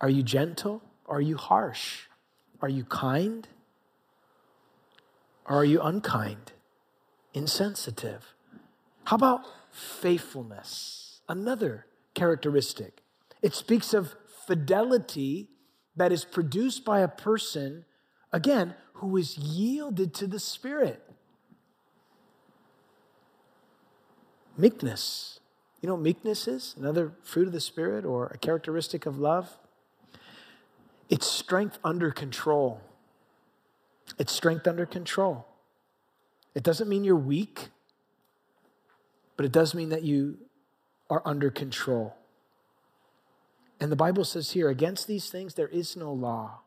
Are 0.00 0.10
you 0.10 0.22
gentle? 0.22 0.82
Are 1.12 1.20
you 1.20 1.36
harsh? 1.36 2.04
Are 2.62 2.70
you 2.70 2.84
kind? 2.84 3.46
Or 5.44 5.58
are 5.58 5.64
you 5.64 5.78
unkind? 5.82 6.52
Insensitive? 7.34 8.34
How 9.04 9.16
about 9.16 9.42
faithfulness? 9.70 11.20
Another 11.28 11.84
characteristic. 12.14 13.02
It 13.42 13.54
speaks 13.54 13.92
of 13.92 14.14
fidelity 14.46 15.50
that 15.94 16.12
is 16.12 16.24
produced 16.24 16.82
by 16.82 17.00
a 17.00 17.08
person, 17.08 17.84
again, 18.32 18.74
who 18.94 19.18
is 19.18 19.36
yielded 19.36 20.14
to 20.14 20.26
the 20.26 20.40
Spirit. 20.40 21.02
Meekness. 24.56 25.40
You 25.82 25.90
know 25.90 25.96
meekness 25.98 26.48
is? 26.48 26.74
Another 26.78 27.12
fruit 27.22 27.48
of 27.48 27.52
the 27.52 27.60
Spirit 27.60 28.06
or 28.06 28.28
a 28.28 28.38
characteristic 28.38 29.04
of 29.04 29.18
love? 29.18 29.58
It's 31.12 31.26
strength 31.26 31.78
under 31.84 32.10
control. 32.10 32.80
It's 34.18 34.32
strength 34.32 34.66
under 34.66 34.86
control. 34.86 35.46
It 36.54 36.62
doesn't 36.62 36.88
mean 36.88 37.04
you're 37.04 37.16
weak, 37.16 37.68
but 39.36 39.44
it 39.44 39.52
does 39.52 39.74
mean 39.74 39.90
that 39.90 40.04
you 40.04 40.38
are 41.10 41.20
under 41.26 41.50
control. 41.50 42.16
And 43.78 43.92
the 43.92 43.96
Bible 43.96 44.24
says 44.24 44.52
here, 44.52 44.70
against 44.70 45.06
these 45.06 45.28
things 45.28 45.52
there 45.52 45.68
is 45.68 45.98
no 45.98 46.10
law, 46.10 46.60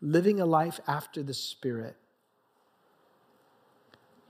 living 0.00 0.38
a 0.38 0.46
life 0.46 0.78
after 0.86 1.20
the 1.24 1.34
Spirit. 1.34 1.96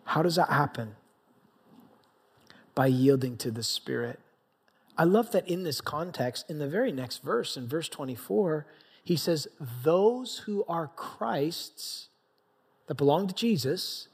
How 0.04 0.22
does 0.22 0.36
that 0.36 0.48
happen? 0.48 0.96
By 2.74 2.86
yielding 2.86 3.36
to 3.36 3.50
the 3.50 3.62
Spirit. 3.62 4.18
I 4.96 5.04
love 5.04 5.32
that 5.32 5.46
in 5.46 5.64
this 5.64 5.82
context, 5.82 6.48
in 6.48 6.58
the 6.58 6.68
very 6.68 6.90
next 6.90 7.22
verse, 7.22 7.54
in 7.54 7.68
verse 7.68 7.90
24, 7.90 8.66
he 9.08 9.16
says, 9.16 9.48
Those 9.82 10.42
who 10.44 10.66
are 10.68 10.88
Christ's, 10.88 12.08
that 12.88 12.96
belong 12.96 13.26
to 13.26 13.34
Jesus, 13.34 14.08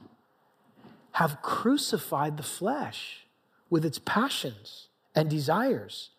have 1.15 1.43
crucified 1.43 2.37
the 2.37 2.45
flesh 2.45 3.27
with 3.69 3.85
its 3.85 3.99
passions 3.99 4.87
and 5.13 5.29
desires. 5.29 6.11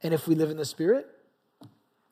And 0.00 0.14
if 0.14 0.28
we 0.28 0.36
live 0.36 0.48
in 0.48 0.58
the 0.58 0.64
Spirit, 0.64 1.08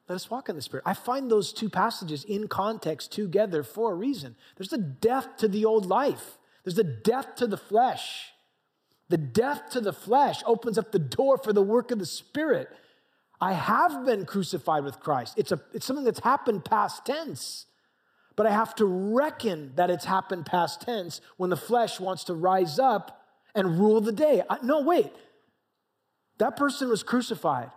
let 0.09 0.17
us 0.17 0.29
walk 0.29 0.49
in 0.49 0.57
the 0.57 0.63
Spirit. 0.63 0.83
I 0.85 0.95
find 0.95 1.31
those 1.31 1.53
two 1.53 1.71
passages 1.71 2.25
in 2.25 2.49
context 2.49 3.13
together 3.13 3.63
for 3.63 3.93
a 3.93 3.95
reason. 3.95 4.35
There's 4.57 4.73
a 4.73 4.79
death 4.79 5.37
to 5.37 5.47
the 5.47 5.67
old 5.67 5.87
life, 5.87 6.39
there's 6.65 6.81
a 6.81 6.83
death 6.83 7.37
to 7.37 7.47
the 7.47 7.57
flesh. 7.57 8.33
The 9.09 9.19
death 9.19 9.71
to 9.71 9.81
the 9.81 9.93
flesh 9.93 10.43
opens 10.45 10.79
up 10.79 10.91
the 10.91 10.99
door 10.99 11.39
for 11.39 11.53
the 11.53 11.63
work 11.63 11.93
of 11.93 12.01
the 12.01 12.05
Spirit. 12.05 12.69
I 13.41 13.53
have 13.53 14.05
been 14.05 14.25
crucified 14.25 14.85
with 14.85 15.01
Christ. 15.01 15.35
It's, 15.37 15.53
a, 15.53 15.61
it's 15.73 15.87
something 15.87 16.05
that's 16.05 16.21
happened 16.21 16.65
past 16.65 17.05
tense. 17.05 17.67
But 18.37 18.47
I 18.47 18.51
have 18.51 18.75
to 18.77 18.85
reckon 18.85 19.73
that 19.77 19.91
it's 19.91 20.05
happened 20.05 20.47
past 20.47 20.83
tense 20.83 21.21
when 21.37 21.51
the 21.51 21.57
flesh 21.57 21.99
wants 22.01 22.25
to 22.25 22.35
rise 22.35 22.79
up 22.79 23.25
and 23.55 23.79
rule 23.79 24.01
the 24.01 24.13
day. 24.13 24.43
I, 24.49 24.59
no, 24.63 24.81
wait. 24.83 25.13
That 26.39 26.57
person 26.57 26.89
was 26.89 27.03
crucified. 27.03 27.71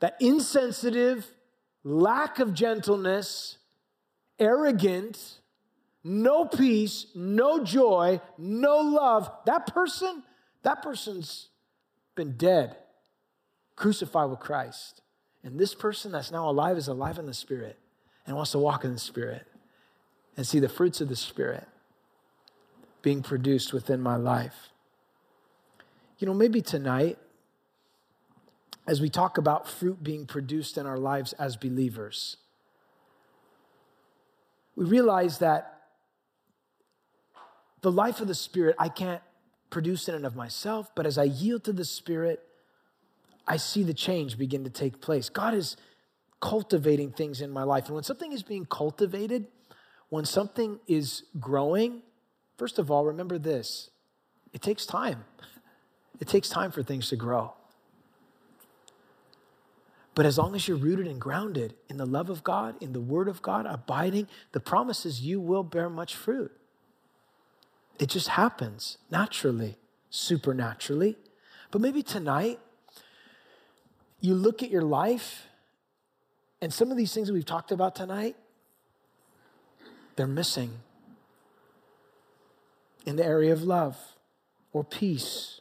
That 0.00 0.16
insensitive, 0.20 1.26
lack 1.84 2.40
of 2.40 2.54
gentleness, 2.54 3.58
arrogant, 4.38 5.40
no 6.02 6.44
peace, 6.44 7.06
no 7.14 7.64
joy, 7.64 8.20
no 8.36 8.78
love, 8.78 9.30
that 9.46 9.72
person, 9.72 10.22
that 10.62 10.82
person's 10.82 11.48
been 12.14 12.36
dead, 12.36 12.76
crucified 13.76 14.30
with 14.30 14.40
Christ. 14.40 15.02
And 15.42 15.58
this 15.58 15.74
person 15.74 16.12
that's 16.12 16.30
now 16.30 16.48
alive 16.48 16.76
is 16.76 16.88
alive 16.88 17.18
in 17.18 17.26
the 17.26 17.34
Spirit 17.34 17.78
and 18.26 18.36
wants 18.36 18.52
to 18.52 18.58
walk 18.58 18.84
in 18.84 18.92
the 18.92 18.98
Spirit 18.98 19.46
and 20.36 20.46
see 20.46 20.58
the 20.58 20.68
fruits 20.68 21.00
of 21.00 21.08
the 21.08 21.16
Spirit 21.16 21.66
being 23.02 23.22
produced 23.22 23.72
within 23.72 24.00
my 24.00 24.16
life. 24.16 24.70
You 26.18 26.26
know, 26.26 26.34
maybe 26.34 26.62
tonight, 26.62 27.18
as 28.86 29.00
we 29.00 29.10
talk 29.10 29.36
about 29.36 29.68
fruit 29.68 30.02
being 30.02 30.26
produced 30.26 30.78
in 30.78 30.86
our 30.86 30.98
lives 30.98 31.32
as 31.34 31.56
believers, 31.56 32.38
we 34.76 34.84
realize 34.84 35.38
that 35.38 35.82
the 37.82 37.92
life 37.92 38.20
of 38.20 38.28
the 38.28 38.34
Spirit 38.34 38.76
I 38.78 38.88
can't 38.88 39.22
produce 39.68 40.08
in 40.08 40.14
and 40.14 40.24
of 40.24 40.34
myself, 40.34 40.90
but 40.94 41.04
as 41.04 41.18
I 41.18 41.24
yield 41.24 41.64
to 41.64 41.72
the 41.72 41.84
Spirit, 41.84 42.40
I 43.46 43.56
see 43.56 43.82
the 43.82 43.94
change 43.94 44.38
begin 44.38 44.64
to 44.64 44.70
take 44.70 45.00
place. 45.00 45.28
God 45.28 45.54
is 45.54 45.76
cultivating 46.40 47.10
things 47.10 47.40
in 47.40 47.50
my 47.50 47.62
life. 47.62 47.86
And 47.86 47.94
when 47.94 48.04
something 48.04 48.32
is 48.32 48.42
being 48.42 48.66
cultivated, 48.66 49.46
when 50.08 50.24
something 50.24 50.78
is 50.86 51.24
growing, 51.40 52.02
first 52.56 52.78
of 52.78 52.90
all, 52.90 53.04
remember 53.04 53.38
this 53.38 53.90
it 54.52 54.62
takes 54.62 54.86
time. 54.86 55.24
It 56.20 56.28
takes 56.28 56.48
time 56.48 56.70
for 56.70 56.82
things 56.82 57.08
to 57.08 57.16
grow. 57.16 57.54
But 60.14 60.26
as 60.26 60.38
long 60.38 60.54
as 60.54 60.68
you're 60.68 60.76
rooted 60.76 61.08
and 61.08 61.20
grounded 61.20 61.74
in 61.88 61.96
the 61.96 62.06
love 62.06 62.30
of 62.30 62.44
God, 62.44 62.76
in 62.80 62.92
the 62.92 63.00
Word 63.00 63.26
of 63.26 63.42
God, 63.42 63.66
abiding, 63.66 64.28
the 64.52 64.60
promise 64.60 65.04
is 65.04 65.22
you 65.22 65.40
will 65.40 65.64
bear 65.64 65.90
much 65.90 66.14
fruit. 66.14 66.52
It 67.98 68.10
just 68.10 68.28
happens 68.28 68.98
naturally, 69.10 69.76
supernaturally. 70.10 71.16
But 71.72 71.80
maybe 71.80 72.02
tonight, 72.02 72.60
you 74.24 74.34
look 74.34 74.62
at 74.62 74.70
your 74.70 74.82
life, 74.82 75.48
and 76.62 76.72
some 76.72 76.90
of 76.90 76.96
these 76.96 77.12
things 77.12 77.28
that 77.28 77.34
we've 77.34 77.44
talked 77.44 77.70
about 77.70 77.94
tonight, 77.94 78.36
they're 80.16 80.26
missing 80.26 80.70
in 83.04 83.16
the 83.16 83.24
area 83.24 83.52
of 83.52 83.62
love 83.62 83.98
or 84.72 84.82
peace 84.82 85.60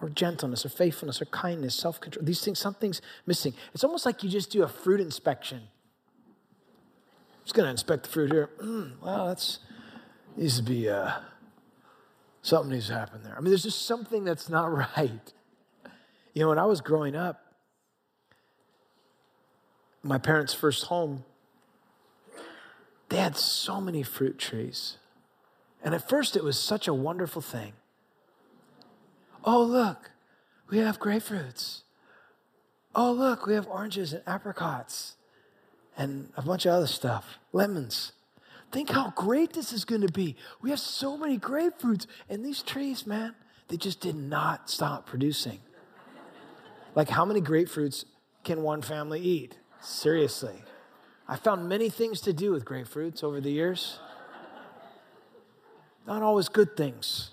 or 0.00 0.08
gentleness 0.08 0.64
or 0.64 0.68
faithfulness 0.68 1.20
or 1.20 1.24
kindness, 1.24 1.74
self 1.74 2.00
control. 2.00 2.24
These 2.24 2.44
things, 2.44 2.60
something's 2.60 3.02
missing. 3.26 3.52
It's 3.74 3.82
almost 3.82 4.06
like 4.06 4.22
you 4.22 4.30
just 4.30 4.52
do 4.52 4.62
a 4.62 4.68
fruit 4.68 5.00
inspection. 5.00 5.58
I'm 5.58 7.42
just 7.42 7.54
going 7.56 7.66
to 7.66 7.70
inspect 7.72 8.04
the 8.04 8.10
fruit 8.10 8.30
here. 8.30 8.50
Mm, 8.62 8.92
well, 9.02 9.26
that's 9.26 9.58
needs 10.36 10.56
to 10.58 10.62
be 10.62 10.88
uh, 10.88 11.14
something 12.42 12.70
needs 12.70 12.86
to 12.86 12.94
happen 12.94 13.24
there. 13.24 13.34
I 13.36 13.40
mean, 13.40 13.50
there's 13.50 13.64
just 13.64 13.86
something 13.86 14.22
that's 14.22 14.48
not 14.48 14.72
right. 14.96 15.32
You 16.32 16.42
know, 16.42 16.50
when 16.50 16.60
I 16.60 16.66
was 16.66 16.80
growing 16.80 17.16
up, 17.16 17.46
my 20.08 20.18
parents' 20.18 20.54
first 20.54 20.86
home, 20.86 21.24
they 23.08 23.18
had 23.18 23.36
so 23.36 23.80
many 23.80 24.02
fruit 24.02 24.38
trees. 24.38 24.96
And 25.82 25.94
at 25.94 26.08
first, 26.08 26.36
it 26.36 26.42
was 26.42 26.58
such 26.58 26.88
a 26.88 26.94
wonderful 26.94 27.42
thing. 27.42 27.72
Oh, 29.44 29.62
look, 29.62 30.10
we 30.70 30.78
have 30.78 30.98
grapefruits. 30.98 31.82
Oh, 32.94 33.12
look, 33.12 33.46
we 33.46 33.54
have 33.54 33.68
oranges 33.68 34.12
and 34.12 34.22
apricots 34.26 35.16
and 35.96 36.30
a 36.36 36.42
bunch 36.42 36.66
of 36.66 36.72
other 36.72 36.86
stuff, 36.86 37.38
lemons. 37.52 38.12
Think 38.70 38.90
how 38.90 39.12
great 39.16 39.52
this 39.52 39.72
is 39.72 39.84
going 39.84 40.02
to 40.02 40.12
be. 40.12 40.36
We 40.60 40.70
have 40.70 40.80
so 40.80 41.16
many 41.16 41.38
grapefruits, 41.38 42.06
and 42.28 42.44
these 42.44 42.62
trees, 42.62 43.06
man, 43.06 43.34
they 43.68 43.76
just 43.76 44.00
did 44.00 44.16
not 44.16 44.68
stop 44.68 45.06
producing. 45.06 45.60
Like, 46.94 47.08
how 47.08 47.24
many 47.24 47.40
grapefruits 47.40 48.04
can 48.44 48.62
one 48.62 48.82
family 48.82 49.20
eat? 49.20 49.56
Seriously. 49.80 50.62
I 51.26 51.36
found 51.36 51.68
many 51.68 51.90
things 51.90 52.20
to 52.22 52.32
do 52.32 52.52
with 52.52 52.64
grapefruits 52.64 53.22
over 53.22 53.40
the 53.40 53.50
years. 53.50 53.98
Not 56.06 56.22
always 56.22 56.48
good 56.48 56.76
things. 56.76 57.32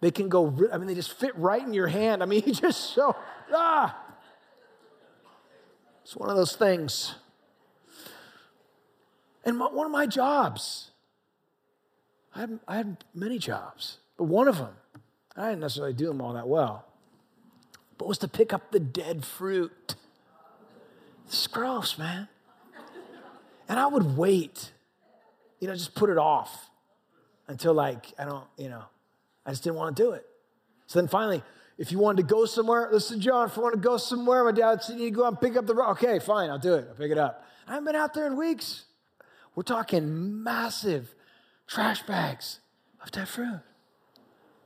They 0.00 0.10
can 0.10 0.28
go, 0.28 0.54
I 0.70 0.76
mean, 0.76 0.86
they 0.86 0.94
just 0.94 1.14
fit 1.14 1.34
right 1.38 1.62
in 1.62 1.72
your 1.72 1.86
hand. 1.86 2.22
I 2.22 2.26
mean, 2.26 2.42
you 2.46 2.52
just 2.52 2.94
so, 2.94 3.16
ah. 3.52 3.98
It's 6.02 6.14
one 6.14 6.28
of 6.28 6.36
those 6.36 6.54
things. 6.54 7.14
And 9.46 9.58
my, 9.58 9.66
one 9.66 9.86
of 9.86 9.92
my 9.92 10.06
jobs, 10.06 10.90
I 12.34 12.40
had, 12.40 12.60
I 12.68 12.76
had 12.76 13.04
many 13.14 13.38
jobs, 13.38 13.98
but 14.18 14.24
one 14.24 14.48
of 14.48 14.58
them, 14.58 14.74
I 15.36 15.48
didn't 15.48 15.60
necessarily 15.60 15.94
do 15.94 16.06
them 16.06 16.20
all 16.20 16.34
that 16.34 16.48
well, 16.48 16.86
but 17.96 18.06
was 18.06 18.18
to 18.18 18.28
pick 18.28 18.52
up 18.52 18.70
the 18.72 18.80
dead 18.80 19.24
fruit. 19.24 19.94
It's 21.26 21.46
gross, 21.46 21.98
man. 21.98 22.28
And 23.68 23.78
I 23.78 23.86
would 23.86 24.16
wait, 24.16 24.72
you 25.58 25.68
know, 25.68 25.74
just 25.74 25.94
put 25.94 26.10
it 26.10 26.18
off 26.18 26.68
until 27.48 27.72
like, 27.74 28.12
I 28.18 28.24
don't, 28.24 28.44
you 28.56 28.68
know, 28.68 28.84
I 29.46 29.50
just 29.50 29.64
didn't 29.64 29.76
want 29.76 29.96
to 29.96 30.02
do 30.02 30.12
it. 30.12 30.26
So 30.86 30.98
then 30.98 31.08
finally, 31.08 31.42
if 31.78 31.90
you 31.90 31.98
wanted 31.98 32.28
to 32.28 32.34
go 32.34 32.44
somewhere, 32.44 32.88
listen, 32.92 33.20
John, 33.20 33.48
if 33.48 33.58
I 33.58 33.62
want 33.62 33.74
to 33.74 33.80
go 33.80 33.96
somewhere, 33.96 34.44
my 34.44 34.52
dad 34.52 34.82
said, 34.82 34.96
you 34.96 35.04
need 35.04 35.10
to 35.10 35.16
go 35.16 35.26
and 35.26 35.40
pick 35.40 35.56
up 35.56 35.66
the 35.66 35.74
rock. 35.74 36.02
Okay, 36.02 36.18
fine, 36.18 36.50
I'll 36.50 36.58
do 36.58 36.74
it. 36.74 36.86
I'll 36.88 36.94
pick 36.94 37.10
it 37.10 37.18
up. 37.18 37.44
I 37.66 37.72
haven't 37.72 37.86
been 37.86 37.96
out 37.96 38.14
there 38.14 38.26
in 38.26 38.36
weeks. 38.36 38.84
We're 39.54 39.62
talking 39.62 40.42
massive 40.42 41.14
trash 41.66 42.02
bags 42.02 42.60
of 43.02 43.10
dead 43.10 43.28
fruit. 43.28 43.60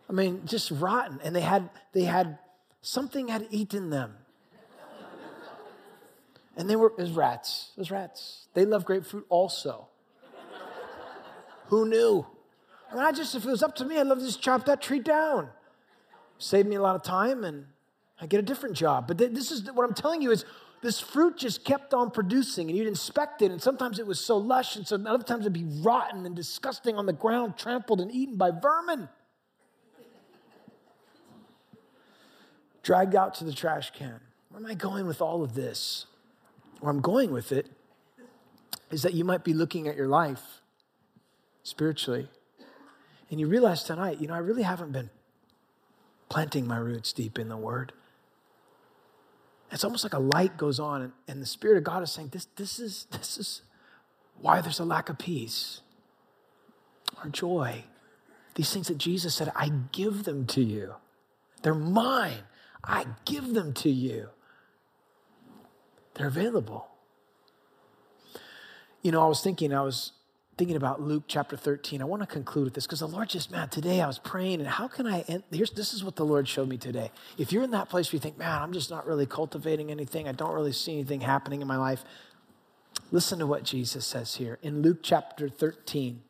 I 0.08 0.12
mean, 0.12 0.42
just 0.44 0.70
rotten. 0.70 1.20
And 1.22 1.36
they 1.36 1.42
had, 1.42 1.70
they 1.92 2.04
had, 2.04 2.38
something 2.80 3.28
had 3.28 3.46
eaten 3.50 3.90
them. 3.90 4.14
And 6.58 6.68
they 6.68 6.76
were, 6.76 6.92
was 6.98 7.12
rats. 7.12 7.70
Was 7.76 7.90
rats. 7.90 8.48
They 8.52 8.66
love 8.66 8.84
grapefruit 8.84 9.24
also. 9.28 9.88
Who 11.68 11.88
knew? 11.88 12.26
I 12.90 12.94
mean, 12.94 13.04
I 13.04 13.12
just, 13.12 13.34
if 13.34 13.44
it 13.44 13.50
was 13.50 13.62
up 13.62 13.76
to 13.76 13.84
me, 13.84 13.98
I'd 13.98 14.06
love 14.06 14.18
to 14.18 14.24
just 14.24 14.42
chop 14.42 14.66
that 14.66 14.82
tree 14.82 14.98
down. 14.98 15.48
Save 16.38 16.66
me 16.66 16.74
a 16.74 16.82
lot 16.82 16.96
of 16.96 17.02
time 17.02 17.44
and 17.44 17.66
I 18.20 18.26
get 18.26 18.40
a 18.40 18.42
different 18.42 18.74
job. 18.74 19.06
But 19.06 19.18
this 19.18 19.52
is 19.52 19.70
what 19.72 19.88
I'm 19.88 19.94
telling 19.94 20.20
you 20.20 20.32
is 20.32 20.44
this 20.82 20.98
fruit 21.00 21.36
just 21.36 21.64
kept 21.64 21.94
on 21.94 22.10
producing 22.10 22.68
and 22.68 22.76
you'd 22.76 22.88
inspect 22.88 23.42
it 23.42 23.50
and 23.50 23.62
sometimes 23.62 23.98
it 23.98 24.06
was 24.06 24.20
so 24.20 24.36
lush 24.36 24.76
and 24.76 24.86
so 24.86 24.96
other 25.06 25.24
times 25.24 25.42
it'd 25.42 25.52
be 25.52 25.66
rotten 25.82 26.26
and 26.26 26.34
disgusting 26.36 26.96
on 26.96 27.06
the 27.06 27.12
ground 27.12 27.56
trampled 27.56 28.00
and 28.00 28.12
eaten 28.12 28.36
by 28.36 28.50
vermin 28.50 29.08
dragged 32.82 33.16
out 33.16 33.34
to 33.34 33.44
the 33.44 33.52
trash 33.52 33.90
can 33.90 34.20
where 34.50 34.60
am 34.60 34.66
i 34.66 34.74
going 34.74 35.04
with 35.04 35.20
all 35.20 35.42
of 35.42 35.54
this 35.54 36.06
where 36.80 36.90
i'm 36.90 37.00
going 37.00 37.30
with 37.30 37.52
it 37.52 37.66
is 38.90 39.02
that 39.02 39.14
you 39.14 39.24
might 39.24 39.44
be 39.44 39.52
looking 39.52 39.86
at 39.88 39.96
your 39.96 40.08
life 40.08 40.60
spiritually 41.62 42.28
and 43.30 43.38
you 43.40 43.46
realize 43.46 43.82
tonight 43.82 44.20
you 44.20 44.28
know 44.28 44.34
i 44.34 44.38
really 44.38 44.62
haven't 44.62 44.92
been 44.92 45.10
planting 46.28 46.66
my 46.66 46.78
roots 46.78 47.12
deep 47.12 47.38
in 47.38 47.48
the 47.48 47.56
word 47.56 47.92
it's 49.70 49.84
almost 49.84 50.04
like 50.04 50.14
a 50.14 50.18
light 50.18 50.56
goes 50.56 50.80
on, 50.80 51.02
and, 51.02 51.12
and 51.26 51.42
the 51.42 51.46
Spirit 51.46 51.78
of 51.78 51.84
God 51.84 52.02
is 52.02 52.10
saying, 52.10 52.28
this, 52.28 52.46
this, 52.56 52.78
is, 52.78 53.06
this 53.10 53.36
is 53.36 53.62
why 54.40 54.60
there's 54.60 54.80
a 54.80 54.84
lack 54.84 55.08
of 55.08 55.18
peace 55.18 55.80
or 57.22 57.28
joy. 57.28 57.84
These 58.54 58.72
things 58.72 58.88
that 58.88 58.98
Jesus 58.98 59.34
said, 59.34 59.52
I 59.54 59.70
give 59.92 60.24
them 60.24 60.46
to 60.46 60.62
you. 60.62 60.94
They're 61.62 61.74
mine. 61.74 62.44
I 62.82 63.06
give 63.24 63.54
them 63.54 63.74
to 63.74 63.90
you. 63.90 64.28
They're 66.18 66.26
available. 66.26 66.88
You 69.02 69.12
know, 69.12 69.22
I 69.24 69.28
was 69.28 69.40
thinking, 69.40 69.72
I 69.72 69.82
was 69.82 70.12
thinking 70.58 70.76
about 70.76 71.00
Luke 71.00 71.22
chapter 71.28 71.56
13. 71.56 72.02
I 72.02 72.04
want 72.04 72.22
to 72.22 72.26
conclude 72.26 72.64
with 72.64 72.74
this 72.74 72.84
because 72.84 72.98
the 72.98 73.06
Lord 73.06 73.28
just, 73.28 73.52
man, 73.52 73.68
today 73.68 74.00
I 74.00 74.08
was 74.08 74.18
praying, 74.18 74.58
and 74.58 74.68
how 74.68 74.88
can 74.88 75.06
I 75.06 75.20
end? 75.20 75.44
Here's, 75.52 75.70
this 75.70 75.94
is 75.94 76.02
what 76.02 76.16
the 76.16 76.26
Lord 76.26 76.48
showed 76.48 76.68
me 76.68 76.76
today. 76.76 77.12
If 77.38 77.52
you're 77.52 77.62
in 77.62 77.70
that 77.70 77.88
place 77.88 78.08
where 78.12 78.16
you 78.16 78.20
think, 78.20 78.36
man, 78.36 78.60
I'm 78.60 78.72
just 78.72 78.90
not 78.90 79.06
really 79.06 79.26
cultivating 79.26 79.92
anything, 79.92 80.28
I 80.28 80.32
don't 80.32 80.52
really 80.52 80.72
see 80.72 80.94
anything 80.94 81.20
happening 81.20 81.62
in 81.62 81.68
my 81.68 81.76
life, 81.76 82.04
listen 83.12 83.38
to 83.38 83.46
what 83.46 83.62
Jesus 83.62 84.04
says 84.04 84.34
here. 84.34 84.58
In 84.60 84.82
Luke 84.82 84.98
chapter 85.00 85.48
13, 85.48 86.22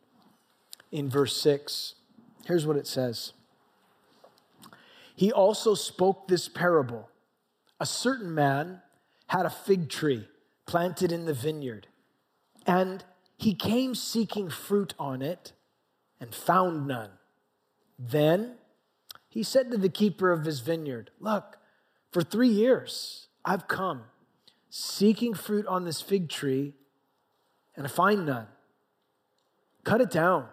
in 0.93 1.09
verse 1.09 1.41
6, 1.41 1.95
here's 2.45 2.67
what 2.67 2.77
it 2.77 2.87
says 2.87 3.33
He 5.17 5.33
also 5.33 5.75
spoke 5.75 6.29
this 6.29 6.47
parable. 6.47 7.09
A 7.81 7.87
certain 7.87 8.35
man 8.35 8.83
had 9.29 9.47
a 9.47 9.51
fig 9.51 9.89
tree 9.89 10.29
planted 10.67 11.13
in 11.13 11.25
the 11.25 11.35
vineyard, 11.35 11.87
and 12.67 13.05
he 13.37 13.55
came 13.55 13.95
seeking 13.95 14.51
fruit 14.51 14.95
on 14.99 15.23
it 15.23 15.53
and 16.21 16.35
found 16.35 16.87
none. 16.87 17.11
Then 17.99 18.57
he 19.29 19.43
said 19.43 19.71
to 19.71 19.77
the 19.77 19.89
keeper 19.89 20.33
of 20.33 20.45
his 20.45 20.61
vineyard, 20.61 21.11
Look, 21.21 21.59
for 22.11 22.23
three 22.23 22.49
years 22.49 23.29
I've 23.45 23.69
come 23.69 24.05
seeking 24.71 25.35
fruit 25.35 25.67
on 25.67 25.85
this 25.85 26.01
fig 26.01 26.29
tree 26.29 26.75
and 27.77 27.87
I 27.87 27.89
find 27.89 28.27
none. 28.27 28.49
Cut 29.85 30.01
it 30.01 30.11
down. 30.11 30.49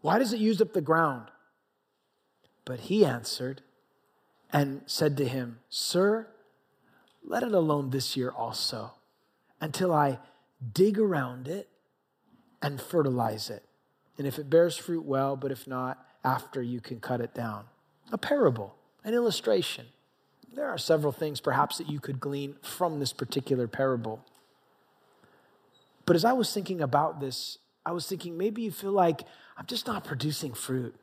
Why 0.00 0.18
does 0.18 0.32
it 0.32 0.40
use 0.40 0.60
up 0.60 0.72
the 0.72 0.80
ground? 0.80 1.28
But 2.64 2.80
he 2.80 3.04
answered 3.04 3.62
and 4.52 4.82
said 4.86 5.16
to 5.16 5.26
him, 5.26 5.60
Sir, 5.68 6.28
let 7.24 7.42
it 7.42 7.52
alone 7.52 7.90
this 7.90 8.16
year 8.16 8.30
also, 8.30 8.92
until 9.60 9.92
I 9.92 10.18
dig 10.72 10.98
around 10.98 11.48
it 11.48 11.68
and 12.60 12.80
fertilize 12.80 13.50
it. 13.50 13.64
And 14.18 14.26
if 14.26 14.38
it 14.38 14.50
bears 14.50 14.76
fruit, 14.76 15.04
well, 15.04 15.36
but 15.36 15.50
if 15.50 15.66
not, 15.66 16.04
after 16.24 16.62
you 16.62 16.80
can 16.80 17.00
cut 17.00 17.20
it 17.20 17.34
down. 17.34 17.64
A 18.12 18.18
parable, 18.18 18.76
an 19.04 19.14
illustration. 19.14 19.86
There 20.54 20.68
are 20.68 20.78
several 20.78 21.12
things 21.12 21.40
perhaps 21.40 21.78
that 21.78 21.88
you 21.88 21.98
could 21.98 22.20
glean 22.20 22.56
from 22.62 23.00
this 23.00 23.12
particular 23.12 23.66
parable. 23.66 24.24
But 26.04 26.16
as 26.16 26.24
I 26.24 26.32
was 26.32 26.52
thinking 26.52 26.80
about 26.80 27.20
this, 27.20 27.58
I 27.86 27.92
was 27.92 28.06
thinking 28.06 28.36
maybe 28.36 28.62
you 28.62 28.70
feel 28.70 28.92
like 28.92 29.22
I'm 29.56 29.66
just 29.66 29.86
not 29.86 30.04
producing 30.04 30.52
fruit. 30.52 30.94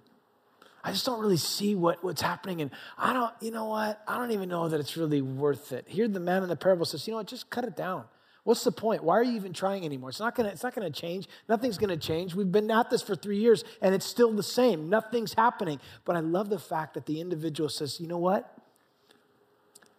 I 0.83 0.91
just 0.91 1.05
don't 1.05 1.19
really 1.19 1.37
see 1.37 1.75
what, 1.75 2.03
what's 2.03 2.21
happening. 2.21 2.61
And 2.61 2.71
I 2.97 3.13
don't, 3.13 3.33
you 3.41 3.51
know 3.51 3.65
what? 3.65 4.01
I 4.07 4.17
don't 4.17 4.31
even 4.31 4.49
know 4.49 4.69
that 4.69 4.79
it's 4.79 4.95
really 4.95 5.21
worth 5.21 5.71
it. 5.71 5.85
Here, 5.87 6.07
the 6.07 6.19
man 6.19 6.43
in 6.43 6.49
the 6.49 6.55
parable 6.55 6.85
says, 6.85 7.05
you 7.05 7.11
know 7.11 7.17
what? 7.17 7.27
Just 7.27 7.49
cut 7.49 7.65
it 7.65 7.75
down. 7.75 8.05
What's 8.43 8.63
the 8.63 8.71
point? 8.71 9.03
Why 9.03 9.17
are 9.17 9.23
you 9.23 9.35
even 9.35 9.53
trying 9.53 9.85
anymore? 9.85 10.09
It's 10.09 10.19
not 10.19 10.33
gonna, 10.35 10.49
it's 10.49 10.63
not 10.63 10.73
gonna 10.73 10.89
change. 10.89 11.27
Nothing's 11.47 11.77
gonna 11.77 11.97
change. 11.97 12.33
We've 12.33 12.51
been 12.51 12.71
at 12.71 12.89
this 12.89 13.01
for 13.01 13.15
three 13.15 13.37
years 13.37 13.63
and 13.81 13.93
it's 13.93 14.05
still 14.05 14.31
the 14.31 14.41
same. 14.41 14.89
Nothing's 14.89 15.33
happening. 15.33 15.79
But 16.05 16.15
I 16.15 16.21
love 16.21 16.49
the 16.49 16.59
fact 16.59 16.93
that 16.93 17.05
the 17.05 17.19
individual 17.19 17.69
says, 17.69 17.99
you 17.99 18.07
know 18.07 18.17
what? 18.17 18.57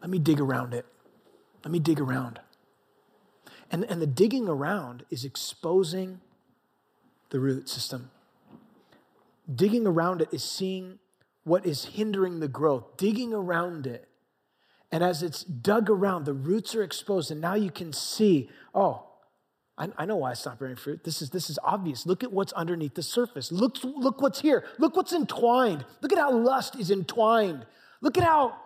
Let 0.00 0.10
me 0.10 0.18
dig 0.18 0.40
around 0.40 0.72
it. 0.72 0.86
Let 1.62 1.70
me 1.70 1.78
dig 1.78 2.00
around. 2.00 2.40
And, 3.70 3.84
and 3.84 4.00
the 4.00 4.06
digging 4.06 4.48
around 4.48 5.04
is 5.10 5.24
exposing 5.24 6.20
the 7.28 7.38
root 7.38 7.68
system. 7.68 8.10
Digging 9.55 9.86
around 9.86 10.22
it 10.22 10.28
is 10.32 10.42
seeing 10.42 10.98
what 11.44 11.66
is 11.66 11.84
hindering 11.84 12.40
the 12.40 12.48
growth, 12.48 12.96
digging 12.96 13.32
around 13.32 13.86
it 13.86 14.11
and 14.92 15.05
as 15.05 15.22
it's 15.22 15.44
dug 15.44 15.88
around, 15.88 16.24
the 16.24 16.34
roots 16.34 16.74
are 16.74 16.82
exposed, 16.82 17.30
and 17.30 17.40
now 17.40 17.55
you 17.55 17.70
can 17.70 17.92
see, 17.92 18.51
oh, 18.74 19.07
I, 19.78 19.88
I, 19.96 20.05
know 20.05 20.16
why 20.16 20.32
it's 20.32 20.44
not 20.44 20.59
bearing 20.59 20.76
fruit. 20.76 21.05
This 21.05 21.22
is, 21.22 21.30
this 21.30 21.48
is 21.48 21.59
obvious. 21.62 22.07
Look 22.07 22.24
at 22.24 22.32
what's 22.32 22.53
underneath 22.53 22.94
the 22.94 23.03
surface. 23.03 23.53
Look, 23.53 23.76
look 23.84 24.20
what's 24.20 24.40
here. 24.40 24.64
Look 24.78 24.96
what's 24.96 25.12
entwined. 25.12 25.84
Look 26.03 26.12
at 26.12 26.18
how 26.18 26.32
lust 26.32 26.76
is 26.76 26.90
entwined. 26.90 27.66
Look 28.03 28.18
at 28.18 28.24
how 28.24 28.57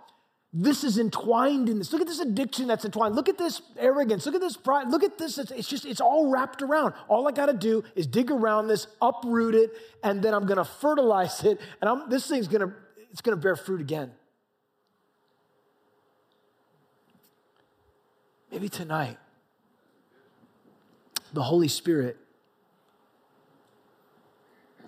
this 0.56 0.84
is 0.84 0.98
entwined 0.98 1.68
in 1.68 1.78
this. 1.78 1.92
Look 1.92 2.00
at 2.00 2.06
this 2.06 2.20
addiction 2.20 2.68
that's 2.68 2.84
entwined. 2.84 3.16
Look 3.16 3.28
at 3.28 3.36
this 3.36 3.60
arrogance. 3.76 4.24
Look 4.24 4.36
at 4.36 4.40
this 4.40 4.56
pride. 4.56 4.88
Look 4.88 5.02
at 5.02 5.18
this. 5.18 5.36
It's, 5.36 5.50
it's 5.50 5.68
just, 5.68 5.84
it's 5.84 6.00
all 6.00 6.30
wrapped 6.30 6.62
around. 6.62 6.94
All 7.08 7.26
I 7.26 7.32
got 7.32 7.46
to 7.46 7.52
do 7.52 7.82
is 7.96 8.06
dig 8.06 8.30
around 8.30 8.68
this, 8.68 8.86
uproot 9.02 9.56
it, 9.56 9.72
and 10.04 10.22
then 10.22 10.32
I'm 10.32 10.46
going 10.46 10.58
to 10.58 10.64
fertilize 10.64 11.42
it, 11.42 11.60
and 11.80 11.90
I'm, 11.90 12.08
this 12.08 12.28
thing's 12.28 12.46
going 12.46 12.68
to, 12.68 12.72
it's 13.10 13.20
going 13.20 13.36
to 13.36 13.42
bear 13.42 13.56
fruit 13.56 13.80
again. 13.80 14.12
Maybe 18.52 18.68
tonight, 18.68 19.18
the 21.32 21.42
Holy 21.42 21.66
Spirit 21.66 22.16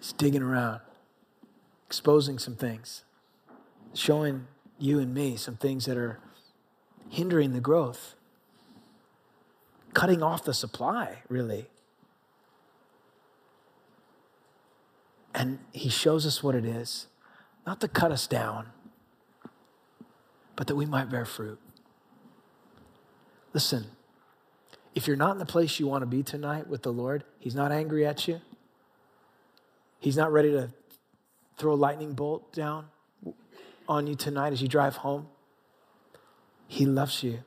is 0.00 0.12
digging 0.12 0.42
around, 0.42 0.80
exposing 1.88 2.38
some 2.38 2.54
things, 2.54 3.02
showing 3.94 4.46
you 4.78 4.98
and 4.98 5.14
me 5.14 5.36
some 5.36 5.56
things 5.56 5.86
that 5.86 5.96
are 5.96 6.18
hindering 7.08 7.52
the 7.52 7.60
growth, 7.60 8.14
cutting 9.94 10.22
off 10.22 10.44
the 10.44 10.54
supply, 10.54 11.18
really. 11.28 11.68
And 15.34 15.58
He 15.72 15.88
shows 15.88 16.26
us 16.26 16.42
what 16.42 16.54
it 16.54 16.64
is, 16.64 17.06
not 17.66 17.80
to 17.80 17.88
cut 17.88 18.10
us 18.10 18.26
down, 18.26 18.66
but 20.54 20.66
that 20.66 20.76
we 20.76 20.86
might 20.86 21.10
bear 21.10 21.24
fruit. 21.24 21.60
Listen, 23.52 23.86
if 24.94 25.06
you're 25.06 25.16
not 25.16 25.32
in 25.32 25.38
the 25.38 25.46
place 25.46 25.78
you 25.78 25.86
want 25.86 26.02
to 26.02 26.06
be 26.06 26.22
tonight 26.22 26.66
with 26.68 26.82
the 26.82 26.92
Lord, 26.92 27.24
He's 27.38 27.54
not 27.54 27.72
angry 27.72 28.06
at 28.06 28.26
you. 28.28 28.40
He's 29.98 30.16
not 30.16 30.32
ready 30.32 30.50
to 30.50 30.70
throw 31.56 31.72
a 31.72 31.74
lightning 31.74 32.12
bolt 32.12 32.52
down 32.52 32.86
on 33.89 34.07
you 34.07 34.14
tonight 34.14 34.53
as 34.53 34.62
you 34.62 34.68
drive 34.68 34.97
home. 34.97 35.28
He 36.66 36.84
loves 36.87 37.22
you. 37.22 37.41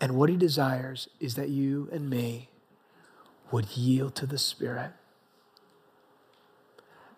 And 0.00 0.16
what 0.16 0.28
He 0.28 0.36
desires 0.36 1.08
is 1.20 1.36
that 1.36 1.48
you 1.48 1.88
and 1.92 2.10
me 2.10 2.48
would 3.50 3.76
yield 3.76 4.14
to 4.16 4.26
the 4.26 4.38
Spirit 4.38 4.90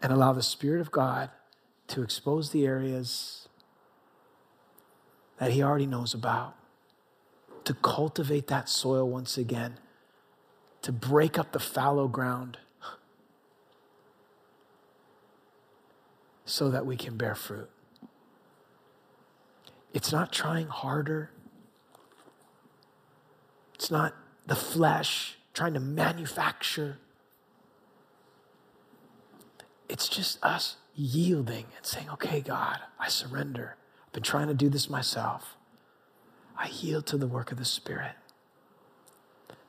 and 0.03 0.13
allow 0.13 0.33
the 0.33 0.43
Spirit 0.43 0.81
of 0.81 0.91
God 0.91 1.31
to 1.89 2.03
expose 2.03 2.51
the 2.51 2.67
areas 2.67 3.49
that 5.39 5.53
He 5.53 5.63
already 5.63 5.87
knows 5.87 6.13
about, 6.13 6.57
to 7.65 7.75
cultivate 7.75 8.49
that 8.49 8.69
soil 8.69 9.09
once 9.09 9.39
again, 9.39 9.79
to 10.83 10.93
break 10.93 11.39
up 11.39 11.53
the 11.53 11.59
fallow 11.59 12.07
ground 12.07 12.59
so 16.45 16.71
that 16.71 16.87
we 16.87 16.97
can 16.97 17.17
bear 17.17 17.35
fruit. 17.35 17.71
It's 19.93 20.13
not 20.13 20.33
trying 20.33 20.67
harder. 20.67 21.31
It's 23.75 23.91
not 23.91 24.15
the 24.47 24.57
flesh 24.57 25.39
trying 25.55 25.75
to 25.75 25.81
manufacture. 25.81 26.99
It's 29.89 30.09
just 30.09 30.43
us 30.45 30.77
yielding 30.95 31.67
and 31.77 31.87
saying, 31.87 32.11
okay, 32.11 32.41
God, 32.41 32.79
I 32.99 33.09
surrender. 33.09 33.77
I've 34.07 34.13
been 34.13 34.23
trying 34.23 34.49
to 34.49 34.55
do 34.55 34.69
this 34.69 34.91
myself. 34.91 35.57
I 36.57 36.69
yield 36.69 37.07
to 37.07 37.17
the 37.17 37.27
work 37.27 37.53
of 37.53 37.59
the 37.59 37.65
Spirit. 37.65 38.13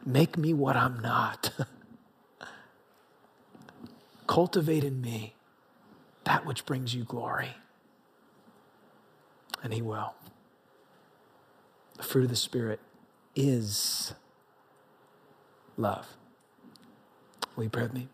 Make 0.05 0.37
me 0.37 0.53
what 0.53 0.75
I'm 0.75 0.99
not. 0.99 1.51
Cultivate 4.27 4.83
in 4.83 5.01
me 5.01 5.34
that 6.25 6.45
which 6.45 6.65
brings 6.65 6.93
you 6.93 7.03
glory. 7.03 7.55
And 9.63 9.73
He 9.73 9.81
will. 9.81 10.13
The 11.97 12.03
fruit 12.03 12.25
of 12.25 12.29
the 12.29 12.35
Spirit 12.35 12.79
is 13.35 14.13
love. 15.77 16.07
Will 17.55 17.63
you 17.63 17.69
pray 17.69 17.83
with 17.83 17.93
me? 17.93 18.09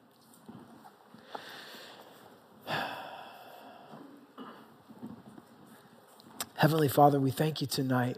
Heavenly 6.57 6.87
Father, 6.87 7.19
we 7.19 7.31
thank 7.31 7.59
you 7.59 7.65
tonight 7.65 8.17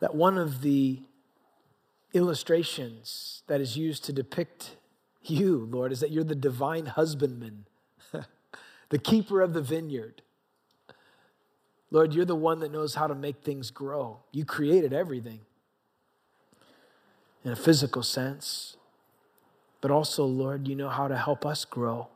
that 0.00 0.14
one 0.14 0.38
of 0.38 0.62
the 0.62 1.02
illustrations 2.14 3.42
that 3.48 3.60
is 3.60 3.76
used 3.76 4.02
to 4.04 4.14
depict 4.14 4.76
you, 5.22 5.68
Lord, 5.70 5.92
is 5.92 6.00
that 6.00 6.10
you're 6.10 6.24
the 6.24 6.34
divine 6.34 6.86
husbandman, 6.86 7.66
the 8.94 8.98
keeper 8.98 9.40
of 9.40 9.54
the 9.54 9.60
vineyard. 9.60 10.22
Lord, 11.90 12.14
you're 12.14 12.24
the 12.24 12.36
one 12.36 12.60
that 12.60 12.70
knows 12.70 12.94
how 12.94 13.08
to 13.08 13.14
make 13.16 13.42
things 13.42 13.72
grow. 13.72 14.18
You 14.30 14.44
created 14.44 14.92
everything 14.92 15.40
in 17.44 17.50
a 17.50 17.56
physical 17.56 18.04
sense, 18.04 18.76
but 19.80 19.90
also, 19.90 20.24
Lord, 20.24 20.68
you 20.68 20.76
know 20.76 20.90
how 20.90 21.08
to 21.08 21.16
help 21.16 21.44
us 21.44 21.64
grow 21.64 22.06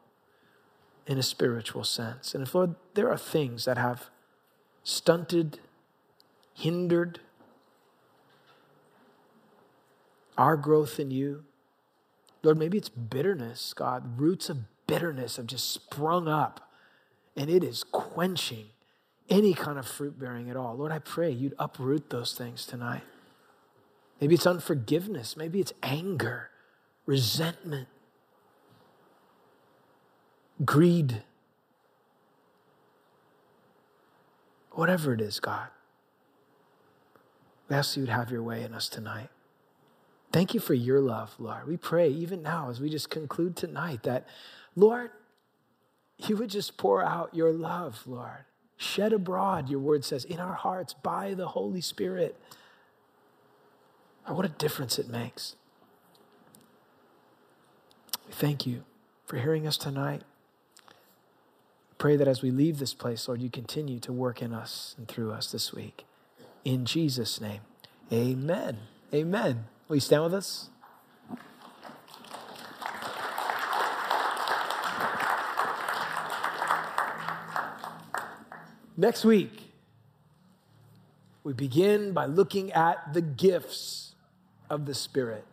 in 1.05 1.19
a 1.19 1.23
spiritual 1.25 1.83
sense. 1.83 2.33
And 2.33 2.45
if, 2.45 2.55
Lord, 2.55 2.77
there 2.95 3.11
are 3.11 3.19
things 3.19 3.65
that 3.65 3.77
have 3.77 4.09
stunted, 4.85 5.59
hindered 6.55 7.19
our 10.37 10.57
growth 10.57 11.01
in 11.01 11.11
you, 11.11 11.43
Lord, 12.45 12.57
maybe 12.57 12.79
it's 12.79 12.89
bitterness, 12.89 13.75
God. 13.75 14.21
Roots 14.21 14.49
of 14.49 14.59
bitterness 14.87 15.39
have 15.39 15.49
just 15.49 15.73
sprung 15.73 16.29
up 16.29 16.67
and 17.39 17.49
it 17.49 17.63
is 17.63 17.85
quenching 17.85 18.67
any 19.31 19.55
kind 19.55 19.79
of 19.79 19.87
fruit 19.87 20.19
bearing 20.19 20.51
at 20.51 20.57
all. 20.57 20.75
Lord, 20.75 20.91
I 20.91 20.99
pray 20.99 21.31
you'd 21.31 21.55
uproot 21.57 22.11
those 22.11 22.33
things 22.33 22.67
tonight. 22.67 23.03
Maybe 24.21 24.35
it's 24.35 24.47
unforgiveness. 24.47 25.37
Maybe 25.37 25.61
it's 25.61 25.73
anger, 25.81 26.51
resentment, 27.07 27.87
greed. 30.65 31.23
Whatever 34.73 35.15
it 35.15 35.21
is, 35.21 35.39
God. 35.39 35.69
We 37.69 37.77
ask 37.77 37.97
you 37.97 38.03
would 38.03 38.11
have 38.11 38.33
your 38.33 38.43
way 38.43 38.65
in 38.65 38.75
us 38.75 38.89
tonight. 38.89 39.29
Thank 40.33 40.55
you 40.55 40.61
for 40.61 40.75
your 40.75 41.01
love, 41.01 41.37
Lord. 41.39 41.69
We 41.69 41.77
pray 41.77 42.09
even 42.09 42.43
now 42.43 42.69
as 42.69 42.81
we 42.81 42.91
just 42.91 43.11
conclude 43.11 43.55
tonight 43.55 44.03
that, 44.03 44.27
Lord, 44.75 45.11
you 46.19 46.37
would 46.37 46.51
just 46.51 46.77
pour 46.77 47.03
out 47.03 47.35
your 47.35 47.53
love, 47.53 48.03
Lord. 48.07 48.45
Shed 48.77 49.13
abroad, 49.13 49.69
your 49.69 49.81
word 49.81 50.05
says, 50.05 50.25
in 50.25 50.39
our 50.39 50.55
hearts 50.55 50.95
by 50.95 51.35
the 51.35 51.49
Holy 51.49 51.81
Spirit. 51.81 52.37
Oh, 54.27 54.35
what 54.35 54.45
a 54.45 54.51
difference 54.51 54.99
it 54.99 55.09
makes. 55.09 55.57
We 58.27 58.33
thank 58.33 58.67
you 58.67 58.85
for 59.27 59.39
hearing 59.39 59.67
us 59.67 59.77
tonight. 59.77 60.23
Pray 61.99 62.17
that 62.17 62.29
as 62.29 62.43
we 62.43 62.51
leave 62.51 62.79
this 62.79 62.95
place, 62.95 63.27
Lord, 63.27 63.43
you 63.43 63.51
continue 63.51 63.99
to 64.01 64.13
work 64.13 64.41
in 64.41 64.53
us 64.53 64.95
and 64.97 65.09
through 65.09 65.33
us 65.33 65.51
this 65.51 65.73
week. 65.73 66.05
In 66.65 66.85
Jesus' 66.85 67.41
name, 67.41 67.61
amen. 68.13 68.79
Amen. 69.13 69.65
Will 69.89 69.97
you 69.97 70.01
stand 70.01 70.23
with 70.23 70.35
us? 70.35 70.71
Next 79.01 79.25
week, 79.25 79.53
we 81.45 81.53
begin 81.53 82.13
by 82.13 82.27
looking 82.27 82.73
at 82.73 83.15
the 83.15 83.21
gifts 83.21 84.17
of 84.69 84.87
the 84.87 84.95
Spirit. 84.95 85.45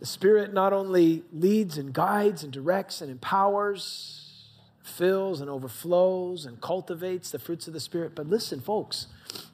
The 0.00 0.04
Spirit 0.04 0.52
not 0.52 0.74
only 0.74 1.24
leads 1.32 1.78
and 1.78 1.94
guides 1.94 2.44
and 2.44 2.52
directs 2.52 3.00
and 3.00 3.10
empowers, 3.10 4.50
fills 4.82 5.40
and 5.40 5.48
overflows 5.48 6.44
and 6.44 6.60
cultivates 6.60 7.30
the 7.30 7.38
fruits 7.38 7.66
of 7.66 7.72
the 7.72 7.80
Spirit, 7.80 8.14
but 8.14 8.26
listen, 8.26 8.60
folks, 8.60 9.06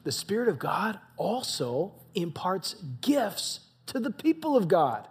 the 0.03 0.11
Spirit 0.11 0.49
of 0.49 0.59
God 0.59 0.99
also 1.15 1.93
imparts 2.13 2.75
gifts 2.99 3.61
to 3.85 4.01
the 4.01 4.11
people 4.11 4.57
of 4.57 4.67
God. 4.67 5.07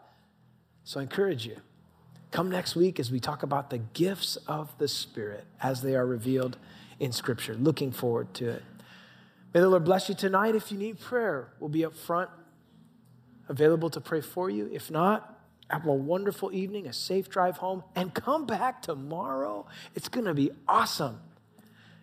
So 0.84 1.00
I 1.00 1.04
encourage 1.04 1.46
you. 1.46 1.56
Come 2.30 2.50
next 2.50 2.76
week 2.76 3.00
as 3.00 3.10
we 3.10 3.18
talk 3.18 3.42
about 3.42 3.70
the 3.70 3.78
gifts 3.78 4.36
of 4.46 4.76
the 4.78 4.86
Spirit 4.86 5.44
as 5.60 5.82
they 5.82 5.96
are 5.96 6.06
revealed 6.06 6.58
in 7.00 7.10
Scripture. 7.10 7.54
Looking 7.54 7.90
forward 7.90 8.32
to 8.34 8.48
it. 8.50 8.62
May 9.52 9.60
the 9.60 9.68
Lord 9.68 9.84
bless 9.84 10.08
you 10.08 10.14
tonight. 10.14 10.54
If 10.54 10.70
you 10.70 10.78
need 10.78 11.00
prayer, 11.00 11.48
we'll 11.58 11.70
be 11.70 11.84
up 11.84 11.94
front 11.94 12.30
available 13.48 13.90
to 13.90 14.00
pray 14.00 14.20
for 14.20 14.48
you. 14.48 14.70
If 14.72 14.92
not, 14.92 15.38
have 15.68 15.86
a 15.86 15.92
wonderful 15.92 16.52
evening, 16.52 16.86
a 16.86 16.92
safe 16.92 17.28
drive 17.28 17.56
home, 17.56 17.82
and 17.96 18.14
come 18.14 18.46
back 18.46 18.82
tomorrow. 18.82 19.66
It's 19.96 20.08
going 20.08 20.26
to 20.26 20.34
be 20.34 20.52
awesome. 20.68 21.20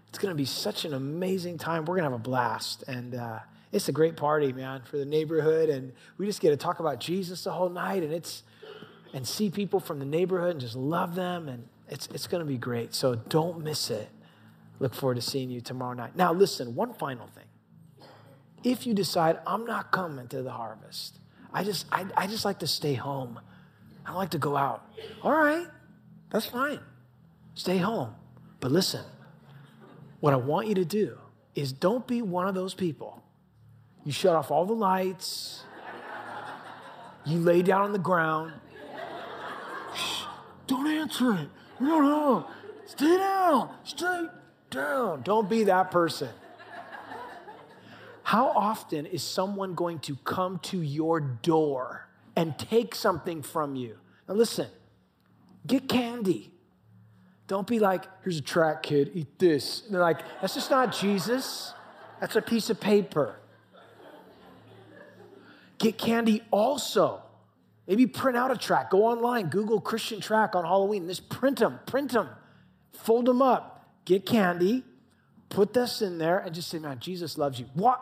It's 0.09 0.17
going 0.17 0.31
to 0.31 0.35
be 0.35 0.45
such 0.45 0.83
an 0.83 0.93
amazing 0.93 1.57
time. 1.57 1.85
We're 1.85 1.95
going 1.95 2.03
to 2.03 2.11
have 2.11 2.19
a 2.19 2.23
blast. 2.23 2.83
And 2.87 3.15
uh, 3.15 3.39
it's 3.71 3.87
a 3.87 3.93
great 3.93 4.17
party, 4.17 4.51
man, 4.51 4.81
for 4.83 4.97
the 4.97 5.05
neighborhood. 5.05 5.69
And 5.69 5.93
we 6.17 6.25
just 6.25 6.41
get 6.41 6.49
to 6.49 6.57
talk 6.57 6.81
about 6.81 6.99
Jesus 6.99 7.45
the 7.45 7.51
whole 7.51 7.69
night 7.69 8.03
and 8.03 8.11
it's 8.11 8.43
and 9.13 9.27
see 9.27 9.49
people 9.49 9.79
from 9.79 9.99
the 9.99 10.05
neighborhood 10.05 10.51
and 10.51 10.61
just 10.61 10.75
love 10.75 11.15
them. 11.15 11.47
And 11.47 11.67
it's, 11.89 12.07
it's 12.07 12.27
going 12.27 12.41
to 12.41 12.47
be 12.47 12.57
great. 12.57 12.93
So 12.93 13.15
don't 13.15 13.63
miss 13.63 13.89
it. 13.89 14.09
Look 14.79 14.93
forward 14.93 15.15
to 15.15 15.21
seeing 15.21 15.49
you 15.49 15.61
tomorrow 15.61 15.93
night. 15.93 16.15
Now, 16.15 16.33
listen, 16.33 16.75
one 16.75 16.93
final 16.93 17.27
thing. 17.27 17.43
If 18.63 18.85
you 18.85 18.93
decide, 18.93 19.39
I'm 19.47 19.65
not 19.65 19.91
coming 19.91 20.27
to 20.29 20.41
the 20.41 20.51
harvest, 20.51 21.19
I 21.53 21.63
just, 21.63 21.85
I, 21.91 22.05
I 22.15 22.27
just 22.27 22.45
like 22.45 22.59
to 22.59 22.67
stay 22.67 22.93
home. 22.93 23.39
I 24.05 24.13
like 24.13 24.31
to 24.31 24.37
go 24.37 24.55
out. 24.55 24.89
All 25.23 25.31
right, 25.31 25.67
that's 26.29 26.45
fine. 26.45 26.79
Stay 27.55 27.77
home. 27.77 28.13
But 28.59 28.71
listen, 28.71 29.03
what 30.19 30.33
I 30.33 30.37
want 30.37 30.67
you 30.67 30.75
to 30.75 30.85
do 30.85 31.17
is 31.55 31.71
don't 31.71 32.05
be 32.07 32.21
one 32.21 32.47
of 32.47 32.55
those 32.55 32.73
people. 32.73 33.23
You 34.03 34.11
shut 34.11 34.35
off 34.35 34.51
all 34.51 34.65
the 34.65 34.73
lights, 34.73 35.63
you 37.25 37.39
lay 37.39 37.61
down 37.61 37.81
on 37.81 37.91
the 37.91 37.99
ground. 37.99 38.53
Don't 40.67 40.87
answer 40.87 41.33
it. 41.33 41.49
No, 41.79 42.01
no. 42.01 42.47
Stay 42.85 43.17
down. 43.17 43.69
Stay 43.83 44.27
down. 44.69 45.21
Don't 45.23 45.49
be 45.49 45.63
that 45.63 45.91
person. 45.91 46.29
How 48.23 48.49
often 48.49 49.05
is 49.05 49.23
someone 49.23 49.73
going 49.73 49.99
to 49.99 50.17
come 50.17 50.59
to 50.63 50.81
your 50.81 51.21
door 51.21 52.09
and 52.35 52.57
take 52.59 52.93
something 52.93 53.41
from 53.41 53.77
you? 53.77 53.97
Now, 54.27 54.35
listen, 54.35 54.67
get 55.65 55.87
candy. 55.87 56.51
Don't 57.47 57.65
be 57.65 57.79
like, 57.79 58.03
here's 58.23 58.37
a 58.37 58.41
track, 58.41 58.83
kid, 58.83 59.11
eat 59.13 59.39
this. 59.39 59.83
And 59.85 59.95
they're 59.95 60.01
like, 60.01 60.19
that's 60.41 60.55
just 60.55 60.69
not 60.69 60.91
Jesus. 60.91 61.73
That's 62.19 62.35
a 62.35 62.41
piece 62.41 62.69
of 62.69 62.81
paper. 62.81 63.39
Get 65.77 65.97
candy 65.97 66.43
also. 66.51 67.23
Maybe 67.87 68.05
print 68.05 68.37
out 68.37 68.51
a 68.51 68.57
track. 68.57 68.91
Go 68.91 69.05
online, 69.05 69.47
Google 69.47 69.79
Christian 69.79 70.19
track 70.19 70.55
on 70.55 70.65
Halloween. 70.65 71.07
Just 71.07 71.29
print 71.29 71.59
them, 71.59 71.79
print 71.85 72.11
them, 72.11 72.27
fold 72.93 73.25
them 73.25 73.41
up. 73.41 73.75
Get 74.03 74.25
candy, 74.25 74.83
put 75.49 75.73
this 75.73 76.01
in 76.01 76.17
there, 76.17 76.39
and 76.39 76.53
just 76.53 76.69
say, 76.69 76.79
man, 76.79 76.99
Jesus 76.99 77.37
loves 77.37 77.59
you. 77.59 77.65
What? 77.73 78.01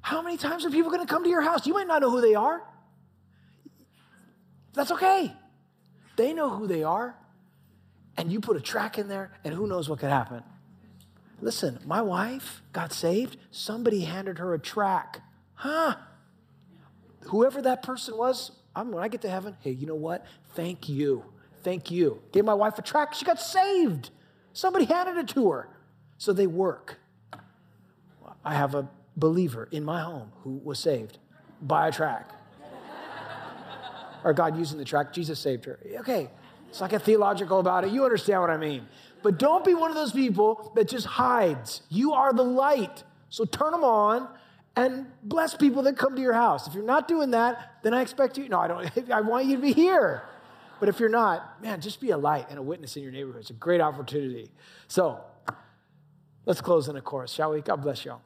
How 0.00 0.22
many 0.22 0.36
times 0.36 0.64
are 0.64 0.70
people 0.70 0.90
going 0.90 1.04
to 1.04 1.12
come 1.12 1.24
to 1.24 1.30
your 1.30 1.40
house? 1.40 1.66
You 1.66 1.74
might 1.74 1.86
not 1.86 2.00
know 2.00 2.10
who 2.10 2.20
they 2.20 2.34
are. 2.34 2.62
That's 4.72 4.90
okay. 4.92 5.32
They 6.16 6.32
know 6.32 6.50
who 6.50 6.66
they 6.66 6.82
are. 6.82 7.16
And 8.16 8.30
you 8.30 8.40
put 8.40 8.56
a 8.56 8.60
track 8.60 8.98
in 8.98 9.08
there, 9.08 9.32
and 9.44 9.54
who 9.54 9.66
knows 9.66 9.88
what 9.88 9.98
could 10.00 10.10
happen. 10.10 10.42
Listen, 11.40 11.78
my 11.86 12.02
wife 12.02 12.62
got 12.72 12.92
saved. 12.92 13.36
Somebody 13.50 14.02
handed 14.02 14.38
her 14.38 14.52
a 14.52 14.58
track. 14.58 15.22
Huh? 15.54 15.96
Whoever 17.22 17.62
that 17.62 17.82
person 17.82 18.16
was, 18.16 18.52
I'm, 18.80 18.92
when 18.92 19.02
I 19.02 19.08
get 19.08 19.20
to 19.22 19.30
heaven, 19.30 19.56
hey, 19.60 19.72
you 19.72 19.86
know 19.86 19.94
what? 19.94 20.24
Thank 20.54 20.88
you. 20.88 21.24
Thank 21.62 21.90
you. 21.90 22.22
Gave 22.32 22.44
my 22.44 22.54
wife 22.54 22.78
a 22.78 22.82
track. 22.82 23.12
She 23.12 23.24
got 23.24 23.40
saved. 23.40 24.10
Somebody 24.52 24.86
handed 24.86 25.18
it 25.18 25.28
to 25.34 25.50
her. 25.50 25.68
So 26.16 26.32
they 26.32 26.46
work. 26.46 26.98
I 28.44 28.54
have 28.54 28.74
a 28.74 28.88
believer 29.16 29.68
in 29.70 29.84
my 29.84 30.00
home 30.00 30.32
who 30.42 30.60
was 30.64 30.78
saved 30.78 31.18
by 31.60 31.88
a 31.88 31.92
track. 31.92 32.30
or 34.24 34.32
God 34.32 34.56
using 34.56 34.78
the 34.78 34.84
track, 34.84 35.12
Jesus 35.12 35.38
saved 35.38 35.66
her. 35.66 35.78
Okay, 36.00 36.30
it's 36.70 36.80
like 36.80 36.94
a 36.94 36.98
theological 36.98 37.60
about 37.60 37.84
it. 37.84 37.90
You 37.90 38.04
understand 38.04 38.40
what 38.40 38.50
I 38.50 38.56
mean. 38.56 38.86
But 39.22 39.38
don't 39.38 39.64
be 39.64 39.74
one 39.74 39.90
of 39.90 39.96
those 39.96 40.12
people 40.12 40.72
that 40.74 40.88
just 40.88 41.04
hides. 41.04 41.82
You 41.90 42.14
are 42.14 42.32
the 42.32 42.44
light. 42.44 43.04
So 43.28 43.44
turn 43.44 43.72
them 43.72 43.84
on 43.84 44.28
and 44.76 45.06
bless 45.22 45.54
people 45.54 45.82
that 45.82 45.96
come 45.96 46.16
to 46.16 46.22
your 46.22 46.32
house. 46.32 46.66
If 46.66 46.74
you're 46.74 46.84
not 46.84 47.08
doing 47.08 47.32
that, 47.32 47.78
then 47.82 47.92
I 47.92 48.02
expect 48.02 48.38
you. 48.38 48.48
No, 48.48 48.60
I 48.60 48.68
don't. 48.68 49.10
I 49.10 49.20
want 49.20 49.46
you 49.46 49.56
to 49.56 49.62
be 49.62 49.72
here. 49.72 50.22
But 50.78 50.88
if 50.88 50.98
you're 50.98 51.10
not, 51.10 51.60
man, 51.62 51.80
just 51.80 52.00
be 52.00 52.10
a 52.10 52.16
light 52.16 52.46
and 52.48 52.58
a 52.58 52.62
witness 52.62 52.96
in 52.96 53.02
your 53.02 53.12
neighborhood. 53.12 53.42
It's 53.42 53.50
a 53.50 53.54
great 53.54 53.82
opportunity. 53.82 54.50
So 54.88 55.20
let's 56.46 56.60
close 56.60 56.88
in 56.88 56.96
a 56.96 57.02
chorus, 57.02 57.30
shall 57.30 57.52
we? 57.52 57.60
God 57.60 57.82
bless 57.82 58.04
y'all. 58.04 58.22